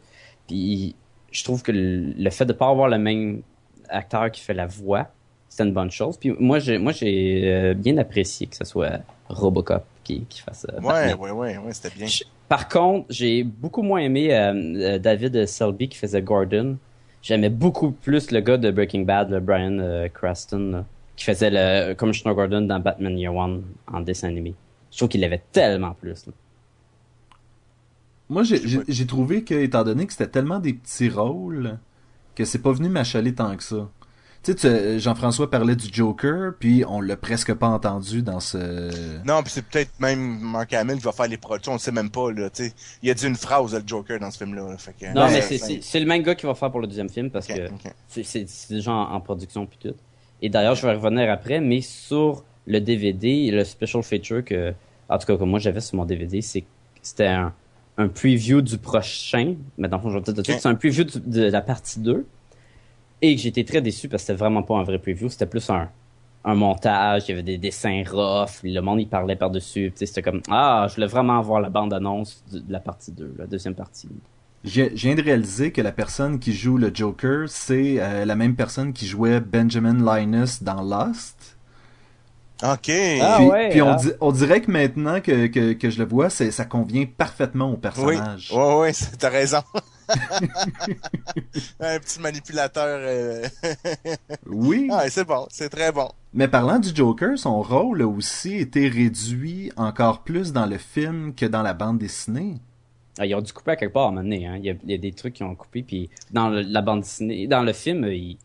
Puis 0.47 0.95
je 1.31 1.45
trouve 1.45 1.63
que 1.63 1.73
le, 1.73 2.13
le 2.19 2.31
fait 2.31 2.45
de 2.45 2.53
pas 2.53 2.69
avoir 2.69 2.89
le 2.89 2.99
même 2.99 3.43
acteur 3.89 4.31
qui 4.31 4.41
fait 4.41 4.55
la 4.55 4.67
voix, 4.67 5.09
c'est 5.49 5.63
une 5.65 5.73
bonne 5.73 5.91
chose. 5.91 6.17
Puis 6.19 6.35
moi, 6.39 6.59
j'ai 6.59 6.79
moi 6.79 6.93
j'ai 6.93 7.43
euh, 7.53 7.75
bien 7.75 7.97
apprécié 7.99 8.47
que 8.49 8.57
ce 8.57 8.65
soit 8.65 9.01
Robocop 9.29 9.85
qui, 10.03 10.25
qui 10.29 10.41
fasse 10.41 10.67
euh, 10.73 10.81
Ouais, 10.81 11.15
ouais, 11.15 11.31
ouais, 11.31 11.59
ouais, 11.59 11.73
c'était 11.73 11.95
bien. 11.97 12.07
Je- 12.07 12.25
Par 12.49 12.69
contre, 12.69 13.07
j'ai 13.11 13.45
beaucoup 13.45 13.83
moins 13.83 14.01
aimé 14.01 14.35
euh, 14.35 14.99
David 14.99 15.47
Selby 15.47 15.89
qui 15.89 15.97
faisait 15.99 16.23
Gordon. 16.23 16.77
J'aimais 17.23 17.51
beaucoup 17.51 17.93
plus 17.93 18.31
le 18.33 18.41
gars 18.41 18.57
de 18.59 18.71
Breaking 18.71 19.03
Bad, 19.03 19.31
le 19.31 19.41
Brian 19.41 19.79
euh, 19.79 20.09
Cranston, 20.09 20.71
là, 20.73 20.85
qui 21.17 21.25
faisait 21.25 21.51
le 21.53 21.95
Commissioner 21.95 22.35
Gordon 22.35 22.63
dans 22.63 22.81
Batman 22.81 23.17
Year 23.19 23.35
One 23.35 23.63
en 23.87 24.01
dessin 24.01 24.29
animé. 24.29 24.55
Je 24.91 24.97
trouve 24.99 25.09
qu'il 25.09 25.21
l'avait 25.21 25.43
tellement 25.53 25.93
plus. 25.95 26.27
là. 26.27 26.33
Moi, 28.29 28.43
j'ai- 28.45 28.67
j'ai 28.67 28.81
j'ai 28.89 29.07
trouvé 29.07 29.45
que, 29.45 29.55
étant 29.55 29.85
donné 29.85 30.07
que 30.07 30.13
c'était 30.13 30.27
tellement 30.29 30.59
des 30.59 30.73
petits 30.75 31.09
rôles, 31.09 31.79
que 32.35 32.45
c'est 32.45 32.61
pas 32.63 32.73
venu 32.73 32.89
m'achaler 32.89 33.35
tant 33.35 33.57
que 33.57 33.63
ça. 33.63 33.89
Tu 34.43 34.53
sais, 34.53 34.55
tu- 34.57 34.99
Jean-François 34.99 35.49
parlait 35.49 35.77
du 35.77 35.87
Joker, 35.93 36.55
puis 36.59 36.85
on 36.89 37.01
l'a 37.01 37.17
presque 37.17 37.55
pas 37.55 37.69
entendu 37.69 38.23
dans 38.23 38.41
ce... 38.41 38.91
Non, 39.25 39.43
puis 39.43 39.53
c'est 39.53 39.65
peut-être 39.65 39.93
même 40.01 40.41
Mark 40.41 40.73
Hamill 40.73 40.97
qui 40.97 41.05
va 41.05 41.13
faire 41.13 41.29
les 41.29 41.37
productions, 41.37 41.73
on 41.73 41.77
le 41.77 41.81
sait 41.81 41.93
même 41.93 42.11
pas, 42.11 42.33
là, 42.33 42.51
tu 42.51 42.65
sais. 42.65 42.73
Il 43.05 43.11
a 43.11 43.15
dit 43.15 43.27
une 43.27 43.37
phrase, 43.37 43.73
le 43.73 43.83
Joker, 43.87 44.19
dans 44.19 44.33
ce 44.33 44.39
film-là, 44.39 44.69
là, 44.71 44.77
fait 44.79 44.95
que... 44.99 45.07
Non, 45.07 45.27
mais 45.31 45.41
c'est- 45.43 46.01
le 46.01 46.07
même 46.07 46.23
gars 46.23 46.35
qui 46.35 46.45
va 46.47 46.55
faire 46.57 46.71
pour 46.73 46.81
le 46.81 46.89
deuxième 46.89 47.09
film 47.09 47.31
parce 47.31 47.47
que 47.47 47.55
c'est- 48.25 48.73
déjà 48.75 48.91
en, 48.93 49.13
en 49.15 49.21
production 49.21 49.65
puis 49.67 49.79
tout. 49.81 49.95
Et 50.41 50.49
d'ailleurs, 50.49 50.75
je 50.75 50.85
vais 50.87 50.95
revenir 50.95 51.31
après, 51.31 51.61
mais 51.61 51.81
sur 51.81 52.43
le 52.67 52.81
DVD, 52.81 53.51
le 53.53 53.63
special 53.63 54.03
feature 54.03 54.45
que, 54.45 54.73
en 55.09 55.19
tout 55.19 55.27
cas, 55.27 55.37
que 55.37 55.45
moi 55.45 55.61
j'avais 55.61 55.81
sur 55.81 55.97
mon 55.97 56.05
DVD, 56.05 56.41
c'est 56.43 56.65
c'était 57.01 57.27
un, 57.27 57.53
un 57.97 58.09
preview 58.09 58.61
du 58.61 58.77
prochain. 58.79 59.55
Mais 59.79 59.87
dans 59.87 59.99
le 59.99 60.03
fond, 60.03 60.11
je 60.11 60.19
vais 60.19 60.23
te 60.25 60.31
dire 60.33 60.35
tout 60.37 60.41
de 60.43 60.47
suite, 60.47 60.61
c'est 60.63 60.69
un 60.69 60.75
preview 60.75 61.05
du- 61.05 61.21
de 61.21 61.43
la 61.45 61.61
partie 61.61 62.01
2. 62.01 62.27
Et 63.23 63.37
que 63.37 63.41
j'étais 63.41 63.65
très 63.65 63.81
déçu 63.81 64.09
parce 64.09 64.23
que 64.23 64.27
c'était 64.29 64.39
vraiment 64.39 64.63
pas 64.63 64.77
un 64.77 64.83
vrai 64.83 64.99
preview, 64.99 65.29
c'était 65.31 65.47
plus 65.47 65.71
un, 65.71 65.89
un 66.45 66.55
montage, 66.55 67.25
il 67.29 67.31
y 67.31 67.35
avait 67.35 67.43
des 67.43 67.57
dessins 67.59 68.03
rough, 68.11 68.63
le 68.65 68.81
monde 68.81 69.01
il 69.01 69.09
parlait 69.09 69.37
par-dessus, 69.37 69.93
c'était 69.95 70.23
comme 70.23 70.43
ah, 70.51 70.87
je 70.91 70.97
voulais 70.97 71.07
vraiment 71.07 71.41
voir 71.41 71.61
la 71.61 71.71
bande-annonce 71.71 72.43
de, 72.53 72.59
de 72.59 72.73
la 72.73 72.81
partie 72.81 73.13
2, 73.13 73.35
la 73.39 73.47
deuxième 73.47 73.75
partie. 73.75 74.09
Je 74.65 74.83
je 74.95 75.07
viens 75.07 75.15
de 75.17 75.23
réaliser 75.23 75.73
que 75.73 75.81
la 75.83 75.93
personne 75.93 76.39
qui 76.39 76.53
joue 76.53 76.79
le 76.79 76.91
Joker, 76.95 77.49
c'est 77.49 77.97
euh, 78.01 78.25
la 78.25 78.37
même 78.37 78.55
personne 78.55 78.93
qui 78.93 79.07
jouait 79.07 79.41
Benjamin 79.41 79.95
Linus 80.19 80.63
dans 80.63 80.83
Lost. 80.83 81.57
Ok. 82.63 82.91
Ah 83.21 83.37
puis 83.39 83.47
ouais, 83.51 83.69
puis 83.71 83.83
on, 83.83 83.95
di- 83.95 84.13
on 84.21 84.31
dirait 84.31 84.61
que 84.61 84.71
maintenant 84.71 85.21
que, 85.21 85.49
que, 85.49 85.73
que 85.73 85.91
je 85.91 85.99
le 85.99 86.05
vois, 86.09 86.31
ça 86.31 86.65
convient 86.65 87.07
parfaitement 87.07 87.71
au 87.71 87.73
oui, 87.73 87.79
personnage. 87.81 88.51
ouais, 88.53 88.75
ouais, 88.81 88.93
c'est- 88.93 89.17
t'as 89.19 89.31
raison. 89.31 89.63
Un 91.81 91.99
petit 91.99 92.21
manipulateur. 92.21 92.85
euh, 92.87 93.47
Oui. 94.47 94.89
ah, 94.93 95.09
c'est 95.09 95.25
bon, 95.25 95.47
c'est 95.51 95.69
très 95.69 95.93
bon. 95.93 96.09
Mais 96.35 96.49
parlant 96.49 96.79
du 96.79 96.95
Joker, 96.95 97.39
son 97.39 97.61
rôle 97.63 98.03
a 98.03 98.07
aussi 98.07 98.55
été 98.57 98.89
réduit 98.89 99.71
encore 99.77 100.23
plus 100.23 100.53
dans 100.53 100.67
le 100.67 100.79
film 100.79 101.35
que 101.35 101.47
dans 101.47 101.63
la 101.63 101.75
bande 101.75 101.99
dessinée. 101.99 102.55
Ah, 103.19 103.27
ils 103.27 103.35
ont 103.35 103.43
dû 103.43 103.53
couper 103.53 103.73
à 103.73 103.77
quelque 103.77 103.93
part 103.93 104.05
à 104.05 104.09
un 104.09 104.11
moment 104.13 104.23
donné, 104.23 104.47
hein. 104.47 104.57
il, 104.57 104.65
y 104.65 104.71
a, 104.71 104.75
il 104.85 104.91
y 104.91 104.95
a 104.95 104.99
des 104.99 105.13
trucs 105.13 105.35
qui 105.35 105.43
ont 105.43 105.55
coupé, 105.55 105.83
puis 105.83 106.09
dans 106.31 106.49
le- 106.49 106.63
la 106.63 106.81
bande 106.81 107.01
dessinée, 107.01 107.47
dans 107.47 107.63
le 107.63 107.75
film, 107.75 108.05
il- 108.07 108.39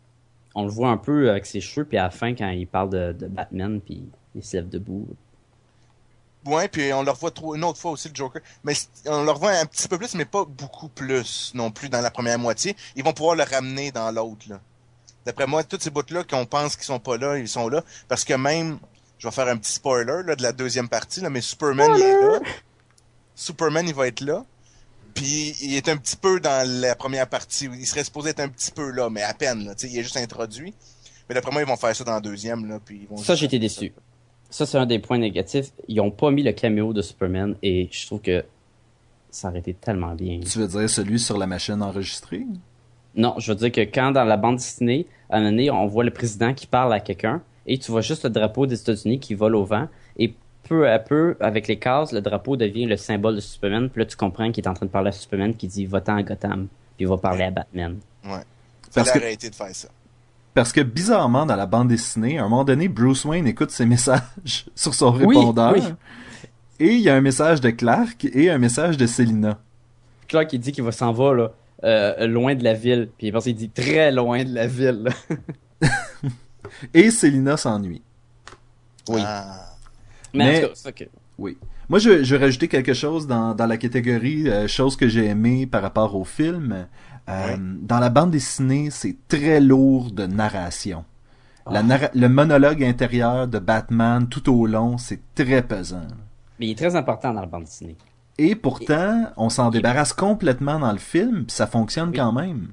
on 0.54 0.64
le 0.64 0.70
voit 0.70 0.90
un 0.90 0.98
peu 0.98 1.30
avec 1.30 1.46
ses 1.46 1.60
cheveux, 1.62 1.86
puis 1.86 1.96
à 1.96 2.02
la 2.04 2.10
fin, 2.10 2.34
quand 2.34 2.50
il 2.50 2.66
parle 2.66 2.90
de, 2.90 3.12
de 3.12 3.26
Batman, 3.28 3.80
puis 3.80 4.02
il 4.34 4.44
se 4.44 4.56
lève 4.58 4.68
debout. 4.68 5.06
Ouais, 6.48 6.68
puis 6.68 6.92
on 6.94 7.02
le 7.02 7.10
revoit 7.10 7.30
trop, 7.30 7.54
une 7.54 7.64
autre 7.64 7.78
fois 7.78 7.90
aussi, 7.90 8.08
le 8.08 8.14
Joker. 8.14 8.40
Mais 8.64 8.72
on 9.06 9.22
le 9.22 9.30
revoit 9.30 9.52
un 9.52 9.66
petit 9.66 9.86
peu 9.86 9.98
plus, 9.98 10.14
mais 10.14 10.24
pas 10.24 10.44
beaucoup 10.44 10.88
plus 10.88 11.52
non 11.54 11.70
plus 11.70 11.88
dans 11.88 12.00
la 12.00 12.10
première 12.10 12.38
moitié. 12.38 12.74
Ils 12.96 13.04
vont 13.04 13.12
pouvoir 13.12 13.36
le 13.36 13.44
ramener 13.44 13.92
dans 13.92 14.10
l'autre, 14.10 14.46
là. 14.48 14.60
D'après 15.26 15.46
moi, 15.46 15.62
tous 15.62 15.78
ces 15.78 15.90
bouts-là 15.90 16.24
qu'on 16.24 16.46
pense 16.46 16.74
qu'ils 16.74 16.86
sont 16.86 17.00
pas 17.00 17.18
là, 17.18 17.36
ils 17.36 17.48
sont 17.48 17.68
là. 17.68 17.84
Parce 18.08 18.24
que 18.24 18.32
même, 18.32 18.78
je 19.18 19.28
vais 19.28 19.34
faire 19.34 19.48
un 19.48 19.58
petit 19.58 19.72
spoiler 19.72 20.22
là, 20.24 20.34
de 20.36 20.42
la 20.42 20.52
deuxième 20.52 20.88
partie, 20.88 21.20
là, 21.20 21.28
mais 21.28 21.42
Superman, 21.42 21.90
il 21.96 22.02
est 22.02 22.20
là. 22.20 22.40
Superman, 23.34 23.86
il 23.86 23.94
va 23.94 24.06
être 24.06 24.22
là. 24.22 24.44
Puis 25.12 25.54
il 25.60 25.74
est 25.74 25.88
un 25.88 25.96
petit 25.96 26.16
peu 26.16 26.40
dans 26.40 26.66
la 26.80 26.94
première 26.94 27.28
partie. 27.28 27.66
Il 27.66 27.86
serait 27.86 28.04
supposé 28.04 28.30
être 28.30 28.40
un 28.40 28.48
petit 28.48 28.70
peu 28.70 28.90
là, 28.90 29.10
mais 29.10 29.22
à 29.22 29.34
peine. 29.34 29.66
Là, 29.66 29.74
il 29.82 29.98
est 29.98 30.02
juste 30.02 30.16
introduit. 30.16 30.72
Mais 31.28 31.34
d'après 31.34 31.52
moi, 31.52 31.60
ils 31.60 31.68
vont 31.68 31.76
faire 31.76 31.94
ça 31.94 32.04
dans 32.04 32.14
la 32.14 32.20
deuxième. 32.20 32.66
Là, 32.66 32.78
puis 32.82 33.00
ils 33.02 33.08
vont 33.08 33.22
Ça, 33.22 33.34
été 33.34 33.58
déçu. 33.58 33.92
Ça, 33.94 34.02
c'est 34.50 34.78
un 34.78 34.86
des 34.86 34.98
points 34.98 35.18
négatifs. 35.18 35.70
Ils 35.88 36.00
ont 36.00 36.10
pas 36.10 36.30
mis 36.30 36.42
le 36.42 36.52
caméo 36.52 36.92
de 36.92 37.02
Superman, 37.02 37.54
et 37.62 37.88
je 37.90 38.06
trouve 38.06 38.20
que 38.20 38.44
ça 39.30 39.48
aurait 39.48 39.58
été 39.58 39.74
tellement 39.74 40.14
bien. 40.14 40.40
Tu 40.40 40.58
veux 40.58 40.66
dire 40.68 40.88
celui 40.88 41.18
sur 41.18 41.36
la 41.38 41.46
machine 41.46 41.82
enregistrée? 41.82 42.46
Non, 43.14 43.34
je 43.38 43.52
veux 43.52 43.56
dire 43.58 43.72
que 43.72 43.80
quand 43.82 44.12
dans 44.12 44.24
la 44.24 44.36
bande 44.36 44.56
dessinée, 44.56 45.06
à 45.28 45.36
un 45.36 45.40
moment 45.40 45.50
donné, 45.50 45.70
on 45.70 45.86
voit 45.86 46.04
le 46.04 46.10
président 46.12 46.54
qui 46.54 46.66
parle 46.66 46.92
à 46.92 47.00
quelqu'un 47.00 47.42
et 47.66 47.78
tu 47.78 47.90
vois 47.90 48.00
juste 48.00 48.24
le 48.24 48.30
drapeau 48.30 48.66
des 48.66 48.80
États-Unis 48.80 49.18
qui 49.18 49.34
vole 49.34 49.54
au 49.56 49.64
vent 49.64 49.88
et 50.18 50.32
peu 50.62 50.88
à 50.88 50.98
peu, 50.98 51.36
avec 51.40 51.66
les 51.68 51.78
cases, 51.78 52.12
le 52.12 52.20
drapeau 52.20 52.56
devient 52.56 52.86
le 52.86 52.96
symbole 52.96 53.34
de 53.36 53.40
Superman. 53.40 53.88
Puis 53.90 54.00
là, 54.00 54.06
tu 54.06 54.16
comprends 54.16 54.50
qu'il 54.52 54.64
est 54.64 54.68
en 54.68 54.74
train 54.74 54.86
de 54.86 54.90
parler 54.90 55.08
à 55.08 55.12
Superman 55.12 55.54
qui 55.54 55.66
dit 55.66 55.84
votant 55.86 56.16
à 56.16 56.22
Gotham. 56.22 56.68
Puis 56.96 57.04
il 57.04 57.08
va 57.08 57.16
parler 57.16 57.44
à 57.44 57.50
Batman. 57.50 57.98
Ouais. 58.24 58.40
Parce 58.94 59.10
que- 59.10 59.18
arrêter 59.18 59.50
de 59.50 59.54
faire 59.54 59.74
ça. 59.74 59.88
Parce 60.58 60.72
que 60.72 60.80
bizarrement, 60.80 61.46
dans 61.46 61.54
la 61.54 61.66
bande 61.66 61.86
dessinée, 61.86 62.36
à 62.38 62.44
un 62.44 62.48
moment 62.48 62.64
donné, 62.64 62.88
Bruce 62.88 63.24
Wayne 63.24 63.46
écoute 63.46 63.70
ses 63.70 63.86
messages 63.86 64.66
sur 64.74 64.92
son 64.92 65.12
répondeur. 65.12 65.72
oui. 65.72 65.82
Et 66.80 66.94
il 66.94 67.00
y 67.00 67.08
a 67.08 67.14
un 67.14 67.20
message 67.20 67.60
de 67.60 67.70
Clark 67.70 68.24
et 68.24 68.50
un 68.50 68.58
message 68.58 68.96
de 68.96 69.06
Selina. 69.06 69.60
Clark, 70.26 70.52
il 70.52 70.58
dit 70.58 70.72
qu'il 70.72 70.82
va 70.82 70.90
s'en 70.90 71.12
va 71.12 71.32
là, 71.32 71.52
euh, 71.84 72.26
loin 72.26 72.56
de 72.56 72.64
la 72.64 72.74
ville. 72.74 73.08
Puis 73.18 73.30
parce 73.30 73.44
qu'il 73.44 73.54
dit 73.54 73.70
très 73.70 74.10
loin 74.10 74.42
de 74.42 74.52
la 74.52 74.66
ville. 74.66 75.08
Et 76.94 77.10
Selina 77.12 77.56
s'ennuie. 77.56 78.02
Oui. 79.08 79.20
Ah. 79.24 79.60
Mais, 80.34 80.44
Mais- 80.44 80.58
en 80.58 80.60
tout 80.62 80.66
cas, 80.68 80.72
c'est 80.74 80.92
que- 80.92 81.04
Oui. 81.38 81.56
Moi, 81.88 82.00
je, 82.00 82.22
je 82.22 82.34
vais 82.36 82.44
rajouter 82.44 82.66
quelque 82.68 82.94
chose 82.94 83.26
dans, 83.28 83.54
dans 83.54 83.66
la 83.66 83.76
catégorie 83.76 84.48
euh, 84.48 84.66
choses 84.68 84.96
que 84.96 85.08
j'ai 85.08 85.26
aimé 85.26 85.66
par 85.66 85.82
rapport 85.82 86.14
au 86.16 86.24
film. 86.24 86.86
Euh. 87.28 87.56
Dans 87.82 88.00
la 88.00 88.08
bande 88.08 88.30
dessinée, 88.30 88.90
c'est 88.90 89.16
très 89.28 89.60
lourd 89.60 90.10
de 90.10 90.26
narration. 90.26 91.04
La 91.70 91.82
narra- 91.82 92.10
le 92.14 92.28
monologue 92.28 92.82
intérieur 92.82 93.46
de 93.46 93.58
Batman 93.58 94.26
tout 94.26 94.50
au 94.50 94.66
long, 94.66 94.96
c'est 94.96 95.20
très 95.34 95.62
pesant. 95.62 96.06
Mais 96.58 96.68
il 96.68 96.70
est 96.70 96.74
très 96.78 96.96
important 96.96 97.34
dans 97.34 97.40
la 97.42 97.46
bande 97.46 97.64
dessinée. 97.64 97.96
Et 98.38 98.54
pourtant, 98.54 99.26
on 99.36 99.50
s'en 99.50 99.68
débarrasse 99.68 100.14
complètement 100.14 100.78
dans 100.78 100.92
le 100.92 100.98
film, 100.98 101.44
puis 101.44 101.54
ça 101.54 101.66
fonctionne 101.66 102.10
Oui. 102.10 102.16
quand 102.16 102.32
même. 102.32 102.68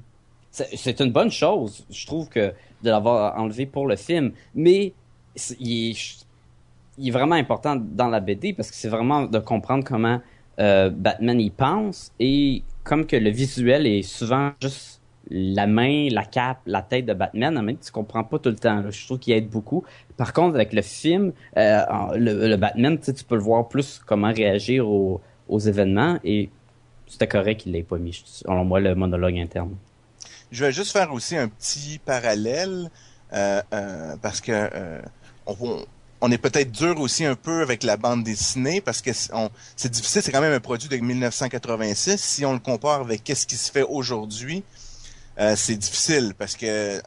C'est 0.50 1.00
une 1.00 1.12
bonne 1.12 1.30
chose, 1.30 1.84
je 1.90 2.06
trouve, 2.06 2.30
que 2.30 2.54
de 2.82 2.90
l'avoir 2.90 3.38
enlevé 3.38 3.66
pour 3.66 3.86
le 3.86 3.96
film. 3.96 4.32
Mais 4.54 4.94
c'est- 5.34 5.56
il 5.60 5.90
est, 5.90 6.24
il 6.96 7.08
est 7.08 7.10
vraiment 7.10 7.34
important 7.34 7.76
dans 7.76 8.08
la 8.08 8.20
BD 8.20 8.54
parce 8.54 8.70
que 8.70 8.76
c'est 8.76 8.88
vraiment 8.88 9.24
de 9.24 9.38
comprendre 9.38 9.84
comment 9.84 10.20
euh, 10.58 10.88
Batman 10.88 11.38
y 11.38 11.50
pense 11.50 12.10
et 12.18 12.62
comme 12.86 13.04
que 13.06 13.16
le 13.16 13.30
visuel 13.30 13.86
est 13.86 14.02
souvent 14.02 14.52
juste 14.62 15.00
la 15.28 15.66
main, 15.66 16.08
la 16.10 16.24
cape, 16.24 16.60
la 16.66 16.82
tête 16.82 17.04
de 17.06 17.12
Batman, 17.12 17.60
mais 17.62 17.74
tu 17.74 17.90
comprends 17.90 18.22
pas 18.22 18.38
tout 18.38 18.48
le 18.48 18.56
temps. 18.56 18.84
Je 18.88 19.04
trouve 19.04 19.18
qu'il 19.18 19.34
aide 19.34 19.48
beaucoup. 19.48 19.84
Par 20.16 20.32
contre, 20.32 20.54
avec 20.54 20.72
le 20.72 20.82
film, 20.82 21.32
euh, 21.56 21.82
le, 22.14 22.56
Batman, 22.56 22.96
tu 22.98 23.12
peux 23.24 23.34
le 23.34 23.40
voir 23.42 23.68
plus 23.68 24.00
comment 24.06 24.32
réagir 24.32 24.88
aux, 24.88 25.20
événements 25.48 26.18
et 26.24 26.48
c'était 27.08 27.26
correct 27.26 27.60
qu'il 27.60 27.72
l'ait 27.72 27.82
pas 27.82 27.98
mis, 27.98 28.20
selon 28.24 28.64
moi, 28.64 28.78
le 28.78 28.94
monologue 28.94 29.38
interne. 29.38 29.74
Je 30.52 30.64
vais 30.64 30.72
juste 30.72 30.92
faire 30.92 31.12
aussi 31.12 31.36
un 31.36 31.48
petit 31.48 31.98
parallèle 32.04 32.88
euh, 33.32 33.62
euh, 33.72 34.16
parce 34.22 34.40
que 34.40 35.00
on, 35.46 35.84
on 36.20 36.30
est 36.30 36.38
peut-être 36.38 36.72
dur 36.72 36.98
aussi 37.00 37.24
un 37.24 37.34
peu 37.34 37.62
avec 37.62 37.82
la 37.82 37.96
bande 37.96 38.24
dessinée 38.24 38.80
parce 38.80 39.02
que 39.02 39.10
c'est 39.12 39.90
difficile, 39.90 40.22
c'est 40.22 40.32
quand 40.32 40.40
même 40.40 40.52
un 40.52 40.60
produit 40.60 40.88
de 40.88 40.96
1986. 40.96 42.20
Si 42.20 42.44
on 42.44 42.52
le 42.52 42.58
compare 42.58 43.00
avec 43.00 43.22
qu'est-ce 43.22 43.46
qui 43.46 43.56
se 43.56 43.70
fait 43.70 43.82
aujourd'hui, 43.82 44.64
euh, 45.38 45.54
c'est 45.56 45.76
difficile 45.76 46.34
parce 46.38 46.56
que 46.56 47.02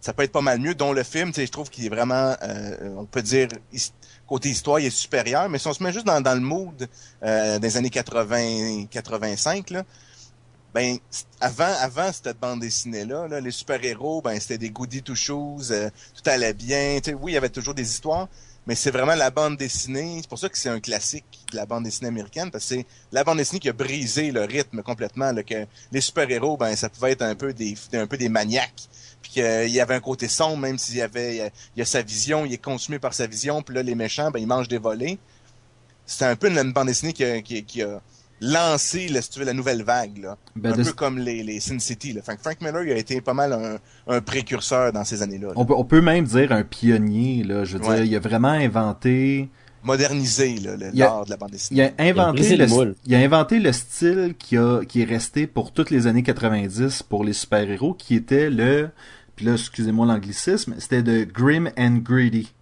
ça 0.00 0.12
peut 0.12 0.24
être 0.24 0.32
pas 0.32 0.42
mal 0.42 0.58
mieux. 0.58 0.74
Dont 0.74 0.92
le 0.92 1.02
film, 1.02 1.32
je 1.34 1.44
trouve 1.46 1.70
qu'il 1.70 1.86
est 1.86 1.88
vraiment, 1.88 2.36
euh, 2.42 2.94
on 2.96 3.06
peut 3.06 3.22
dire 3.22 3.48
côté 4.26 4.50
histoire, 4.50 4.80
il 4.80 4.86
est 4.86 4.90
supérieur. 4.90 5.48
Mais 5.48 5.58
si 5.58 5.66
on 5.68 5.72
se 5.72 5.82
met 5.82 5.92
juste 5.92 6.06
dans, 6.06 6.34
le 6.34 6.40
mood 6.40 6.88
euh, 7.22 7.58
des 7.58 7.76
années 7.76 7.90
80, 7.90 8.86
85 8.90 9.70
là. 9.70 9.84
Ben, 10.74 10.96
avant, 11.40 11.72
avant 11.80 12.10
cette 12.12 12.38
bande 12.40 12.60
dessinée-là, 12.60 13.28
là, 13.28 13.40
les 13.40 13.50
super-héros, 13.50 14.22
ben, 14.22 14.40
c'était 14.40 14.56
des 14.56 14.70
goody 14.70 15.02
two 15.02 15.14
shoes, 15.14 15.70
euh, 15.70 15.90
tout 16.14 16.30
allait 16.30 16.54
bien. 16.54 16.98
Tu 17.02 17.10
sais, 17.10 17.14
oui, 17.14 17.32
il 17.32 17.34
y 17.34 17.38
avait 17.38 17.50
toujours 17.50 17.74
des 17.74 17.90
histoires, 17.90 18.26
mais 18.66 18.74
c'est 18.74 18.90
vraiment 18.90 19.14
la 19.14 19.30
bande 19.30 19.58
dessinée. 19.58 20.18
C'est 20.22 20.28
pour 20.28 20.38
ça 20.38 20.48
que 20.48 20.56
c'est 20.56 20.70
un 20.70 20.80
classique 20.80 21.26
de 21.50 21.56
la 21.56 21.66
bande 21.66 21.84
dessinée 21.84 22.08
américaine, 22.08 22.50
parce 22.50 22.64
que 22.64 22.76
c'est 22.76 22.86
la 23.12 23.22
bande 23.22 23.36
dessinée 23.36 23.60
qui 23.60 23.68
a 23.68 23.74
brisé 23.74 24.30
le 24.30 24.44
rythme 24.44 24.82
complètement. 24.82 25.30
Là, 25.32 25.42
que 25.42 25.66
les 25.90 26.00
super-héros, 26.00 26.56
ben, 26.56 26.74
ça 26.74 26.88
pouvait 26.88 27.12
être 27.12 27.22
un 27.22 27.34
peu 27.34 27.52
des, 27.52 27.74
un 27.92 28.06
peu 28.06 28.16
des 28.16 28.30
maniaques. 28.30 28.88
Puis 29.20 29.32
qu'il 29.32 29.70
y 29.70 29.78
avait 29.80 29.94
un 29.94 30.00
côté 30.00 30.26
sombre, 30.26 30.56
même 30.56 30.78
s'il 30.78 30.96
y 30.96 31.02
avait, 31.02 31.34
il 31.34 31.38
y 31.38 31.42
a, 31.42 31.50
il 31.76 31.80
y 31.80 31.82
a 31.82 31.84
sa 31.84 32.00
vision, 32.00 32.46
il 32.46 32.54
est 32.54 32.62
consumé 32.62 32.98
par 32.98 33.12
sa 33.12 33.26
vision, 33.26 33.62
puis 33.62 33.74
là, 33.74 33.82
les 33.82 33.94
méchants, 33.94 34.30
ben, 34.30 34.40
ils 34.40 34.46
mangent 34.46 34.68
des 34.68 34.78
volets. 34.78 35.18
C'était 36.06 36.24
un 36.24 36.36
peu 36.36 36.48
une 36.48 36.72
bande 36.72 36.88
dessinée 36.88 37.12
qui 37.12 37.42
qui, 37.42 37.62
qui 37.64 37.82
a 37.82 38.00
lancé, 38.42 39.08
là, 39.08 39.22
si 39.22 39.30
tu 39.30 39.38
veux, 39.38 39.44
la 39.46 39.52
nouvelle 39.54 39.82
vague, 39.82 40.18
là. 40.18 40.36
Ben, 40.56 40.72
un 40.72 40.76
de- 40.76 40.82
peu 40.82 40.92
comme 40.92 41.18
les, 41.18 41.42
les 41.42 41.60
Sin 41.60 41.78
City. 41.78 42.12
Là. 42.12 42.20
Frank, 42.22 42.38
Frank 42.42 42.60
Miller 42.60 42.82
il 42.84 42.92
a 42.92 42.96
été 42.98 43.20
pas 43.20 43.32
mal 43.34 43.52
un, 43.52 43.78
un 44.14 44.20
précurseur 44.20 44.92
dans 44.92 45.04
ces 45.04 45.22
années-là. 45.22 45.48
là. 45.48 45.54
on, 45.56 45.64
peut, 45.64 45.74
on 45.76 45.84
peut 45.84 46.00
même 46.00 46.24
dire 46.24 46.52
un 46.52 46.64
pionnier, 46.64 47.44
là. 47.44 47.64
Je 47.64 47.78
veux 47.78 47.84
Ouais. 47.86 47.96
dire, 47.96 48.04
il 48.04 48.16
a 48.16 48.20
vraiment 48.20 48.48
inventé... 48.48 49.48
A- 51.02 51.06
l'art 51.06 51.24
de 51.24 51.30
la 51.30 51.36
bande 51.36 51.50
dessinée. 51.50 51.80
Il 51.98 52.02
a 52.02 52.04
inventé, 52.08 52.56
le, 52.56 52.96
il 53.06 53.14
a 53.14 53.18
inventé 53.18 53.58
le 53.58 53.72
style 53.72 54.34
qui, 54.38 54.56
a, 54.56 54.84
qui 54.84 55.02
est 55.02 55.04
resté 55.06 55.46
pour 55.48 55.72
toutes 55.72 55.90
les 55.90 56.06
années 56.06 56.22
90 56.22 57.02
pour 57.04 57.24
les 57.24 57.32
super-héros, 57.32 57.94
qui 57.94 58.14
était 58.14 58.48
le... 58.50 58.90
Puis 59.34 59.46
là, 59.46 59.52
excusez-moi 59.54 60.06
l'anglicisme, 60.06 60.74
c'était 60.78 61.02
de 61.02 61.24
grim 61.24 61.70
and 61.78 61.96
greedy. 62.02 62.52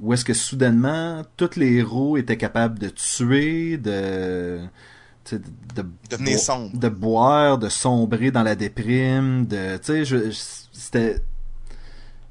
Où 0.00 0.12
est-ce 0.14 0.24
que 0.24 0.34
soudainement, 0.34 1.22
tous 1.36 1.54
les 1.56 1.74
héros 1.74 2.16
étaient 2.16 2.38
capables 2.38 2.76
de 2.78 2.88
tuer, 2.88 3.76
de... 3.76 4.58
tu 5.24 5.36
sais, 5.36 5.38
de, 5.38 5.82
de, 5.82 5.88
Devenir 6.10 6.32
bo- 6.36 6.38
sombre. 6.38 6.76
de 6.78 6.88
boire, 6.88 7.58
de 7.58 7.68
sombrer 7.68 8.30
dans 8.30 8.42
la 8.42 8.54
déprime, 8.54 9.46
de... 9.46 9.76
Tu 9.78 9.84
sais, 9.84 10.04
je- 10.04 10.30
je- 10.30 10.68
c'était... 10.72 11.16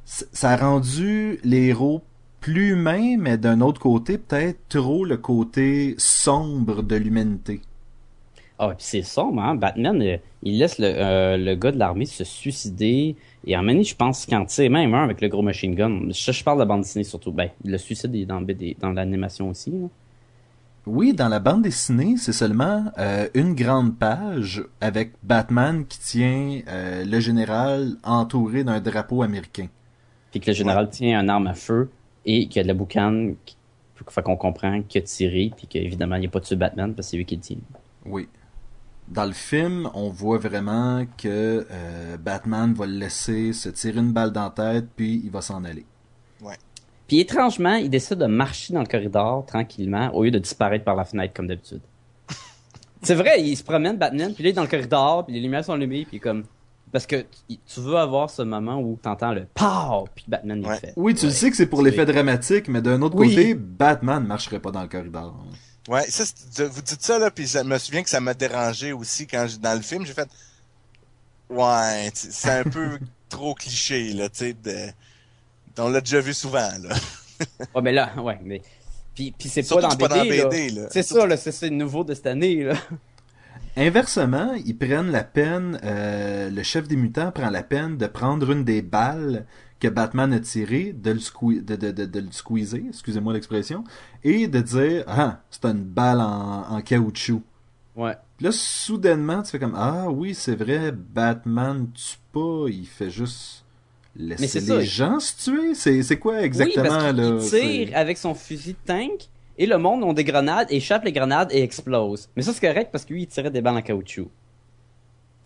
Ça 0.06 0.52
a 0.52 0.58
rendu 0.58 1.40
les 1.44 1.68
héros 1.68 2.02
plus 2.42 2.72
humains, 2.72 3.18
mais 3.18 3.38
d'un 3.38 3.62
autre 3.62 3.80
côté, 3.80 4.18
peut-être 4.18 4.60
trop 4.68 5.06
le 5.06 5.16
côté 5.18 5.96
sombre 5.98 6.82
de 6.84 6.96
l'humanité. 6.96 7.62
Ah, 8.60 8.70
puis 8.70 8.86
c'est 8.86 9.02
sombre, 9.04 9.42
hein. 9.42 9.56
Batman, 9.56 10.02
euh, 10.02 10.18
il 10.44 10.60
laisse 10.60 10.78
le, 10.80 10.86
euh, 10.88 11.38
le 11.38 11.56
gars 11.56 11.72
de 11.72 11.80
l'armée 11.80 12.06
se 12.06 12.24
suicider. 12.24 13.16
Et 13.48 13.58
en 13.58 13.64
je 13.68 13.96
pense 13.96 14.26
qu'il 14.26 14.36
en 14.36 14.46
tire 14.46 14.70
même 14.70 14.94
un 14.94 15.04
avec 15.04 15.22
le 15.22 15.30
gros 15.30 15.42
machine 15.42 15.74
gun. 15.74 16.10
Je, 16.10 16.32
je 16.32 16.44
parle 16.44 16.58
de 16.58 16.62
la 16.64 16.66
bande 16.68 16.82
dessinée 16.82 17.04
surtout. 17.04 17.32
Ben, 17.32 17.50
le 17.64 17.78
suicide 17.78 18.14
est 18.16 18.26
dans, 18.26 18.42
dans 18.42 18.92
l'animation 18.92 19.50
aussi. 19.50 19.72
là. 19.72 19.88
Oui, 20.88 21.14
dans 21.14 21.28
la 21.28 21.40
bande 21.40 21.62
dessinée, 21.62 22.16
c'est 22.18 22.34
seulement 22.34 22.92
euh, 22.98 23.28
une 23.36 23.54
grande 23.54 23.98
page 24.00 24.64
avec 24.82 25.14
Batman 25.22 25.86
qui 25.86 26.00
tient 26.00 26.62
euh, 26.68 27.06
le 27.06 27.20
général 27.20 27.98
entouré 28.04 28.64
d'un 28.64 28.80
drapeau 28.80 29.22
américain. 29.22 29.68
Puis 30.32 30.40
que 30.40 30.48
le 30.48 30.56
général 30.56 30.90
tient 30.90 31.20
un 31.20 31.30
arme 31.30 31.48
à 31.48 31.54
feu 31.54 31.92
et 32.26 32.48
qu'il 32.48 32.58
y 32.58 32.60
a 32.62 32.64
de 32.64 32.68
la 32.68 32.74
boucane. 32.74 33.36
qui- 33.46 33.58
Fait 34.10 34.24
qu'on 34.24 34.36
comprend 34.38 34.82
qu'il 34.82 35.00
a 35.02 35.06
tiré. 35.06 35.52
Puis 35.56 35.68
qu'évidemment, 35.68 36.16
il 36.16 36.22
n'y 36.22 36.26
a 36.28 36.30
pas 36.32 36.40
tué 36.40 36.56
Batman 36.56 36.96
parce 36.96 37.08
que 37.08 37.12
c'est 37.12 37.18
lui 37.18 37.26
qui 37.26 37.36
le 37.36 37.42
tient. 37.42 37.58
Oui. 38.06 38.28
Dans 39.08 39.26
le 39.26 39.34
film, 39.34 39.88
on 39.94 40.10
voit 40.10 40.40
vraiment 40.40 41.06
que 41.18 41.68
euh, 41.70 42.18
Batman 42.18 42.74
va 42.74 42.88
le 42.88 42.94
laisser 42.94 43.54
se 43.54 43.70
tirer 43.70 44.00
une 44.00 44.14
balle 44.14 44.32
dans 44.32 44.46
la 44.46 44.50
tête, 44.50 44.88
puis 44.96 45.22
il 45.24 45.30
va 45.30 45.42
s'en 45.42 45.64
aller. 45.64 45.86
Puis 47.12 47.20
étrangement, 47.20 47.76
il 47.76 47.90
décide 47.90 48.20
de 48.20 48.26
marcher 48.26 48.72
dans 48.74 48.80
le 48.80 48.86
corridor 48.88 49.46
tranquillement 49.46 50.16
au 50.16 50.24
lieu 50.24 50.32
de 50.32 50.40
disparaître 50.40 50.86
par 50.86 50.96
la 50.96 51.04
fenêtre 51.04 51.34
comme 51.34 51.46
d'habitude. 51.46 51.82
C'est 53.04 53.16
vrai, 53.16 53.42
il 53.42 53.58
se 53.58 53.64
promène 53.66 53.98
Batman, 53.98 54.34
puis 54.34 54.46
là 54.46 54.50
il 54.50 54.52
est 54.54 54.56
dans 54.56 54.62
le 54.62 54.70
corridor, 54.70 55.26
puis 55.26 55.34
les 55.36 55.42
lumières 55.42 55.66
sont 55.66 55.74
allumées, 55.74 56.06
puis 56.06 56.22
comme 56.22 56.46
parce 56.90 57.06
que 57.06 57.18
tu 57.50 57.58
tu 57.68 57.80
veux 57.82 57.98
avoir 57.98 58.30
ce 58.30 58.44
moment 58.44 58.78
où 58.80 58.98
t'entends 59.02 59.34
le 59.34 59.46
pow, 59.54 60.08
puis 60.16 60.24
Batman 60.26 60.62
il 60.64 60.68
Ouais. 60.70 60.78
fait. 60.78 60.94
Oui, 60.96 61.14
tu 61.14 61.26
le 61.26 61.34
sais 61.34 61.50
que 61.50 61.58
c'est 61.58 61.66
pour 61.66 61.82
l'effet 61.82 62.06
dramatique, 62.06 62.70
mais 62.70 62.82
d'un 62.82 63.02
autre 63.02 63.18
Oui. 63.18 63.36
côté, 63.36 63.56
Batman 63.56 64.24
ne 64.24 64.28
marcherait 64.30 64.60
pas 64.62 64.72
dans 64.72 64.82
le 64.82 64.88
corridor. 64.88 65.36
Ouais, 65.90 66.04
ça, 66.08 66.24
vous 66.66 66.82
dites 66.82 67.02
ça, 67.02 67.20
là, 67.20 67.30
puis 67.30 67.46
je 67.46 67.60
me 67.60 67.78
souviens 67.78 68.04
que 68.04 68.10
ça 68.10 68.22
m'a 68.22 68.34
dérangé 68.34 68.94
aussi 68.94 69.28
quand 69.28 69.48
je, 69.50 69.58
dans 69.58 69.74
le 69.76 69.82
film, 69.82 70.06
j'ai 70.06 70.14
fait, 70.14 70.30
ouais, 71.50 72.10
c'est 72.14 72.52
un 72.60 72.64
peu 72.64 73.00
trop 73.28 73.54
cliché, 73.54 74.14
là, 74.14 74.30
tu 74.30 74.38
sais, 74.38 74.54
de... 74.54 74.94
on 75.80 75.90
l'a 75.90 76.02
déjà 76.02 76.20
vu 76.20 76.34
souvent, 76.34 76.70
là. 76.82 76.96
Ouais, 77.74 77.82
mais 77.82 77.92
là, 77.92 78.12
ouais, 78.22 78.40
mais 78.44 78.62
puis 79.16 79.34
puis 79.38 79.50
c'est 79.50 79.68
pas 79.68 79.82
dans 79.82 79.96
pas 79.96 80.08
BD, 80.24 80.38
là. 80.38 80.46
BD, 80.48 80.70
là. 80.70 80.88
C'est 80.92 81.02
ça 81.04 81.26
là, 81.26 81.36
c'est 81.38 81.52
c'est 81.52 81.70
nouveau 81.72 82.04
de 82.04 82.14
cette 82.14 82.28
année 82.28 82.64
là. 82.64 82.76
Inversement, 83.78 84.54
ils 84.66 84.78
prennent 84.78 85.12
la 85.12 85.24
peine, 85.24 85.80
euh, 85.84 86.50
le 86.50 86.62
chef 86.64 86.88
des 86.88 86.98
mutants 86.98 87.32
prend 87.32 87.50
la 87.50 87.64
peine 87.64 87.98
de 87.98 88.06
prendre 88.06 88.52
une 88.52 88.64
des 88.66 88.82
balles 88.82 89.46
que 89.80 89.88
Batman 89.88 90.32
a 90.34 90.40
tirées, 90.40 90.94
de 90.94 91.12
le, 91.12 91.20
squee- 91.20 91.64
de, 91.64 91.76
de, 91.76 91.92
de, 91.92 92.06
de 92.06 92.20
le 92.20 92.32
squeezer, 92.32 92.82
excusez-moi 92.90 93.34
l'expression, 93.34 93.84
et 94.24 94.48
de 94.48 94.60
dire 94.60 95.04
Ah, 95.08 95.40
c'est 95.50 95.66
une 95.66 95.84
balle 95.84 96.20
en, 96.20 96.66
en 96.70 96.82
caoutchouc. 96.82 97.42
Ouais. 97.96 98.16
Puis 98.38 98.46
là, 98.46 98.52
soudainement, 98.52 99.42
tu 99.42 99.52
fais 99.52 99.60
comme 99.60 99.76
Ah 99.76 100.10
oui, 100.10 100.36
c'est 100.36 100.56
vrai, 100.56 100.92
Batman 100.92 101.88
tue 101.94 102.18
pas, 102.34 102.66
il 102.68 102.86
fait 102.86 103.10
juste 103.10 103.64
laisser 104.16 104.60
les 104.60 104.66
ça. 104.66 104.80
gens 104.82 105.20
se 105.20 105.44
tuer? 105.50 105.74
C'est, 105.76 106.04
c'est 106.04 106.18
quoi 106.20 106.42
exactement 106.42 106.84
oui, 106.84 106.90
parce 107.16 107.18
il 107.18 107.42
C'est- 107.42 107.62
tire 107.86 107.90
avec 107.98 108.18
son 108.18 108.34
fusil 108.34 108.74
de 108.74 108.78
tank 108.86 109.28
et 109.58 109.66
le 109.66 109.78
monde 109.78 110.04
ont 110.04 110.14
des 110.14 110.24
grenades, 110.24 110.68
échappe 110.70 111.04
les 111.06 111.12
grenades 111.12 111.50
et 111.52 111.62
explose. 111.64 112.30
Mais 112.36 112.42
ça 112.42 112.54
c'est 112.54 112.66
correct 112.66 112.90
parce 112.92 113.06
que 113.06 113.14
lui 113.14 113.24
il 113.24 113.28
tirait 113.28 113.52
des 113.52 113.62
balles 113.62 113.78
en 113.78 113.82
caoutchouc. 113.82 114.30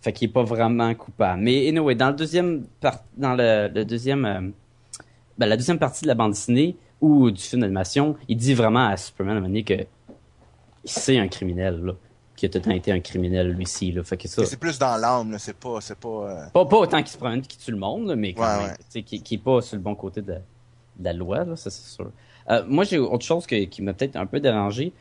Fait 0.00 0.12
qu'il 0.12 0.28
est 0.28 0.32
pas 0.32 0.42
vraiment 0.44 0.94
coupable. 0.94 1.42
Mais 1.42 1.68
anyway, 1.68 1.94
dans 1.94 2.08
le 2.10 2.16
deuxième 2.16 2.64
par- 2.80 3.02
dans 3.16 3.34
le, 3.34 3.68
le 3.74 3.84
deuxième 3.84 4.24
euh, 4.24 4.40
ben, 5.38 5.46
la 5.46 5.56
deuxième 5.56 5.78
partie 5.78 6.02
de 6.02 6.08
la 6.08 6.14
bande 6.14 6.32
dessinée 6.32 6.76
ou 7.00 7.30
du 7.30 7.40
film 7.42 7.60
d'animation, 7.62 8.16
il 8.28 8.36
dit 8.36 8.54
vraiment 8.54 8.86
à 8.88 8.96
Superman 8.96 9.34
à 9.34 9.38
un 9.38 9.40
moment 9.42 9.48
donné 9.48 9.64
que 9.64 9.86
c'est 10.84 11.18
un 11.18 11.28
criminel 11.28 11.80
là, 11.84 11.92
qui 12.36 12.46
a 12.46 12.48
tout 12.48 12.58
le 12.58 12.64
temps 12.64 12.70
été 12.70 12.92
un 12.92 13.00
criminel 13.00 13.50
lui 13.52 13.66
ci 13.66 13.92
là. 13.92 14.02
Fait 14.04 14.16
que 14.16 14.28
ça 14.28 14.44
C'est 14.44 14.58
plus 14.58 14.78
dans 14.78 14.96
l'âme, 14.96 15.32
là, 15.32 15.38
c'est 15.38 15.56
pas, 15.56 15.80
c'est 15.80 15.98
pas, 15.98 16.08
euh, 16.08 16.46
pas, 16.52 16.64
pas 16.66 16.76
autant 16.78 16.98
qu'il 16.98 17.08
se 17.08 17.16
promène 17.18 17.40
qu'il 17.42 17.58
tue 17.60 17.70
le 17.70 17.78
monde, 17.78 18.08
là, 18.08 18.16
mais 18.16 18.34
quand 18.34 18.42
Ouais, 18.42 18.66
même, 18.94 19.04
qui, 19.04 19.22
qui 19.22 19.34
est 19.34 19.38
pas 19.38 19.62
sur 19.62 19.76
le 19.76 19.82
bon 19.82 19.94
côté 19.94 20.20
de, 20.22 20.34
de 20.34 21.04
la 21.04 21.12
loi, 21.12 21.44
là, 21.44 21.56
ça 21.56 21.70
c'est 21.70 21.88
sûr. 21.88 22.10
Euh, 22.50 22.62
moi, 22.68 22.84
j'ai 22.84 22.98
autre 22.98 23.24
chose 23.24 23.46
que- 23.46 23.64
qui 23.64 23.82
m'a 23.82 23.92
peut-être 23.94 24.16
un 24.16 24.26
peu 24.26 24.38
dérangé, 24.38 24.92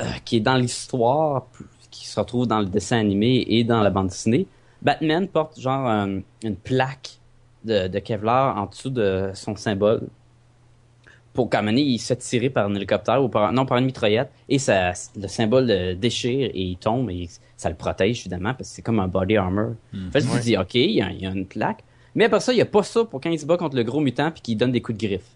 euh, 0.00 0.04
qui 0.24 0.36
est 0.36 0.40
dans 0.40 0.56
l'histoire, 0.56 1.46
qui 1.90 2.06
se 2.06 2.18
retrouve 2.18 2.46
dans 2.46 2.60
le 2.60 2.66
dessin 2.66 2.98
animé 2.98 3.44
et 3.48 3.64
dans 3.64 3.82
la 3.82 3.90
bande 3.90 4.08
dessinée. 4.08 4.46
Batman 4.80 5.28
porte 5.28 5.60
genre 5.60 5.86
une 6.42 6.56
plaque 6.56 7.18
de, 7.64 7.88
de 7.88 7.98
Kevlar 7.98 8.56
en 8.56 8.66
dessous 8.66 8.90
de 8.90 9.30
son 9.34 9.54
symbole. 9.56 10.08
Pour 11.34 11.48
qu'à 11.48 11.62
il 11.62 11.98
se 11.98 12.08
fait 12.08 12.16
tirer 12.16 12.50
par 12.50 12.66
un 12.66 12.74
hélicoptère 12.74 13.22
ou 13.24 13.28
par, 13.28 13.52
non, 13.52 13.64
par 13.64 13.78
une 13.78 13.86
mitraillette 13.86 14.30
et 14.50 14.58
ça, 14.58 14.92
le 15.16 15.28
symbole 15.28 15.96
déchire 15.98 16.50
et 16.52 16.60
il 16.62 16.76
tombe 16.76 17.10
et 17.10 17.28
ça 17.56 17.70
le 17.70 17.74
protège 17.76 18.20
évidemment 18.20 18.52
parce 18.52 18.68
que 18.68 18.74
c'est 18.76 18.82
comme 18.82 19.00
un 19.00 19.08
body 19.08 19.36
armor. 19.38 19.72
Hmm. 19.94 20.10
Fait 20.10 20.18
que 20.20 20.26
je 20.26 20.30
me 20.30 20.34
Ouais. 20.34 20.40
dis, 20.40 20.56
OK, 20.58 20.74
il 20.74 20.90
y, 20.90 21.00
a, 21.00 21.10
il 21.10 21.22
y 21.22 21.26
a 21.26 21.30
une 21.30 21.46
plaque. 21.46 21.84
Mais 22.14 22.26
après 22.26 22.40
ça, 22.40 22.52
il 22.52 22.58
y 22.58 22.60
a 22.60 22.66
pas 22.66 22.82
ça 22.82 23.04
pour 23.06 23.18
quand 23.20 23.30
il 23.30 23.38
se 23.40 23.46
bat 23.46 23.56
contre 23.56 23.76
le 23.76 23.82
gros 23.82 24.00
mutant 24.00 24.30
puis 24.30 24.42
qu'il 24.42 24.58
donne 24.58 24.72
des 24.72 24.82
coups 24.82 24.98
de 24.98 25.06
griffe. 25.06 25.30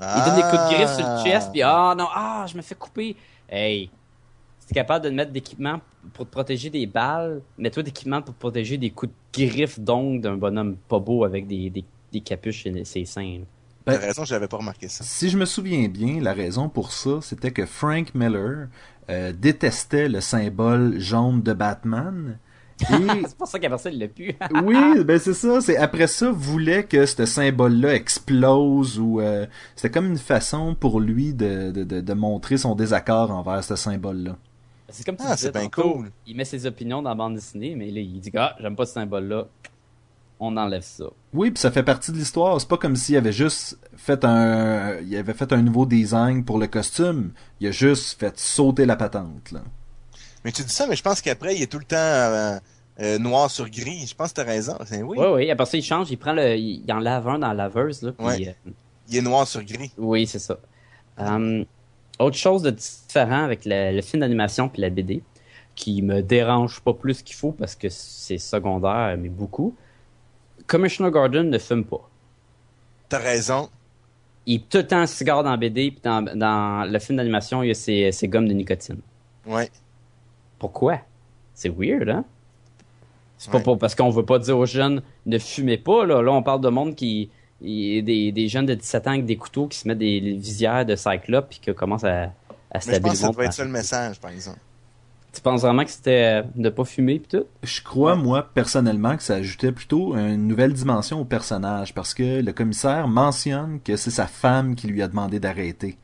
Il 0.00 0.24
donne 0.24 0.36
des 0.36 0.42
coups 0.42 0.52
de 0.70 0.74
griffe 0.74 0.94
sur 0.96 1.06
le 1.06 1.24
chest 1.24 1.50
puis 1.52 1.62
ah 1.62 1.94
non, 1.98 2.06
ah, 2.14 2.46
je 2.50 2.56
me 2.56 2.62
fais 2.62 2.74
couper. 2.76 3.16
Hey, 3.48 3.90
si 4.60 4.68
t'es 4.68 4.74
capable 4.74 5.04
de 5.04 5.10
mettre 5.10 5.32
d'équipement 5.32 5.80
pour 6.14 6.26
te 6.26 6.30
protéger 6.30 6.70
des 6.70 6.86
balles, 6.86 7.42
mets-toi 7.58 7.82
d'équipement 7.82 8.22
pour 8.22 8.34
te 8.34 8.38
protéger 8.38 8.78
des 8.78 8.90
coups 8.90 9.12
de 9.36 9.44
griffe 9.46 9.80
d'ongles 9.80 10.20
d'un 10.20 10.36
bonhomme 10.36 10.76
pas 10.88 11.00
beau 11.00 11.24
avec 11.24 11.46
des, 11.48 11.68
des, 11.70 11.84
des 12.12 12.20
capuches 12.20 12.66
et 12.66 12.84
ses 12.84 13.04
seins. 13.04 13.40
T'as 13.84 13.98
raison, 13.98 14.24
j'avais 14.24 14.48
pas 14.48 14.58
remarqué 14.58 14.88
ça. 14.88 15.04
Si 15.04 15.30
je 15.30 15.38
me 15.38 15.44
souviens 15.46 15.88
bien, 15.88 16.20
la 16.20 16.32
raison 16.32 16.68
pour 16.68 16.92
ça, 16.92 17.20
c'était 17.22 17.50
que 17.50 17.66
Frank 17.66 18.14
Miller 18.14 18.68
euh, 19.08 19.32
détestait 19.32 20.08
le 20.08 20.20
symbole 20.20 20.98
jaune 21.00 21.42
de 21.42 21.52
Batman. 21.52 22.38
Et... 22.90 23.22
c'est 23.26 23.36
pour 23.36 23.46
ça 23.48 23.58
qu'après 23.58 23.78
ça, 23.78 23.90
il 23.90 23.98
l'a 23.98 24.08
pu. 24.08 24.34
oui, 24.64 25.04
ben 25.04 25.18
c'est 25.18 25.34
ça. 25.34 25.60
C'est 25.60 25.76
après 25.76 26.06
ça 26.06 26.30
voulait 26.30 26.84
que 26.84 27.04
ce 27.04 27.26
symbole-là 27.26 27.94
explose 27.94 28.98
ou 28.98 29.20
euh, 29.20 29.46
c'était 29.76 29.90
comme 29.90 30.06
une 30.06 30.18
façon 30.18 30.74
pour 30.74 31.00
lui 31.00 31.34
de, 31.34 31.70
de, 31.72 31.84
de, 31.84 32.00
de 32.00 32.12
montrer 32.14 32.56
son 32.56 32.74
désaccord 32.74 33.30
envers 33.30 33.62
ce 33.64 33.76
symbole-là. 33.76 34.36
C'est 34.88 35.04
comme 35.04 35.16
tu 35.16 35.22
Ah, 35.26 35.34
disais 35.34 35.48
c'est 35.48 35.52
bien 35.52 35.68
cool. 35.68 36.10
Il 36.26 36.36
met 36.36 36.44
ses 36.44 36.66
opinions 36.66 37.02
dans 37.02 37.10
la 37.10 37.14
bande 37.16 37.34
dessinée, 37.34 37.74
mais 37.76 37.90
là, 37.90 38.00
il 38.00 38.18
dit 38.20 38.30
ah, 38.36 38.56
j'aime 38.60 38.76
pas 38.76 38.86
ce 38.86 38.94
symbole-là. 38.94 39.46
On 40.42 40.56
enlève 40.56 40.82
ça. 40.82 41.04
Oui, 41.34 41.50
puis 41.50 41.60
ça 41.60 41.70
fait 41.70 41.82
partie 41.82 42.12
de 42.12 42.16
l'histoire. 42.16 42.58
C'est 42.60 42.68
pas 42.68 42.78
comme 42.78 42.96
s'il 42.96 43.16
avait 43.16 43.32
juste 43.32 43.78
fait 43.96 44.24
un, 44.24 44.98
il 45.00 45.14
avait 45.16 45.34
fait 45.34 45.52
un 45.52 45.60
nouveau 45.60 45.84
design 45.84 46.44
pour 46.44 46.58
le 46.58 46.66
costume. 46.66 47.32
Il 47.60 47.68
a 47.68 47.70
juste 47.72 48.18
fait 48.18 48.38
sauter 48.38 48.86
la 48.86 48.96
patente. 48.96 49.52
Là. 49.52 49.60
Mais 50.44 50.50
tu 50.52 50.62
dis 50.62 50.72
ça, 50.72 50.86
mais 50.86 50.96
je 50.96 51.02
pense 51.02 51.20
qu'après, 51.20 51.54
il 51.56 51.62
est 51.62 51.70
tout 51.70 51.78
le 51.78 51.84
temps 51.84 51.96
euh, 51.98 52.58
euh, 53.00 53.18
noir 53.18 53.50
sur 53.50 53.68
gris. 53.68 54.06
Je 54.06 54.14
pense 54.14 54.30
que 54.30 54.36
t'as 54.36 54.44
raison. 54.44 54.76
C'est- 54.86 55.02
Oui, 55.02 55.18
Oui, 55.20 55.26
oui. 55.34 55.50
Après 55.50 55.66
ça, 55.66 55.76
il 55.76 55.82
change, 55.84 56.10
il 56.10 56.16
prend 56.16 56.32
le, 56.32 56.56
il, 56.56 56.82
il 56.86 56.92
en 56.92 57.00
lave 57.00 57.28
un 57.28 57.38
dans 57.38 57.48
la 57.48 57.54
laveuse, 57.54 58.00
là. 58.02 58.12
Ouais. 58.18 58.48
euh, 58.66 58.70
il 59.10 59.16
est 59.18 59.22
noir 59.22 59.46
sur 59.46 59.62
gris. 59.62 59.92
oui, 59.98 60.26
c'est 60.26 60.38
ça. 60.38 60.56
Euh, 61.18 61.64
autre 62.18 62.36
chose 62.36 62.62
de 62.62 62.70
différent 62.70 63.44
avec 63.44 63.66
le, 63.66 63.94
le 63.94 64.00
film 64.02 64.20
d'animation 64.20 64.68
puis 64.70 64.80
la 64.80 64.88
BD, 64.88 65.22
qui 65.74 66.00
me 66.00 66.22
dérange 66.22 66.80
pas 66.80 66.94
plus 66.94 67.20
qu'il 67.22 67.36
faut 67.36 67.52
parce 67.52 67.74
que 67.74 67.88
c'est 67.90 68.38
secondaire, 68.38 69.16
mais 69.18 69.28
beaucoup. 69.28 69.74
Commissioner 70.70 71.10
Gordon 71.10 71.44
ne 71.44 71.58
fume 71.58 71.84
pas. 71.84 72.08
T'as 73.08 73.18
raison. 73.18 73.68
Il 74.46 74.54
est 74.56 74.68
tout 74.68 74.78
le 74.78 74.86
temps 74.86 75.06
cigare 75.06 75.42
dans 75.42 75.56
BD, 75.58 75.90
puis 75.90 76.00
dans, 76.02 76.22
dans 76.22 76.88
le 76.90 76.98
film 77.00 77.16
d'animation, 77.18 77.62
il 77.62 77.68
y 77.68 77.70
a 77.72 77.74
ses, 77.74 78.12
ses 78.12 78.28
gommes 78.28 78.46
de 78.48 78.52
nicotine. 78.54 78.98
Ouais. 79.46 79.68
Pourquoi? 80.58 80.98
C'est 81.54 81.68
weird, 81.76 82.08
hein? 82.08 82.24
C'est 83.36 83.48
Ouais. 83.50 83.58
pas 83.58 83.64
pour- 83.64 83.78
parce 83.78 83.94
qu'on 83.94 84.10
veut 84.10 84.24
pas 84.24 84.38
dire 84.38 84.56
aux 84.58 84.66
jeunes 84.66 85.02
ne 85.26 85.38
fumez 85.38 85.76
pas, 85.78 86.04
là. 86.06 86.22
Là, 86.22 86.30
on 86.32 86.42
parle 86.42 86.60
de 86.60 86.68
monde 86.68 86.94
qui. 86.94 87.30
des, 87.60 88.32
des 88.32 88.48
jeunes 88.48 88.66
de 88.66 88.74
17 88.74 89.06
ans 89.06 89.10
avec 89.10 89.26
des 89.26 89.36
couteaux 89.36 89.66
qui 89.66 89.76
se 89.78 89.86
mettent 89.88 89.98
des 89.98 90.20
visières 90.20 90.86
de 90.86 90.94
cyclope 90.96 91.48
puis 91.50 91.58
qui 91.60 91.74
commencent 91.74 92.04
à, 92.04 92.22
à 92.70 92.78
Mais 92.86 92.94
je 92.94 93.00
pense 93.00 93.12
que 93.12 93.16
ça 93.18 93.30
devait 93.30 93.44
être 93.46 93.52
ça 93.52 93.64
le 93.64 93.70
message, 93.70 94.20
par 94.20 94.30
exemple. 94.30 94.58
Tu 95.32 95.40
penses 95.42 95.60
vraiment 95.62 95.84
que 95.84 95.90
c'était 95.90 96.42
euh, 96.42 96.48
de 96.56 96.68
pas 96.70 96.84
fumer 96.84 97.20
pis 97.20 97.28
tout? 97.38 97.44
Je 97.62 97.80
crois, 97.82 98.16
moi, 98.16 98.48
personnellement, 98.52 99.16
que 99.16 99.22
ça 99.22 99.34
ajoutait 99.34 99.70
plutôt 99.72 100.16
une 100.16 100.48
nouvelle 100.48 100.72
dimension 100.72 101.20
au 101.20 101.24
personnage, 101.24 101.94
parce 101.94 102.14
que 102.14 102.40
le 102.42 102.52
commissaire 102.52 103.06
mentionne 103.06 103.78
que 103.84 103.96
c'est 103.96 104.10
sa 104.10 104.26
femme 104.26 104.74
qui 104.74 104.88
lui 104.88 105.02
a 105.02 105.08
demandé 105.08 105.38
d'arrêter. 105.38 105.98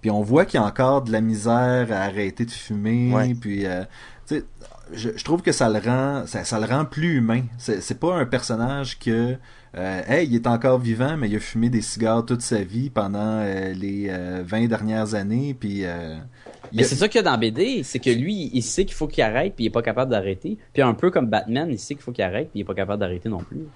Puis 0.00 0.10
on 0.10 0.22
voit 0.22 0.46
qu'il 0.46 0.58
y 0.58 0.62
a 0.62 0.66
encore 0.66 1.02
de 1.02 1.12
la 1.12 1.20
misère 1.20 1.88
à 1.92 1.96
arrêter 2.02 2.44
de 2.46 2.50
fumer, 2.50 3.12
Ouais. 3.12 3.34
puis 3.40 3.66
euh, 3.66 3.84
tu 4.26 4.36
sais, 4.36 4.44
je, 4.92 5.10
je 5.16 5.24
trouve 5.24 5.42
que 5.42 5.52
ça 5.52 5.68
le 5.68 5.78
rend, 5.78 6.26
ça, 6.26 6.42
ça 6.44 6.58
le 6.58 6.66
rend 6.66 6.84
plus 6.84 7.16
humain. 7.18 7.42
C'est 7.58 8.00
pas 8.00 8.14
un 8.16 8.26
personnage 8.26 8.98
que, 8.98 9.36
euh, 9.76 10.02
hey, 10.08 10.26
il 10.28 10.34
est 10.34 10.46
encore 10.46 10.78
vivant, 10.78 11.16
mais 11.16 11.28
il 11.28 11.36
a 11.36 11.40
fumé 11.40 11.68
des 11.70 11.82
cigares 11.82 12.24
toute 12.26 12.42
sa 12.42 12.62
vie 12.62 12.90
pendant 12.90 13.20
euh, 13.42 13.72
les 13.74 14.06
euh, 14.08 14.42
20 14.44 14.66
dernières 14.66 15.14
années, 15.14 15.54
puis 15.58 15.84
euh, 15.84 16.16
Mais 16.74 16.84
a- 16.84 16.88
c'est 16.88 16.96
ça 16.96 17.08
qu'il 17.08 17.16
y 17.18 17.20
a 17.20 17.30
dans 17.30 17.38
BD, 17.38 17.82
c'est 17.84 17.98
que 17.98 18.10
lui, 18.10 18.50
il 18.52 18.62
sait 18.62 18.84
qu'il 18.84 18.94
faut 18.94 19.06
qu'il 19.08 19.22
arrête 19.22 19.54
puis 19.54 19.64
il 19.64 19.68
est 19.68 19.70
pas 19.70 19.82
capable 19.82 20.10
d'arrêter. 20.10 20.58
Puis 20.72 20.82
un 20.82 20.94
peu 20.94 21.10
comme 21.10 21.26
Batman, 21.26 21.68
il 21.70 21.78
sait 21.78 21.94
qu'il 21.94 22.02
faut 22.02 22.12
qu'il 22.12 22.24
arrête 22.24 22.50
puis 22.50 22.60
il 22.60 22.62
est 22.62 22.66
pas 22.66 22.74
capable 22.74 23.00
d'arrêter 23.00 23.28
non 23.28 23.42
plus. 23.42 23.66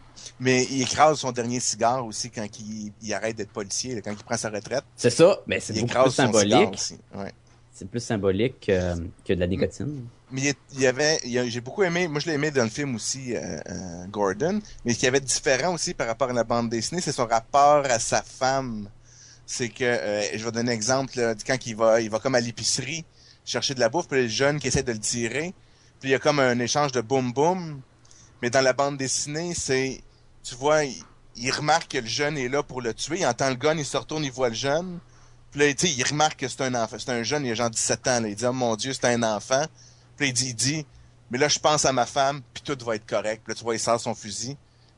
Mais 0.40 0.64
il 0.70 0.82
écrase 0.82 1.18
son 1.18 1.32
dernier 1.32 1.61
cigare 1.61 2.05
aussi 2.07 2.30
quand 2.30 2.47
il, 2.61 2.92
il 3.03 3.12
arrête 3.14 3.36
d'être 3.36 3.51
policier, 3.53 4.01
quand 4.03 4.12
il 4.12 4.24
prend 4.24 4.36
sa 4.36 4.51
retraite. 4.51 4.84
C'est 4.97 5.11
ça, 5.11 5.38
mais 5.47 5.61
c'est 5.61 5.72
beaucoup 5.80 6.03
plus 6.03 6.11
symbolique. 6.12 6.80
Ouais. 7.14 7.32
C'est 7.72 7.88
plus 7.90 8.01
symbolique 8.01 8.61
que, 8.66 8.94
que 9.24 9.34
de 9.34 9.40
la 9.40 9.47
nicotine. 9.47 10.07
Mais 10.32 10.55
il 10.74 10.80
y 10.80 10.86
avait, 10.86 11.18
j'ai 11.49 11.61
beaucoup 11.61 11.82
aimé, 11.82 12.09
moi 12.09 12.20
je 12.20 12.26
l'ai 12.26 12.32
aimé 12.32 12.51
dans 12.51 12.64
le 12.64 12.70
film 12.70 12.94
aussi, 12.97 13.36
euh, 13.36 13.59
euh, 13.68 14.07
Gordon, 14.11 14.61
mais 14.84 14.94
ce 14.94 14.99
qui 14.99 15.07
avait 15.07 15.20
différent 15.20 15.74
aussi 15.74 15.92
par 15.94 16.07
rapport 16.07 16.30
à 16.30 16.32
la 16.32 16.42
bande 16.42 16.68
dessinée, 16.70 17.01
c'est 17.03 17.12
son 17.12 17.26
rapport 17.26 17.84
à 17.84 17.99
sa 17.99 18.22
femme. 18.22 18.88
C'est 19.47 19.68
que, 19.68 19.84
euh, 19.84 20.36
je 20.36 20.44
vais 20.44 20.53
donner 20.53 20.72
un 20.72 20.74
exemple, 20.74 21.18
là, 21.18 21.34
quand 21.47 21.66
il 21.66 21.76
va, 21.76 22.01
il 22.01 22.11
va 22.11 22.18
comme 22.18 22.34
à 22.34 22.40
l'épicerie 22.40 23.05
chercher 23.44 23.74
de 23.74 23.80
la 23.80 23.88
bouffe, 23.88 24.09
puis 24.09 24.22
le 24.22 24.28
jeune 24.28 24.59
qui 24.59 24.68
essaie 24.68 24.82
de 24.82 24.92
le 24.92 24.99
tirer, 24.99 25.55
puis 26.01 26.09
il 26.09 26.12
y 26.12 26.14
a 26.14 26.18
comme 26.18 26.40
un 26.40 26.59
échange 26.59 26.92
de 26.92 27.01
boum 27.01 27.32
boum, 27.32 27.80
mais 28.42 28.51
dans 28.51 28.61
la 28.61 28.72
bande 28.72 28.97
dessinée, 28.97 29.55
c'est, 29.55 30.01
tu 30.42 30.57
vois, 30.57 30.84
il, 30.84 31.01
il 31.36 31.51
remarque 31.53 31.92
que 31.92 31.99
le 31.99 32.07
jeune 32.07 32.36
est 32.36 32.49
là 32.49 32.62
pour 32.62 32.82
le 32.82 32.92
tuer, 32.92 33.20
il 33.20 33.26
entend 33.26 33.49
le 33.49 33.55
gun, 33.55 33.76
il 33.76 33.84
se 33.84 33.97
retourne, 33.97 34.24
il 34.24 34.32
voit 34.32 34.49
le 34.49 34.55
jeune, 34.55 34.99
puis 35.53 35.61
là, 35.61 35.72
tu 35.74 35.86
sais, 35.86 35.94
il 35.97 36.03
remarque 36.05 36.40
que 36.40 36.49
c'est 36.49 36.62
un 36.62 36.74
enfant, 36.74 36.97
c'est 36.99 37.11
un 37.11 37.22
jeune, 37.22 37.47
il 37.47 37.53
a 37.53 37.55
genre 37.55 37.70
17 37.70 38.09
ans, 38.09 38.20
là, 38.20 38.28
il 38.28 38.34
dit, 38.34 38.47
oh 38.47 38.53
mon 38.53 38.74
dieu, 38.74 38.92
c'est 38.92 39.07
un 39.07 39.22
enfant, 39.22 39.64
puis 40.16 40.28
il 40.28 40.32
dit, 40.32 40.49
il 40.49 40.55
dit, 40.55 40.86
mais 41.30 41.38
là, 41.38 41.49
je 41.49 41.59
pense 41.59 41.84
à 41.84 41.92
ma 41.92 42.07
femme, 42.07 42.42
puis 42.55 42.62
tout 42.62 42.84
va 42.84 42.97
être 42.97 43.07
correct. 43.07 43.42
Puis 43.44 43.53
là, 43.53 43.55
tu 43.57 43.64
vois, 43.64 43.74
il 43.74 43.80
sort 43.80 44.01
son 44.01 44.14
fusil. 44.14 44.57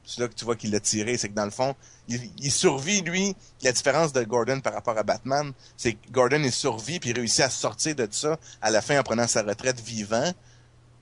C'est 0.08 0.22
là 0.22 0.28
que 0.28 0.34
tu 0.34 0.46
vois 0.46 0.56
qu'il 0.56 0.70
l'a 0.70 0.80
tiré. 0.80 1.18
C'est 1.18 1.28
que 1.28 1.34
dans 1.34 1.44
le 1.44 1.50
fond, 1.50 1.74
il, 2.08 2.18
il 2.38 2.50
survit, 2.50 3.02
lui. 3.02 3.36
La 3.62 3.72
différence 3.72 4.12
de 4.14 4.22
Gordon 4.24 4.60
par 4.60 4.72
rapport 4.72 4.96
à 4.96 5.02
Batman, 5.02 5.52
c'est 5.76 5.92
que 5.92 6.10
Gordon 6.10 6.42
est 6.42 6.50
survit, 6.50 6.98
puis 6.98 7.10
il 7.10 7.16
réussit 7.16 7.40
à 7.40 7.50
sortir 7.50 7.94
de 7.94 8.08
ça 8.10 8.38
à 8.62 8.70
la 8.70 8.80
fin 8.80 8.98
en 8.98 9.02
prenant 9.02 9.26
sa 9.26 9.42
retraite 9.42 9.80
vivant. 9.80 10.32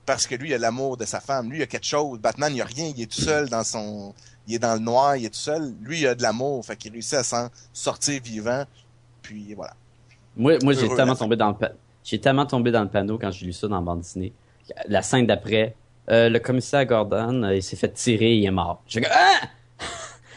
Parce 0.05 0.27
que 0.27 0.35
lui, 0.35 0.49
il 0.49 0.53
a 0.53 0.57
l'amour 0.57 0.97
de 0.97 1.05
sa 1.05 1.21
femme. 1.21 1.49
Lui, 1.49 1.59
il 1.59 1.61
a 1.61 1.67
quelque 1.67 1.85
chose. 1.85 2.19
Batman, 2.19 2.53
il 2.53 2.61
a 2.61 2.65
rien. 2.65 2.91
Il 2.95 3.01
est 3.01 3.11
tout 3.11 3.21
seul 3.21 3.49
dans 3.49 3.63
son... 3.63 4.13
Il 4.45 4.55
est 4.55 4.59
dans 4.59 4.73
le 4.73 4.79
noir, 4.79 5.17
il 5.17 5.25
est 5.25 5.29
tout 5.29 5.39
seul. 5.39 5.73
Lui, 5.81 6.01
il 6.01 6.07
a 6.07 6.15
de 6.15 6.21
l'amour. 6.21 6.65
Fait 6.65 6.75
qu'il 6.75 6.91
réussit 6.91 7.15
à 7.15 7.23
s'en 7.23 7.49
sortir 7.73 8.21
vivant. 8.21 8.65
Puis 9.21 9.53
voilà. 9.53 9.73
Moi, 10.35 10.57
moi 10.63 10.73
j'ai 10.73 10.87
tellement 10.87 11.15
tombé 11.15 11.35
dans 11.35 11.49
le 11.49 11.55
j'ai 12.03 12.19
tellement 12.21 12.45
tombé 12.45 12.71
dans 12.71 12.83
le 12.83 12.89
panneau 12.89 13.17
quand 13.17 13.31
j'ai 13.31 13.45
lu 13.45 13.51
ça 13.51 13.67
dans 13.67 13.75
la 13.75 13.81
bande 13.81 13.99
dessinée. 13.99 14.31
La 14.87 15.01
scène 15.01 15.25
d'après, 15.25 15.75
euh, 16.09 16.29
le 16.29 16.39
commissaire 16.39 16.85
Gordon, 16.85 17.43
euh, 17.43 17.55
il 17.55 17.63
s'est 17.63 17.75
fait 17.75 17.89
tirer, 17.93 18.33
il 18.35 18.45
est 18.45 18.51
mort. 18.51 18.81
J'ai 18.87 19.01
dit 19.01 19.07
ah! 19.11 19.47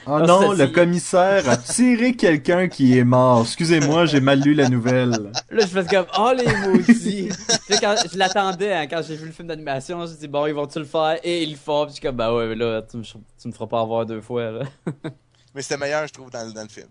Oh 0.07 0.19
non, 0.19 0.53
le 0.53 0.67
commissaire 0.67 1.49
a 1.49 1.59
tiré 1.59 2.15
quelqu'un 2.17 2.69
qui 2.69 2.97
est 2.97 3.05
mort. 3.05 3.43
Excusez-moi, 3.43 4.07
j'ai 4.07 4.21
mal 4.21 4.41
lu 4.41 4.55
la 4.55 4.69
nouvelle. 4.69 5.11
Là, 5.51 5.61
je 5.61 5.67
fais 5.67 5.85
comme 5.85 6.07
oh 6.19 6.33
les 6.37 6.47
maudits. 6.67 7.29
Tu 7.29 7.75
sais, 7.75 7.79
quand 7.81 7.95
je 8.11 8.17
l'attendais 8.19 8.73
hein, 8.73 8.87
quand 8.89 9.03
j'ai 9.07 9.15
vu 9.15 9.27
le 9.27 9.33
film 9.33 9.49
d'animation, 9.49 9.99
je 9.99 10.03
me 10.03 10.07
suis 10.09 10.17
dit 10.19 10.27
bon 10.29 10.47
ils 10.47 10.55
vont-tu 10.55 10.79
le 10.79 10.87
faire? 10.87 11.19
Et 11.23 11.43
ils 11.43 11.51
le 11.51 11.57
font. 11.57 11.85
Puis 11.85 11.91
je 11.91 11.95
suis 11.97 12.03
comme 12.03 12.17
bah 12.17 12.35
ouais 12.35 12.47
mais 12.49 12.55
là 12.57 12.83
tu 12.83 12.97
me, 12.97 13.03
tu 13.03 13.19
me 13.49 13.53
feras 13.53 13.67
pas 13.67 13.81
avoir 13.83 14.07
deux 14.07 14.23
fois 14.23 14.51
là. 14.51 14.61
Mais 15.55 15.63
c'était 15.63 15.77
meilleur, 15.79 16.07
je 16.07 16.13
trouve, 16.13 16.31
dans, 16.31 16.47
le- 16.47 16.53
dans 16.55 16.63
le 16.63 16.69
film. 16.69 16.87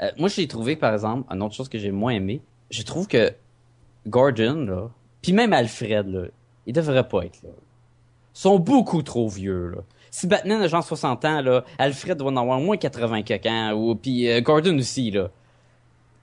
Euh, 0.00 0.10
moi, 0.16 0.28
j'ai 0.28 0.46
trouvé, 0.46 0.76
par 0.76 0.92
exemple, 0.92 1.26
une 1.34 1.42
autre 1.42 1.54
chose 1.56 1.68
que 1.68 1.76
j'ai 1.78 1.90
moins 1.90 2.12
aimé. 2.12 2.40
Je 2.70 2.82
trouve 2.82 3.08
que 3.08 3.32
Gordon, 4.06 4.64
là, 4.64 4.88
puis 5.22 5.32
même 5.32 5.52
Alfred, 5.52 6.06
là, 6.06 6.22
il 6.66 6.72
devrait 6.72 7.06
pas 7.08 7.24
être 7.24 7.42
là. 7.42 7.50
Sont 8.36 8.58
beaucoup 8.58 9.02
trop 9.02 9.30
vieux, 9.30 9.70
là. 9.70 9.78
Si 10.10 10.26
Batman 10.26 10.60
a 10.60 10.68
genre 10.68 10.84
60 10.84 11.24
ans, 11.24 11.40
là, 11.40 11.64
Alfred 11.78 12.18
doit 12.18 12.30
en 12.30 12.36
avoir 12.36 12.60
moins 12.60 12.76
80 12.76 13.22
quelques 13.22 13.46
ans, 13.46 13.72
ou 13.72 13.94
puis 13.94 14.30
euh, 14.30 14.42
Gordon 14.42 14.76
aussi, 14.76 15.10
là. 15.10 15.30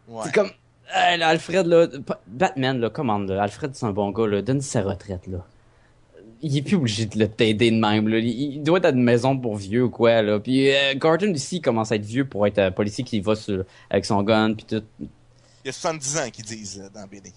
Ouais. 0.08 0.22
C'est 0.24 0.32
comme, 0.32 0.52
là, 0.94 1.28
Alfred, 1.28 1.66
là, 1.66 1.88
Batman, 2.28 2.80
là, 2.80 2.92
commande, 2.92 3.32
là, 3.32 3.42
Alfred, 3.42 3.72
c'est 3.74 3.88
un 3.88 3.94
bon 3.94 4.12
gars, 4.12 4.28
là, 4.28 4.44
donne 4.44 4.62
sa 4.62 4.84
retraite, 4.84 5.26
là. 5.26 5.40
Il 6.44 6.56
est 6.56 6.62
plus 6.62 6.76
obligé 6.76 7.08
de 7.08 7.18
le 7.18 7.28
t'aider 7.28 7.72
de 7.72 7.80
même, 7.80 8.08
là. 8.08 8.20
Il, 8.20 8.62
doit 8.62 8.78
être 8.78 8.86
à 8.86 8.90
une 8.90 9.02
maison 9.02 9.36
pour 9.36 9.56
vieux 9.56 9.86
ou 9.86 9.90
quoi, 9.90 10.22
là. 10.22 10.40
Puis 10.40 10.70
euh, 10.70 10.94
Gordon 10.94 11.34
aussi 11.34 11.56
il 11.56 11.62
commence 11.62 11.92
à 11.92 11.96
être 11.96 12.06
vieux 12.06 12.26
pour 12.26 12.46
être 12.46 12.60
euh, 12.60 12.70
policier 12.70 13.04
qui 13.04 13.22
va 13.22 13.34
sur, 13.34 13.66
avec 13.90 14.06
son 14.06 14.22
gun, 14.22 14.54
puis 14.54 14.66
tout. 14.70 14.84
Il 15.00 15.08
y 15.66 15.70
a 15.70 15.72
70 15.72 16.18
ans 16.18 16.30
qu'ils 16.32 16.46
disent 16.46 16.80
euh, 16.86 16.90
dans 16.94 17.08
BD. 17.08 17.34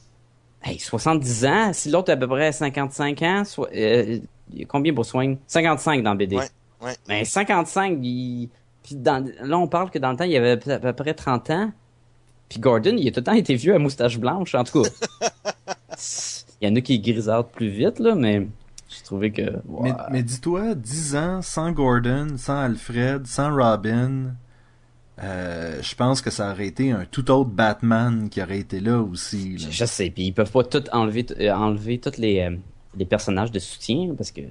Hey, 0.63 0.79
70 0.79 1.45
ans, 1.47 1.73
si 1.73 1.91
l'autre 1.91 2.11
a 2.11 2.15
à 2.15 2.17
peu 2.19 2.27
près 2.27 2.53
55 2.53 3.23
ans, 3.23 3.45
soit, 3.47 3.71
euh, 3.75 4.19
il 4.53 4.61
y 4.61 4.63
a 4.63 4.67
combien 4.67 4.95
pour 4.95 5.05
soigner? 5.05 5.39
55 5.47 6.03
dans 6.03 6.15
BD. 6.15 6.37
Ouais, 6.37 6.49
ouais. 6.83 6.97
Mais 7.09 7.25
55, 7.25 7.99
il... 8.03 8.51
Puis 8.83 8.95
dans... 8.95 9.27
là, 9.43 9.59
on 9.59 9.67
parle 9.67 9.91
que 9.91 9.99
dans 9.99 10.11
le 10.11 10.17
temps, 10.17 10.25
il 10.25 10.33
y 10.33 10.37
avait 10.37 10.53
à 10.71 10.79
peu 10.79 10.93
près 10.93 11.15
30 11.15 11.51
ans. 11.51 11.73
Puis 12.49 12.61
Gordon, 12.61 12.95
il 12.97 13.09
a 13.09 13.11
tout 13.11 13.21
le 13.21 13.25
temps 13.25 13.33
été 13.33 13.55
vieux 13.55 13.75
à 13.75 13.79
moustache 13.79 14.19
blanche, 14.19 14.55
en 14.55 14.65
tout 14.65 14.83
cas. 14.83 14.89
il 16.61 16.69
y 16.69 16.71
en 16.71 16.77
a 16.77 16.81
qui 16.81 17.01
grisardent 17.01 17.51
plus 17.51 17.69
vite, 17.69 17.99
là, 17.99 18.15
mais 18.15 18.47
j'ai 18.89 19.03
trouvé 19.03 19.33
que... 19.33 19.43
Mais, 20.11 20.23
dis-toi, 20.23 20.75
10 20.75 21.17
ans 21.17 21.43
sans 21.43 21.73
Gordon, 21.73 22.37
sans 22.37 22.61
Alfred, 22.61 23.27
sans 23.27 23.53
Robin, 23.55 24.35
euh, 25.23 25.83
je 25.83 25.95
pense 25.95 26.21
que 26.21 26.31
ça 26.31 26.53
aurait 26.53 26.67
été 26.67 26.93
un 26.93 27.05
tout 27.05 27.31
autre 27.31 27.51
Batman 27.51 28.29
qui 28.29 28.43
aurait 28.43 28.61
été 28.61 28.81
là 28.81 29.01
aussi. 29.01 29.57
là. 29.57 29.67
Je, 29.71 29.71
je 29.71 29.85
sais, 29.85 30.11
puis 30.11 30.25
ils 30.25 30.33
peuvent 30.33 30.53
pas 30.53 30.63
tout 30.63 30.85
enlever, 30.93 31.27
euh, 31.41 31.53
enlever 31.53 31.99
tous 31.99 32.19
les, 32.19 32.41
euh, 32.41 32.57
les 32.97 33.05
personnages 33.05 33.51
de 33.53 33.59
soutien, 33.59 34.15
parce 34.17 34.31
que... 34.31 34.43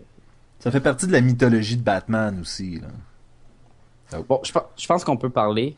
Ça 0.59 0.71
fait 0.71 0.79
partie 0.79 1.05
de 1.07 1.11
la 1.11 1.21
mythologie 1.21 1.77
de 1.77 1.83
Batman 1.83 2.39
aussi. 2.41 2.79
Là. 4.11 4.19
Bon, 4.29 4.39
je, 4.43 4.51
je 4.77 4.87
pense 4.87 5.03
qu'on 5.03 5.17
peut 5.17 5.29
parler 5.29 5.75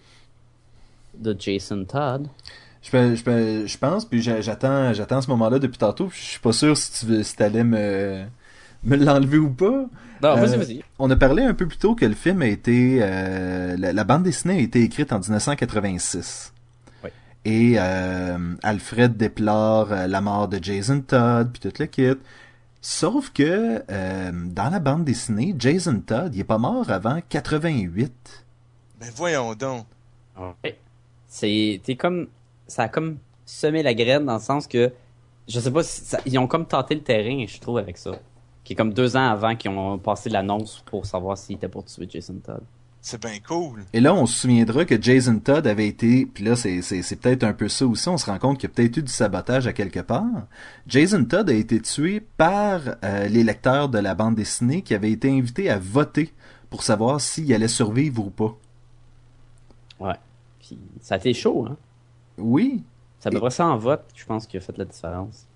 de 1.17 1.35
Jason 1.37 1.83
Todd. 1.85 2.27
Je, 2.83 2.89
je, 3.15 3.23
pe- 3.23 3.65
je 3.67 3.77
pense, 3.77 4.05
puis 4.05 4.21
j'a- 4.21 4.41
j'attends, 4.41 4.93
j'attends 4.93 5.21
ce 5.21 5.29
moment-là 5.31 5.59
depuis 5.59 5.77
tantôt. 5.77 6.07
puis 6.07 6.19
Je 6.21 6.25
suis 6.31 6.39
pas 6.39 6.53
sûr 6.53 6.77
si 6.77 6.91
tu 6.99 7.05
veux, 7.05 7.23
si 7.23 7.35
t'allais 7.35 7.63
me, 7.63 8.23
me 8.83 8.95
l'enlever 8.95 9.37
ou 9.39 9.49
pas. 9.49 9.85
Non, 10.21 10.35
vas-y, 10.35 10.53
Euh, 10.53 10.57
vas-y. 10.57 10.83
On 10.99 11.09
a 11.09 11.15
parlé 11.15 11.43
un 11.43 11.53
peu 11.53 11.67
plus 11.67 11.77
tôt 11.77 11.95
que 11.95 12.05
le 12.05 12.13
film 12.15 12.41
a 12.41 12.47
été, 12.47 12.99
euh, 13.01 13.75
la, 13.77 13.93
la 13.93 14.03
bande 14.03 14.23
dessinée 14.23 14.55
a 14.55 14.59
été 14.59 14.81
écrite 14.83 15.11
en 15.11 15.19
1986. 15.19 16.53
Oui. 17.03 17.09
Et 17.45 17.75
euh, 17.77 18.37
Alfred 18.63 19.17
déplore 19.17 19.91
euh, 19.91 20.07
la 20.07 20.21
mort 20.21 20.47
de 20.47 20.63
Jason 20.63 21.01
Todd 21.01 21.49
puis 21.51 21.59
tout 21.69 21.75
le 21.79 21.85
kit. 21.87 22.17
Sauf 22.81 23.31
que 23.31 23.83
euh, 23.89 24.31
dans 24.33 24.69
la 24.69 24.79
bande 24.79 25.03
dessinée, 25.03 25.55
Jason 25.57 25.99
Todd, 26.05 26.33
il 26.35 26.41
est 26.41 26.45
pas 26.45 26.57
mort 26.57 26.89
avant 26.89 27.19
88. 27.27 28.45
Ben 28.99 29.09
voyons 29.15 29.53
donc. 29.55 29.85
Ouais. 30.39 30.77
C'est, 31.27 31.81
t'es 31.83 31.95
comme, 31.95 32.27
ça 32.67 32.83
a 32.83 32.87
comme 32.87 33.17
semé 33.45 33.83
la 33.83 33.93
graine 33.93 34.25
dans 34.25 34.35
le 34.35 34.39
sens 34.39 34.67
que, 34.67 34.91
je 35.47 35.59
sais 35.59 35.71
pas, 35.71 35.83
si 35.83 36.01
ça- 36.01 36.19
ils 36.25 36.37
ont 36.37 36.47
comme 36.47 36.65
tenté 36.65 36.95
le 36.95 37.01
terrain, 37.01 37.45
je 37.47 37.59
trouve, 37.59 37.77
avec 37.77 37.97
ça. 37.97 38.11
Qui 38.63 38.73
est 38.73 38.75
comme 38.75 38.93
deux 38.93 39.15
ans 39.17 39.27
avant 39.29 39.55
qu'ils 39.55 39.71
ont 39.71 39.97
passé 39.97 40.29
l'annonce 40.29 40.83
pour 40.85 41.05
savoir 41.05 41.37
s'il 41.37 41.55
était 41.55 41.67
pour 41.69 41.85
tuer 41.85 42.07
Jason 42.09 42.35
Todd. 42.43 42.61
C'est 43.01 43.21
bien 43.21 43.39
cool. 43.47 43.85
Et 43.93 44.01
là, 44.01 44.13
on 44.13 44.25
se 44.25 44.41
souviendra 44.41 44.83
que 44.83 45.01
Jason 45.01 45.39
Todd 45.39 45.65
avait 45.65 45.87
été, 45.87 46.25
puis 46.25 46.43
là, 46.43 46.55
c'est, 46.57 46.81
c'est, 46.81 47.01
c'est 47.01 47.15
peut-être 47.15 47.43
un 47.43 47.53
peu 47.53 47.69
ça 47.69 47.85
aussi, 47.85 48.09
on 48.09 48.17
se 48.17 48.25
rend 48.25 48.37
compte 48.37 48.57
qu'il 48.57 48.69
y 48.69 48.71
a 48.71 48.75
peut-être 48.75 48.97
eu 48.97 49.03
du 49.03 49.11
sabotage 49.11 49.65
à 49.65 49.71
quelque 49.73 50.01
part. 50.01 50.47
Jason 50.87 51.23
Todd 51.23 51.49
a 51.49 51.53
été 51.53 51.79
tué 51.79 52.19
par 52.19 52.81
euh, 53.03 53.27
les 53.27 53.43
lecteurs 53.43 53.87
de 53.87 53.99
la 53.99 54.13
bande 54.13 54.35
dessinée 54.35 54.81
qui 54.81 54.93
avaient 54.93 55.11
été 55.11 55.29
invités 55.31 55.69
à 55.69 55.79
voter 55.79 56.33
pour 56.69 56.83
savoir 56.83 57.21
s'il 57.21 57.53
allait 57.53 57.69
survivre 57.69 58.25
ou 58.25 58.29
pas. 58.29 58.57
Ouais. 59.99 60.15
Puis, 60.59 60.77
ça 60.99 61.15
a 61.15 61.17
été 61.17 61.33
chaud, 61.33 61.65
hein? 61.69 61.77
Oui, 62.37 62.83
Ça 63.19 63.29
devrait 63.29 63.51
ça 63.51 63.65
en 63.67 63.77
vote, 63.77 64.03
je 64.15 64.25
pense 64.25 64.45
qu'il 64.45 64.57
a 64.59 64.61
fait 64.61 64.77
la 64.77 64.85
différence. 64.85 65.47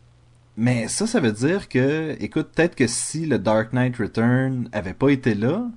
mais 0.57 0.87
ça, 0.87 1.05
ça 1.05 1.19
veut 1.19 1.31
dire 1.31 1.69
que, 1.69 2.15
écoute, 2.19 2.49
peut-être 2.55 2.75
que 2.75 2.87
si 2.87 3.25
le 3.25 3.37
Dark 3.39 3.73
Knight 3.73 3.97
Return 3.97 4.69
avait 4.71 4.93
pas 4.93 5.09
été 5.09 5.35
là, 5.35 5.69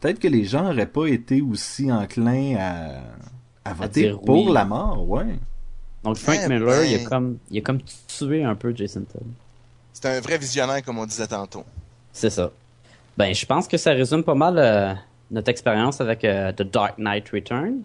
peut-être 0.00 0.18
que 0.18 0.28
les 0.28 0.44
gens 0.44 0.70
auraient 0.70 0.86
pas 0.86 1.06
été 1.06 1.40
aussi 1.42 1.90
enclins 1.92 2.56
à, 2.58 3.70
à 3.70 3.74
voter 3.74 4.14
pour 4.24 4.46
oui. 4.46 4.52
la 4.52 4.64
mort, 4.64 5.08
ouais. 5.08 5.38
Donc, 6.02 6.16
Frank 6.16 6.38
Eh 6.44 6.48
Miller, 6.48 6.84
il 6.84 6.96
ben. 6.98 7.06
a 7.06 7.08
comme, 7.08 7.38
il 7.50 7.58
a 7.58 7.60
comme 7.60 7.80
tué 8.08 8.42
un 8.42 8.54
peu 8.54 8.74
Jason 8.74 9.02
Todd. 9.02 9.22
C'est 9.92 10.06
un 10.06 10.20
vrai 10.20 10.38
visionnaire, 10.38 10.82
comme 10.82 10.98
on 10.98 11.06
disait 11.06 11.26
tantôt. 11.26 11.64
C'est 12.12 12.30
ça. 12.30 12.50
Ben, 13.18 13.34
je 13.34 13.44
pense 13.44 13.68
que 13.68 13.76
ça 13.76 13.90
résume 13.90 14.24
pas 14.24 14.34
mal 14.34 14.58
euh, 14.58 14.94
notre 15.30 15.50
expérience 15.50 16.00
avec 16.00 16.24
euh, 16.24 16.52
The 16.52 16.62
Dark 16.62 16.96
Knight 16.98 17.28
Return. 17.28 17.82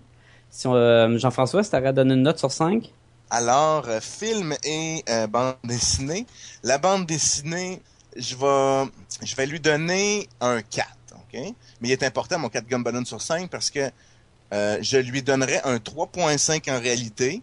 Si 0.50 0.66
on, 0.68 0.76
euh, 0.76 1.18
Jean-François, 1.18 1.64
si 1.64 1.72
t'aurais 1.72 1.92
donné 1.92 2.14
une 2.14 2.22
note 2.24 2.40
sur 2.40 2.52
5? 2.52 2.90
Alors, 3.30 3.84
euh, 3.90 4.00
film 4.00 4.56
et 4.64 5.04
euh, 5.10 5.28
bande 5.28 5.56
dessinée. 5.66 6.26
La 6.64 6.78
bande 6.78 7.06
dessinée, 7.06 7.82
je 8.16 8.36
vais, 8.36 8.90
je 9.24 9.36
vais 9.36 9.46
lui 9.46 9.60
donner 9.60 10.30
un 10.40 10.62
4, 10.62 10.88
OK? 11.16 11.54
Mais 11.86 11.90
il 11.90 11.92
est 11.92 12.04
important, 12.04 12.40
mon 12.40 12.50
4 12.50 12.66
Gumballoon 12.68 13.06
sur 13.06 13.22
5, 13.22 13.48
parce 13.48 13.70
que 13.70 13.92
euh, 14.54 14.80
je 14.82 14.98
lui 14.98 15.22
donnerais 15.22 15.62
un 15.66 15.76
3.5 15.78 16.72
en 16.76 16.80
réalité, 16.80 17.42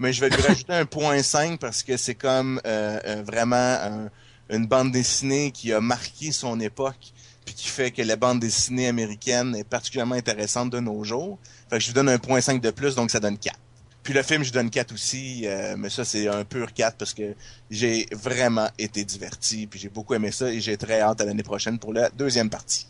mais 0.00 0.12
je 0.12 0.20
vais 0.20 0.30
lui 0.30 0.42
rajouter 0.48 0.72
un 0.72 0.82
0.5 0.82 1.58
parce 1.58 1.84
que 1.84 1.96
c'est 1.96 2.16
comme 2.16 2.60
euh, 2.66 2.98
euh, 3.06 3.22
vraiment 3.24 3.54
un- 3.54 4.10
une 4.50 4.66
bande 4.66 4.90
dessinée 4.90 5.52
qui 5.52 5.72
a 5.72 5.80
marqué 5.80 6.32
son 6.32 6.58
époque, 6.58 7.12
puis 7.44 7.54
qui 7.54 7.68
fait 7.68 7.92
que 7.92 8.02
la 8.02 8.16
bande 8.16 8.40
dessinée 8.40 8.88
américaine 8.88 9.54
est 9.54 9.62
particulièrement 9.62 10.16
intéressante 10.16 10.70
de 10.70 10.80
nos 10.80 11.04
jours. 11.04 11.38
Fait 11.70 11.76
que 11.78 11.82
je 11.84 11.86
lui 11.88 11.94
donne 11.94 12.08
un 12.08 12.16
0.5 12.18 12.60
de 12.60 12.70
plus, 12.72 12.96
donc 12.96 13.12
ça 13.12 13.20
donne 13.20 13.38
4. 13.38 13.56
Puis 14.02 14.12
le 14.12 14.24
film, 14.24 14.42
je 14.42 14.50
donne 14.52 14.70
4 14.70 14.92
aussi, 14.92 15.42
euh, 15.46 15.76
mais 15.78 15.88
ça, 15.88 16.04
c'est 16.04 16.26
un 16.26 16.44
pur 16.44 16.72
4 16.74 16.96
parce 16.96 17.14
que 17.14 17.34
j'ai 17.70 18.06
vraiment 18.10 18.68
été 18.76 19.04
diverti, 19.04 19.68
puis 19.68 19.78
j'ai 19.78 19.88
beaucoup 19.88 20.14
aimé 20.14 20.32
ça 20.32 20.50
et 20.50 20.60
j'ai 20.60 20.76
très 20.76 21.00
hâte 21.00 21.20
à 21.20 21.24
l'année 21.26 21.44
prochaine 21.44 21.78
pour 21.78 21.92
la 21.92 22.08
deuxième 22.10 22.50
partie. 22.50 22.88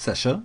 Sacha? 0.00 0.40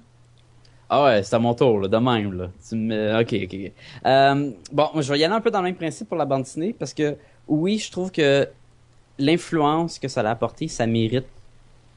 Ah 0.90 1.06
ouais, 1.06 1.24
c'est 1.24 1.34
à 1.34 1.40
mon 1.40 1.54
tour, 1.54 1.80
là, 1.80 1.88
de 1.88 1.96
même, 1.96 2.34
là. 2.34 2.50
Tu 2.68 2.76
me... 2.76 3.22
Ok, 3.22 3.34
ok. 3.46 3.72
Euh, 4.06 4.52
bon, 4.74 4.90
je 5.02 5.10
vais 5.14 5.20
y 5.20 5.24
aller 5.24 5.34
un 5.34 5.40
peu 5.40 5.50
dans 5.50 5.60
le 5.60 5.66
même 5.68 5.76
principe 5.76 6.10
pour 6.10 6.18
la 6.18 6.26
bande 6.26 6.44
dessinée, 6.44 6.76
parce 6.78 6.94
que, 6.94 7.16
oui, 7.48 7.78
je 7.78 7.90
trouve 7.90 8.12
que 8.12 8.50
l'influence 9.18 9.98
que 9.98 10.10
ça 10.10 10.20
a 10.22 10.30
apporté, 10.30 10.68
ça 10.68 10.86
mérite 10.88 11.26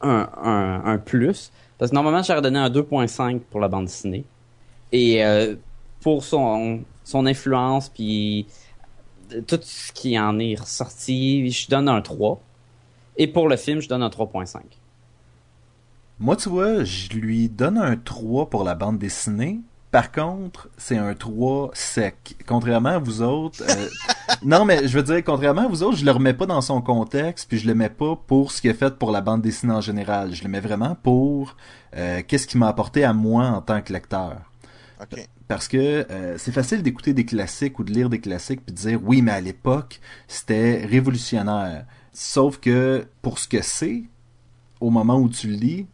un, 0.01 0.29
un, 0.41 0.85
un 0.85 0.99
plus. 0.99 1.51
Parce 1.79 1.91
que 1.91 1.97
normalement, 1.97 2.23
j'aurais 2.23 2.43
donné 2.43 2.61
un 2.61 2.71
2.5 2.71 3.41
pour 3.41 3.59
la 3.59 3.67
bande 3.67 3.87
dessinée. 3.87 4.25
Et 4.93 5.25
euh, 5.25 5.57
pour 6.01 6.23
son, 6.23 6.85
son 7.03 7.27
influence, 7.27 7.89
puis 7.89 8.47
euh, 9.35 9.41
tout 9.41 9.59
ce 9.63 9.91
qui 9.93 10.17
en 10.17 10.39
est 10.39 10.55
ressorti, 10.55 11.51
je 11.51 11.69
donne 11.69 11.89
un 11.89 12.03
3. 12.03 12.41
Et 13.17 13.27
pour 13.27 13.49
le 13.49 13.57
film, 13.57 13.81
je 13.81 13.89
donne 13.89 14.05
un 14.05 14.11
3.5. 14.11 14.61
Moi, 16.21 16.35
tu 16.35 16.49
vois, 16.49 16.83
je 16.83 17.11
lui 17.11 17.49
donne 17.49 17.79
un 17.79 17.97
3 17.97 18.51
pour 18.51 18.65
la 18.65 18.75
bande 18.75 18.99
dessinée. 18.99 19.61
Par 19.93 20.11
contre, 20.11 20.69
c'est 20.77 20.99
un 20.99 21.15
3 21.15 21.71
sec. 21.75 22.37
Contrairement 22.45 22.89
à 22.89 22.99
vous 22.99 23.23
autres, 23.23 23.63
euh, 23.63 23.89
non, 24.43 24.65
mais 24.65 24.89
je 24.89 24.99
veux 24.99 25.05
dire, 25.05 25.23
contrairement 25.25 25.67
à 25.67 25.69
vous 25.69 25.85
autres, 25.85 25.97
je 25.97 26.05
le 26.05 26.11
remets 26.11 26.35
pas 26.35 26.47
dans 26.47 26.61
son 26.61 26.83
contexte, 26.83 27.49
puis 27.49 27.59
je 27.59 27.69
le 27.69 27.75
mets 27.77 27.89
pas 27.89 28.17
pour 28.17 28.51
ce 28.51 28.61
qu'il 28.61 28.71
a 28.71 28.75
fait 28.75 28.99
pour 28.99 29.13
la 29.13 29.21
bande 29.21 29.43
dessinée 29.43 29.73
en 29.73 29.81
général. 29.81 30.35
Je 30.35 30.43
le 30.43 30.49
mets 30.51 30.59
vraiment 30.59 30.97
pour 30.97 31.57
euh, 31.97 32.21
qu'est-ce 32.27 32.49
qui 32.49 32.59
m'a 32.59 32.67
apporté 32.67 33.05
à 33.05 33.13
moi 33.13 33.47
en 33.47 33.63
tant 33.63 33.81
que 33.81 33.93
lecteur. 33.93 34.39
Parce 35.47 35.69
que 35.69 36.05
euh, 36.11 36.37
c'est 36.37 36.51
facile 36.51 36.83
d'écouter 36.83 37.15
des 37.15 37.25
classiques 37.25 37.79
ou 37.79 37.85
de 37.85 37.93
lire 37.93 38.11
des 38.11 38.21
classiques 38.21 38.67
puis 38.67 38.75
de 38.75 38.81
dire 38.81 39.01
oui, 39.05 39.23
mais 39.23 39.31
à 39.31 39.41
l'époque, 39.41 40.01
c'était 40.27 40.85
révolutionnaire. 40.85 41.87
Sauf 42.13 42.59
que 42.59 43.07
pour 43.23 43.39
ce 43.39 43.47
que 43.47 43.63
c'est, 43.63 44.03
au 44.81 44.91
moment 44.91 45.17
où 45.17 45.29
tu 45.29 45.47
le 45.47 45.55
lis, 45.55 45.87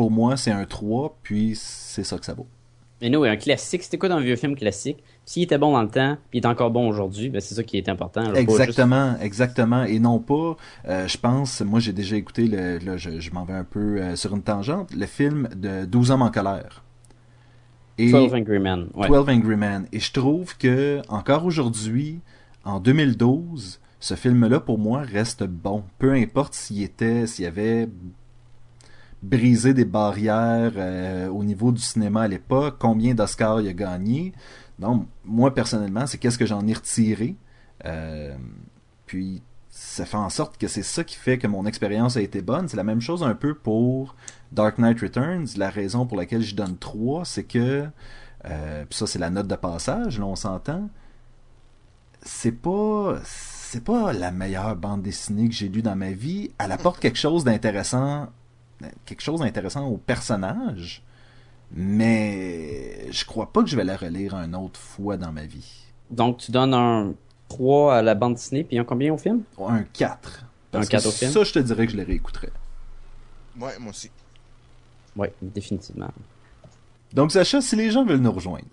pour 0.00 0.10
moi, 0.10 0.38
c'est 0.38 0.50
un 0.50 0.64
3, 0.64 1.18
puis 1.22 1.52
c'est 1.54 2.04
ça 2.04 2.16
que 2.16 2.24
ça 2.24 2.32
vaut. 2.32 2.46
Mais 3.02 3.10
nous, 3.10 3.22
un 3.24 3.36
classique, 3.36 3.82
si 3.82 3.90
t'écoutes 3.90 4.10
un 4.10 4.20
vieux 4.20 4.34
film 4.36 4.56
classique, 4.56 5.04
s'il 5.26 5.42
était 5.42 5.58
bon 5.58 5.72
dans 5.72 5.82
le 5.82 5.90
temps, 5.90 6.16
puis 6.30 6.38
il 6.38 6.42
est 6.42 6.46
encore 6.46 6.70
bon 6.70 6.88
aujourd'hui, 6.88 7.28
ben 7.28 7.38
c'est 7.42 7.54
ça 7.54 7.62
qui 7.62 7.76
est 7.76 7.86
important. 7.90 8.24
juste- 8.24 8.36
Exactement, 8.38 9.16
exactement. 9.20 9.84
Et 9.84 9.98
non 9.98 10.18
pas, 10.18 10.56
euh, 10.88 11.06
je 11.06 11.18
pense, 11.18 11.60
moi 11.60 11.80
j'ai 11.80 11.92
déjà 11.92 12.16
écouté, 12.16 12.46
le, 12.46 12.78
là, 12.78 12.96
je, 12.96 13.20
je 13.20 13.30
m'en 13.32 13.44
vais 13.44 13.52
un 13.52 13.64
peu 13.64 14.00
euh, 14.00 14.16
sur 14.16 14.34
une 14.34 14.40
tangente, 14.42 14.90
le 14.94 15.04
film 15.04 15.50
de 15.54 15.84
12 15.84 16.12
hommes 16.12 16.22
en 16.22 16.30
colère. 16.30 16.82
Et 17.98 18.10
12 18.10 18.32
Angry 18.32 18.58
Men. 18.58 18.86
Ouais. 18.94 19.06
12 19.06 19.28
Angry 19.28 19.56
Men. 19.56 19.86
Et 19.92 20.00
je 20.00 20.12
trouve 20.12 20.56
que, 20.56 21.02
encore 21.10 21.44
aujourd'hui, 21.44 22.20
en 22.64 22.80
2012, 22.80 23.80
ce 23.98 24.14
film-là, 24.14 24.60
pour 24.60 24.78
moi, 24.78 25.02
reste 25.02 25.44
bon. 25.44 25.84
Peu 25.98 26.14
importe 26.14 26.54
s'il 26.54 26.82
était, 26.82 27.26
s'il 27.26 27.44
y 27.44 27.48
avait 27.48 27.86
brisé 29.22 29.74
des 29.74 29.84
barrières 29.84 30.72
euh, 30.76 31.28
au 31.28 31.44
niveau 31.44 31.72
du 31.72 31.80
cinéma 31.80 32.22
à 32.22 32.28
l'époque, 32.28 32.76
combien 32.78 33.14
d'Oscars 33.14 33.60
il 33.60 33.68
a 33.68 33.72
gagné. 33.72 34.32
Donc, 34.78 35.06
moi, 35.24 35.54
personnellement, 35.54 36.06
c'est 36.06 36.18
qu'est-ce 36.18 36.38
que 36.38 36.46
j'en 36.46 36.66
ai 36.66 36.72
retiré. 36.72 37.36
Euh, 37.84 38.34
puis, 39.06 39.42
ça 39.68 40.04
fait 40.04 40.16
en 40.16 40.30
sorte 40.30 40.58
que 40.58 40.68
c'est 40.68 40.82
ça 40.82 41.04
qui 41.04 41.16
fait 41.16 41.38
que 41.38 41.46
mon 41.46 41.66
expérience 41.66 42.16
a 42.16 42.22
été 42.22 42.42
bonne. 42.42 42.68
C'est 42.68 42.76
la 42.76 42.84
même 42.84 43.00
chose 43.00 43.22
un 43.22 43.34
peu 43.34 43.54
pour 43.54 44.16
Dark 44.52 44.78
Knight 44.78 45.00
Returns. 45.00 45.46
La 45.56 45.70
raison 45.70 46.06
pour 46.06 46.16
laquelle 46.16 46.42
je 46.42 46.54
donne 46.54 46.76
3, 46.76 47.24
c'est 47.24 47.44
que, 47.44 47.86
euh, 48.46 48.84
ça 48.90 49.06
c'est 49.06 49.18
la 49.18 49.30
note 49.30 49.46
de 49.46 49.54
passage, 49.54 50.18
là 50.18 50.24
on 50.26 50.36
s'entend, 50.36 50.88
c'est 52.22 52.52
pas, 52.52 53.18
c'est 53.24 53.84
pas 53.84 54.12
la 54.12 54.30
meilleure 54.30 54.76
bande 54.76 55.02
dessinée 55.02 55.48
que 55.48 55.54
j'ai 55.54 55.68
lue 55.68 55.82
dans 55.82 55.96
ma 55.96 56.10
vie. 56.12 56.50
Elle 56.58 56.72
apporte 56.72 57.00
quelque 57.00 57.18
chose 57.18 57.44
d'intéressant, 57.44 58.28
quelque 59.04 59.22
chose 59.22 59.40
d'intéressant 59.40 59.86
au 59.86 59.96
personnage, 59.96 61.02
mais 61.72 63.10
je 63.12 63.24
crois 63.24 63.52
pas 63.52 63.62
que 63.62 63.68
je 63.68 63.76
vais 63.76 63.84
la 63.84 63.96
relire 63.96 64.34
une 64.34 64.54
autre 64.54 64.78
fois 64.80 65.16
dans 65.16 65.32
ma 65.32 65.44
vie. 65.44 65.84
Donc, 66.10 66.38
tu 66.38 66.50
donnes 66.50 66.74
un 66.74 67.12
3 67.48 67.96
à 67.96 68.02
la 68.02 68.14
bande 68.14 68.34
dessinée, 68.34 68.64
puis 68.64 68.78
un 68.78 68.84
combien 68.84 69.12
au 69.12 69.16
film? 69.18 69.42
Un 69.58 69.82
4. 69.92 70.44
Parce 70.70 70.86
Un 70.86 70.88
4 70.88 71.02
que 71.02 71.08
au 71.08 71.12
film? 71.12 71.30
Ça, 71.30 71.44
je 71.44 71.52
te 71.52 71.58
dirais 71.60 71.86
que 71.86 71.92
je 71.92 71.96
le 71.96 72.04
réécouterais. 72.04 72.50
Ouais, 73.60 73.78
moi 73.78 73.90
aussi. 73.90 74.10
Oui, 75.16 75.28
définitivement. 75.42 76.10
Donc, 77.12 77.32
Sacha, 77.32 77.60
si 77.60 77.76
les 77.76 77.90
gens 77.90 78.04
veulent 78.04 78.20
nous 78.20 78.32
rejoindre, 78.32 78.64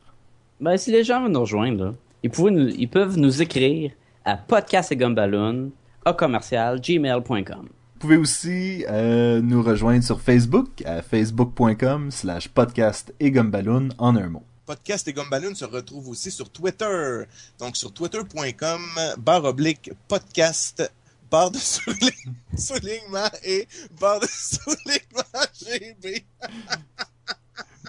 Ben, 0.60 0.78
si 0.78 0.92
les 0.92 1.04
gens 1.04 1.22
veulent 1.22 1.32
nous 1.32 1.40
rejoindre, 1.42 1.86
là, 1.86 1.94
ils, 2.24 2.30
pouvaient 2.32 2.52
nous- 2.52 2.70
ils 2.70 2.88
peuvent 2.90 3.18
nous 3.18 3.42
écrire 3.42 3.92
à 4.26 4.38
podcast 4.38 4.92
et 4.92 4.96
gumballoon, 4.96 5.72
à 6.06 6.14
commercial, 6.14 6.80
gmail.com. 6.82 7.68
Vous 7.98 8.02
pouvez 8.02 8.18
aussi 8.18 8.86
euh, 8.90 9.42
nous 9.42 9.64
rejoindre 9.64 10.04
sur 10.04 10.22
Facebook 10.22 10.84
à 10.86 11.02
facebook.com 11.02 12.12
slash 12.12 12.48
podcast 12.48 13.12
et 13.20 13.32
gumballoon 13.32 13.90
en 13.98 14.16
un 14.16 14.30
mot. 14.30 14.44
Podcast 14.68 15.08
et 15.08 15.14
Gumballoon 15.14 15.56
se 15.56 15.66
retrouve 15.66 16.08
aussi 16.10 16.30
sur 16.30 16.52
Twitter. 16.52 17.24
Donc 17.58 17.76
sur 17.76 17.92
twitter.com, 17.92 18.82
barre 19.18 19.46
oblique 19.46 19.90
podcast, 20.08 20.92
barre 21.32 21.50
de 21.50 21.58
soulign- 21.58 22.34
soulignement 22.56 23.32
et 23.44 23.68
barre 24.00 24.20
de 24.20 24.28
soulignement 24.28 25.48
GB. 25.60 26.24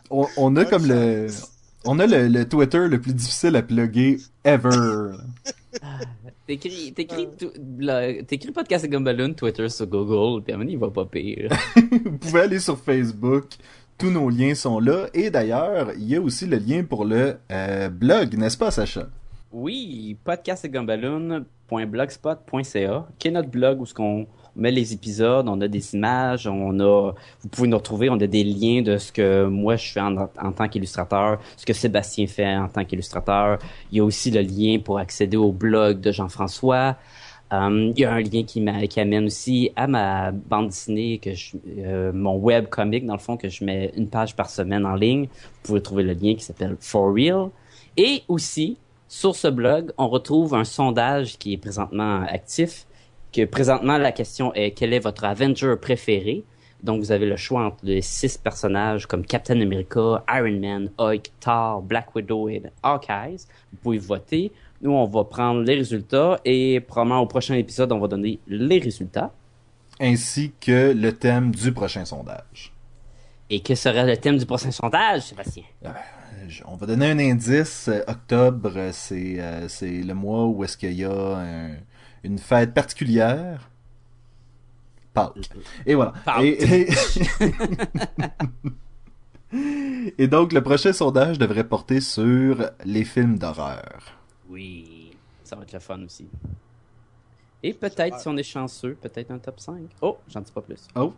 On, 0.08 0.26
on 0.38 0.56
a 0.56 0.64
comme 0.64 0.86
le... 0.86 1.26
On 1.84 1.98
a 1.98 2.06
le, 2.06 2.28
le 2.28 2.48
Twitter 2.48 2.88
le 2.88 2.98
plus 2.98 3.12
difficile 3.12 3.56
à 3.56 3.62
plugger 3.62 4.22
ever. 4.44 5.16
T'écris, 6.46 6.92
t'écris, 6.92 7.28
t'écris 8.26 8.52
podcast 8.52 8.84
et 8.84 8.88
Gumballoon, 8.88 9.32
Twitter 9.34 9.68
sur 9.68 9.86
Google, 9.86 10.42
puis 10.42 10.52
à 10.52 10.56
un 10.56 10.58
moment, 10.58 10.70
il 10.70 10.78
va 10.78 10.90
pas 10.90 11.04
pire. 11.04 11.50
Vous 12.04 12.18
pouvez 12.18 12.40
aller 12.40 12.58
sur 12.58 12.76
Facebook. 12.78 13.44
Tous 13.98 14.10
nos 14.10 14.30
liens 14.30 14.54
sont 14.54 14.80
là. 14.80 15.08
Et 15.12 15.28
d'ailleurs, 15.30 15.92
il 15.96 16.08
y 16.08 16.16
a 16.16 16.20
aussi 16.20 16.46
le 16.46 16.56
lien 16.58 16.84
pour 16.84 17.04
le 17.04 17.36
euh, 17.50 17.88
blog, 17.88 18.36
n'est-ce 18.36 18.56
pas, 18.56 18.70
Sacha? 18.70 19.08
Oui, 19.52 20.16
podcastgumballoon.blogspot.ca, 20.24 23.08
qui 23.18 23.28
est 23.28 23.30
notre 23.30 23.50
blog 23.50 23.80
où 23.80 23.86
ce 23.86 23.94
qu'on 23.94 24.26
met 24.58 24.70
les 24.70 24.92
épisodes, 24.92 25.48
on 25.48 25.60
a 25.60 25.68
des 25.68 25.94
images, 25.94 26.46
on 26.46 26.78
a, 26.80 27.12
vous 27.40 27.48
pouvez 27.48 27.68
nous 27.68 27.76
retrouver, 27.76 28.10
on 28.10 28.20
a 28.20 28.26
des 28.26 28.44
liens 28.44 28.82
de 28.82 28.98
ce 28.98 29.12
que 29.12 29.46
moi 29.46 29.76
je 29.76 29.90
fais 29.90 30.00
en, 30.00 30.52
tant 30.52 30.68
qu'illustrateur, 30.68 31.38
ce 31.56 31.64
que 31.64 31.72
Sébastien 31.72 32.26
fait 32.26 32.56
en 32.56 32.68
tant 32.68 32.84
qu'illustrateur. 32.84 33.58
Il 33.90 33.98
y 33.98 34.00
a 34.00 34.04
aussi 34.04 34.30
le 34.30 34.40
lien 34.40 34.78
pour 34.78 34.98
accéder 34.98 35.36
au 35.36 35.52
blog 35.52 36.00
de 36.00 36.12
Jean-François. 36.12 36.96
Euh, 37.52 37.92
il 37.96 38.00
y 38.00 38.04
a 38.04 38.12
un 38.12 38.20
lien 38.20 38.42
qui, 38.42 38.64
qui 38.88 39.00
amène 39.00 39.26
aussi 39.26 39.70
à 39.74 39.86
ma 39.86 40.32
bande 40.32 40.68
dessinée, 40.68 41.18
que 41.18 41.32
je, 41.32 41.56
euh, 41.78 42.12
mon 42.12 42.36
web 42.36 42.68
comic, 42.68 43.06
dans 43.06 43.14
le 43.14 43.18
fond, 43.20 43.36
que 43.36 43.48
je 43.48 43.64
mets 43.64 43.90
une 43.96 44.08
page 44.08 44.36
par 44.36 44.50
semaine 44.50 44.84
en 44.84 44.94
ligne. 44.94 45.24
Vous 45.24 45.60
pouvez 45.62 45.80
trouver 45.80 46.02
le 46.02 46.12
lien 46.12 46.34
qui 46.34 46.44
s'appelle 46.44 46.76
For 46.80 47.10
Real. 47.14 47.48
Et 47.96 48.22
aussi, 48.28 48.76
sur 49.08 49.34
ce 49.34 49.48
blog, 49.48 49.92
on 49.96 50.08
retrouve 50.08 50.54
un 50.54 50.64
sondage 50.64 51.38
qui 51.38 51.54
est 51.54 51.56
présentement 51.56 52.22
actif. 52.28 52.86
Que 53.32 53.44
présentement, 53.44 53.98
la 53.98 54.12
question 54.12 54.52
est 54.54 54.70
quel 54.72 54.92
est 54.92 54.98
votre 55.00 55.24
Avenger 55.24 55.74
préféré? 55.80 56.44
Donc, 56.82 57.00
vous 57.00 57.10
avez 57.12 57.26
le 57.26 57.36
choix 57.36 57.64
entre 57.66 57.78
les 57.82 58.02
six 58.02 58.38
personnages 58.38 59.06
comme 59.06 59.26
Captain 59.26 59.60
America, 59.60 60.24
Iron 60.32 60.58
Man, 60.60 60.90
Hulk, 60.96 61.30
Thor, 61.40 61.82
Black 61.82 62.14
Widow 62.14 62.48
et 62.48 62.62
Hawkeye. 62.82 63.36
Vous 63.72 63.78
pouvez 63.82 63.98
voter. 63.98 64.52
Nous, 64.80 64.92
on 64.92 65.04
va 65.06 65.24
prendre 65.24 65.62
les 65.62 65.74
résultats 65.74 66.40
et 66.44 66.78
probablement 66.80 67.20
au 67.20 67.26
prochain 67.26 67.54
épisode, 67.54 67.90
on 67.90 67.98
va 67.98 68.06
donner 68.06 68.38
les 68.46 68.78
résultats. 68.78 69.32
Ainsi 70.00 70.52
que 70.60 70.92
le 70.92 71.10
thème 71.12 71.50
du 71.52 71.72
prochain 71.72 72.04
sondage. 72.04 72.72
Et 73.50 73.58
que 73.60 73.74
serait 73.74 74.06
le 74.06 74.16
thème 74.16 74.38
du 74.38 74.46
prochain 74.46 74.70
sondage, 74.70 75.22
Sébastien? 75.22 75.64
Euh, 75.84 75.88
je- 76.46 76.62
On 76.68 76.76
va 76.76 76.86
donner 76.86 77.10
un 77.10 77.18
indice. 77.18 77.88
Euh, 77.88 78.02
Octobre, 78.06 78.70
euh, 78.76 78.90
c'est 78.92 79.40
euh, 79.40 79.66
c'est 79.68 80.02
le 80.02 80.14
mois 80.14 80.46
où 80.46 80.62
est-ce 80.62 80.76
qu'il 80.76 80.92
y 80.92 81.04
a 81.04 81.10
un- 81.10 81.74
une 82.24 82.38
fête 82.38 82.74
particulière. 82.74 83.70
Pâques. 85.14 85.50
Et 85.86 85.94
voilà. 85.94 86.12
Pâques. 86.24 86.42
Et, 86.42 86.82
et- 86.82 86.88
Et 90.18 90.28
donc, 90.28 90.52
le 90.52 90.62
prochain 90.62 90.92
sondage 90.92 91.38
devrait 91.38 91.66
porter 91.66 92.00
sur 92.02 92.70
les 92.84 93.04
films 93.04 93.38
d'horreur. 93.38 93.98
Oui, 94.48 95.12
ça 95.42 95.56
va 95.56 95.62
être 95.62 95.72
le 95.72 95.78
fun 95.78 96.02
aussi. 96.02 96.28
Et 97.62 97.72
peut-être, 97.72 98.20
si 98.20 98.28
on 98.28 98.36
est 98.36 98.42
chanceux, 98.42 98.94
peut-être 99.00 99.30
un 99.30 99.38
top 99.38 99.58
5. 99.58 99.78
Oh, 100.02 100.18
j'en 100.28 100.42
dis 100.42 100.52
pas 100.52 100.60
plus. 100.60 100.86
Oh, 100.94 101.14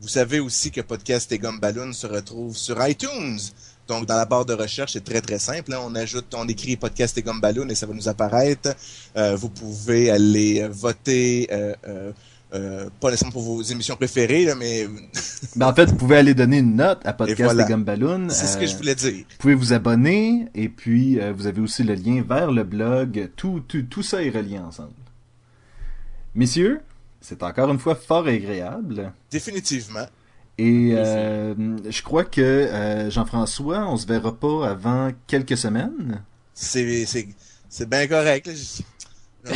Vous 0.00 0.08
savez 0.08 0.38
aussi 0.38 0.70
que 0.70 0.80
Podcast 0.80 1.32
et 1.32 1.38
Gumballoon 1.38 1.92
se 1.92 2.06
retrouve 2.06 2.56
sur 2.56 2.76
iTunes. 2.86 3.38
Donc, 3.88 4.04
dans 4.06 4.16
la 4.16 4.26
barre 4.26 4.44
de 4.44 4.52
recherche, 4.52 4.92
c'est 4.92 5.04
très, 5.04 5.20
très 5.22 5.38
simple. 5.38 5.72
hein. 5.72 5.78
On 5.82 5.94
ajoute, 5.94 6.26
on 6.36 6.46
écrit 6.46 6.76
Podcast 6.76 7.16
et 7.18 7.22
Gumballoon 7.22 7.68
et 7.70 7.74
ça 7.74 7.86
va 7.86 7.94
nous 7.94 8.08
apparaître. 8.08 8.74
Euh, 9.16 9.34
vous 9.34 9.48
pouvez 9.48 10.10
aller 10.10 10.68
voter, 10.68 11.48
euh, 11.50 11.74
euh, 12.54 12.90
pas 13.00 13.08
nécessairement 13.10 13.32
pour 13.32 13.42
vos 13.42 13.62
émissions 13.62 13.96
préférées, 13.96 14.44
là, 14.44 14.54
mais 14.54 14.86
Ben, 15.56 15.66
en 15.68 15.74
fait, 15.74 15.86
vous 15.86 15.96
pouvez 15.96 16.16
aller 16.18 16.34
donner 16.34 16.58
une 16.58 16.76
note 16.76 17.00
à 17.04 17.14
Podcast 17.14 17.40
Et 17.40 17.44
voilà. 17.44 17.64
et 17.64 17.68
Gumballoon. 17.68 18.28
c'est 18.28 18.46
ce 18.46 18.58
que 18.58 18.66
je 18.66 18.76
voulais 18.76 18.94
dire. 18.94 19.24
Vous 19.30 19.36
pouvez 19.38 19.54
vous 19.54 19.72
abonner 19.72 20.46
et 20.54 20.68
puis 20.68 21.18
vous 21.34 21.46
avez 21.46 21.60
aussi 21.62 21.82
le 21.82 21.94
lien 21.94 22.22
vers 22.28 22.52
le 22.52 22.64
blog. 22.64 23.30
Tout, 23.36 23.62
tout, 23.66 23.82
tout 23.82 24.02
ça 24.02 24.22
est 24.22 24.30
relié 24.30 24.58
ensemble. 24.58 24.92
Messieurs, 26.34 26.80
c'est 27.20 27.42
encore 27.42 27.70
une 27.70 27.78
fois 27.78 27.94
fort 27.94 28.26
agréable. 28.26 29.12
Définitivement. 29.30 30.06
Et 30.58 30.90
euh, 30.94 31.54
je 31.88 32.02
crois 32.02 32.24
que 32.24 32.40
euh, 32.40 33.10
Jean-François, 33.10 33.86
on 33.88 33.96
se 33.96 34.06
verra 34.06 34.34
pas 34.36 34.68
avant 34.70 35.10
quelques 35.28 35.56
semaines. 35.56 36.22
C'est, 36.52 37.06
c'est, 37.06 37.28
c'est 37.68 37.88
bien 37.88 38.06
correct. 38.08 38.46
là. 38.48 38.52
Je- 38.54 38.82
Oh 39.50 39.52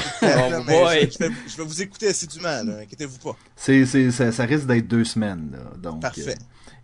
mais 0.67 1.07
je, 1.11 1.11
je 1.11 1.19
vais, 1.19 1.31
je 1.49 1.57
vais 1.57 1.65
vous 1.65 1.83
écouter 1.83 2.07
assidûment, 2.09 2.49
inquiétez-vous 2.81 3.19
pas. 3.19 3.37
C'est, 3.57 3.85
c'est, 3.85 4.11
ça, 4.13 4.31
ça 4.33 4.45
risque 4.45 4.67
d'être 4.67 4.87
deux 4.87 5.05
semaines. 5.05 5.51
Là, 5.53 5.59
donc, 5.77 6.01
Parfait. 6.01 6.31
euh, 6.31 6.35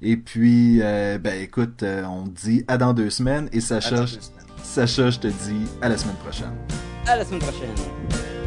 et 0.03 0.17
puis, 0.17 0.81
euh, 0.83 1.17
ben 1.19 1.41
écoute, 1.41 1.83
euh, 1.85 2.05
on 2.05 2.27
dit 2.27 2.65
à 2.67 2.77
dans 2.77 2.93
deux 2.93 3.11
semaines. 3.11 3.49
Et 3.53 3.61
Sacha. 3.61 4.05
Sacha, 4.65 5.11
je 5.11 5.19
te 5.21 5.29
dis 5.29 5.65
à 5.81 5.89
la 5.89 5.97
semaine 5.97 6.17
prochaine. 6.17 6.53
À 7.07 7.17
la 7.17 7.25
semaine 7.25 7.41
prochaine. 7.41 8.38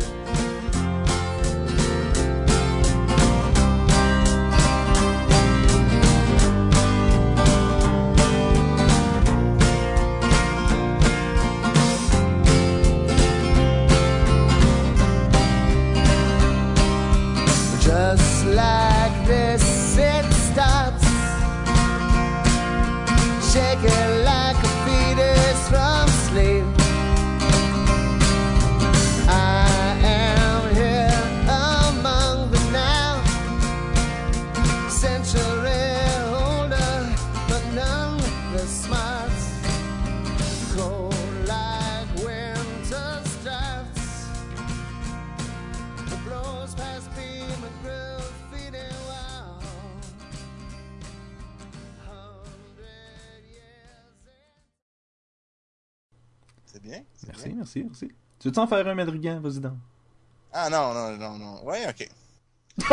Merci, 57.75 57.83
merci. 57.85 58.11
Tu 58.39 58.47
veux-tu 58.49 58.59
en 58.59 58.67
faire 58.67 58.85
un 58.85 58.95
madrigan? 58.95 59.39
Vas-y 59.39 59.59
donc. 59.59 59.73
Ah 60.51 60.69
non, 60.69 60.93
non, 60.93 61.17
non, 61.17 61.37
non. 61.37 61.63
Ouais, 61.63 61.87
ok. 61.87 62.09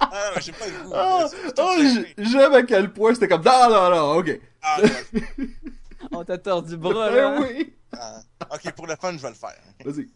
ah 0.00 0.30
non, 0.34 0.40
j'ai 0.40 0.52
pas 0.52 0.66
le 0.66 0.82
goût. 0.82 0.92
Oh, 0.94 1.28
oh, 1.58 1.76
j'aime 2.18 2.54
à 2.54 2.62
quel 2.64 2.92
point 2.92 3.14
c'était 3.14 3.28
comme 3.28 3.44
non 3.44 3.68
non 3.70 3.90
non 3.90 4.16
ok 4.18 4.40
Ah. 4.62 4.80
On 6.12 6.24
t'a 6.24 6.38
tordu 6.38 6.72
le 6.72 6.76
bras, 6.78 7.10
Eh 7.10 7.14
là. 7.16 7.28
hein? 7.36 7.40
oui 7.42 7.74
Ah, 7.92 8.20
ok, 8.52 8.72
pour 8.72 8.86
le 8.86 8.96
fun, 8.96 9.12
je 9.12 9.18
vais 9.18 9.28
le 9.28 9.34
faire. 9.34 9.54
vas-y 9.84 10.08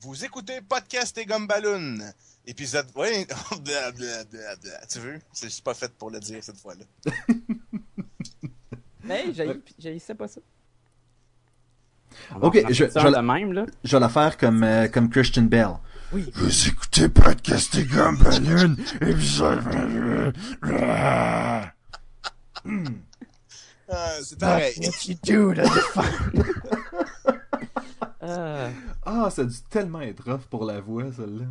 Vous 0.00 0.24
écoutez 0.24 0.60
Podcast 0.60 1.16
et 1.18 1.24
Gumballoon. 1.24 1.98
Épisode... 2.46 2.88
Oui, 2.96 3.26
tu 4.90 4.98
veux? 4.98 5.18
C'est 5.32 5.62
pas 5.62 5.74
fait 5.74 5.92
pour 5.96 6.10
le 6.10 6.18
dire 6.18 6.42
cette 6.42 6.58
fois-là. 6.58 6.84
Mais 9.04 9.32
j'ai, 9.32 9.62
j'ai, 9.78 9.98
sais 9.98 10.14
pas 10.14 10.28
ça. 10.28 10.40
Ok, 12.40 12.62
je- 12.68 12.74
je- 12.74 12.84
de 12.84 13.20
même, 13.20 13.52
là. 13.52 13.66
je 13.84 13.96
vais 13.96 14.00
la 14.00 14.08
faire 14.08 14.36
comme 14.36 14.62
euh, 14.62 14.88
comme 14.88 15.08
Christian 15.10 15.42
Bell 15.42 15.70
Oui. 16.12 16.30
vous 16.34 16.68
écoutez 16.68 17.08
Podcast 17.08 17.74
et 17.76 17.84
Gumballoon 17.84 18.76
épisode 19.00 19.62
Ah, 23.90 24.08
c'est 24.22 24.38
pareil. 24.38 24.74
you 25.06 25.14
do 25.24 25.52
là 25.52 25.64
Ah. 28.20 28.68
ah 29.06 29.30
ça 29.30 29.42
a 29.42 29.44
dû 29.46 29.56
tellement 29.70 30.00
être 30.02 30.22
rough 30.30 30.42
pour 30.50 30.64
la 30.64 30.80
voix 30.80 31.04
celle-là 31.16 31.46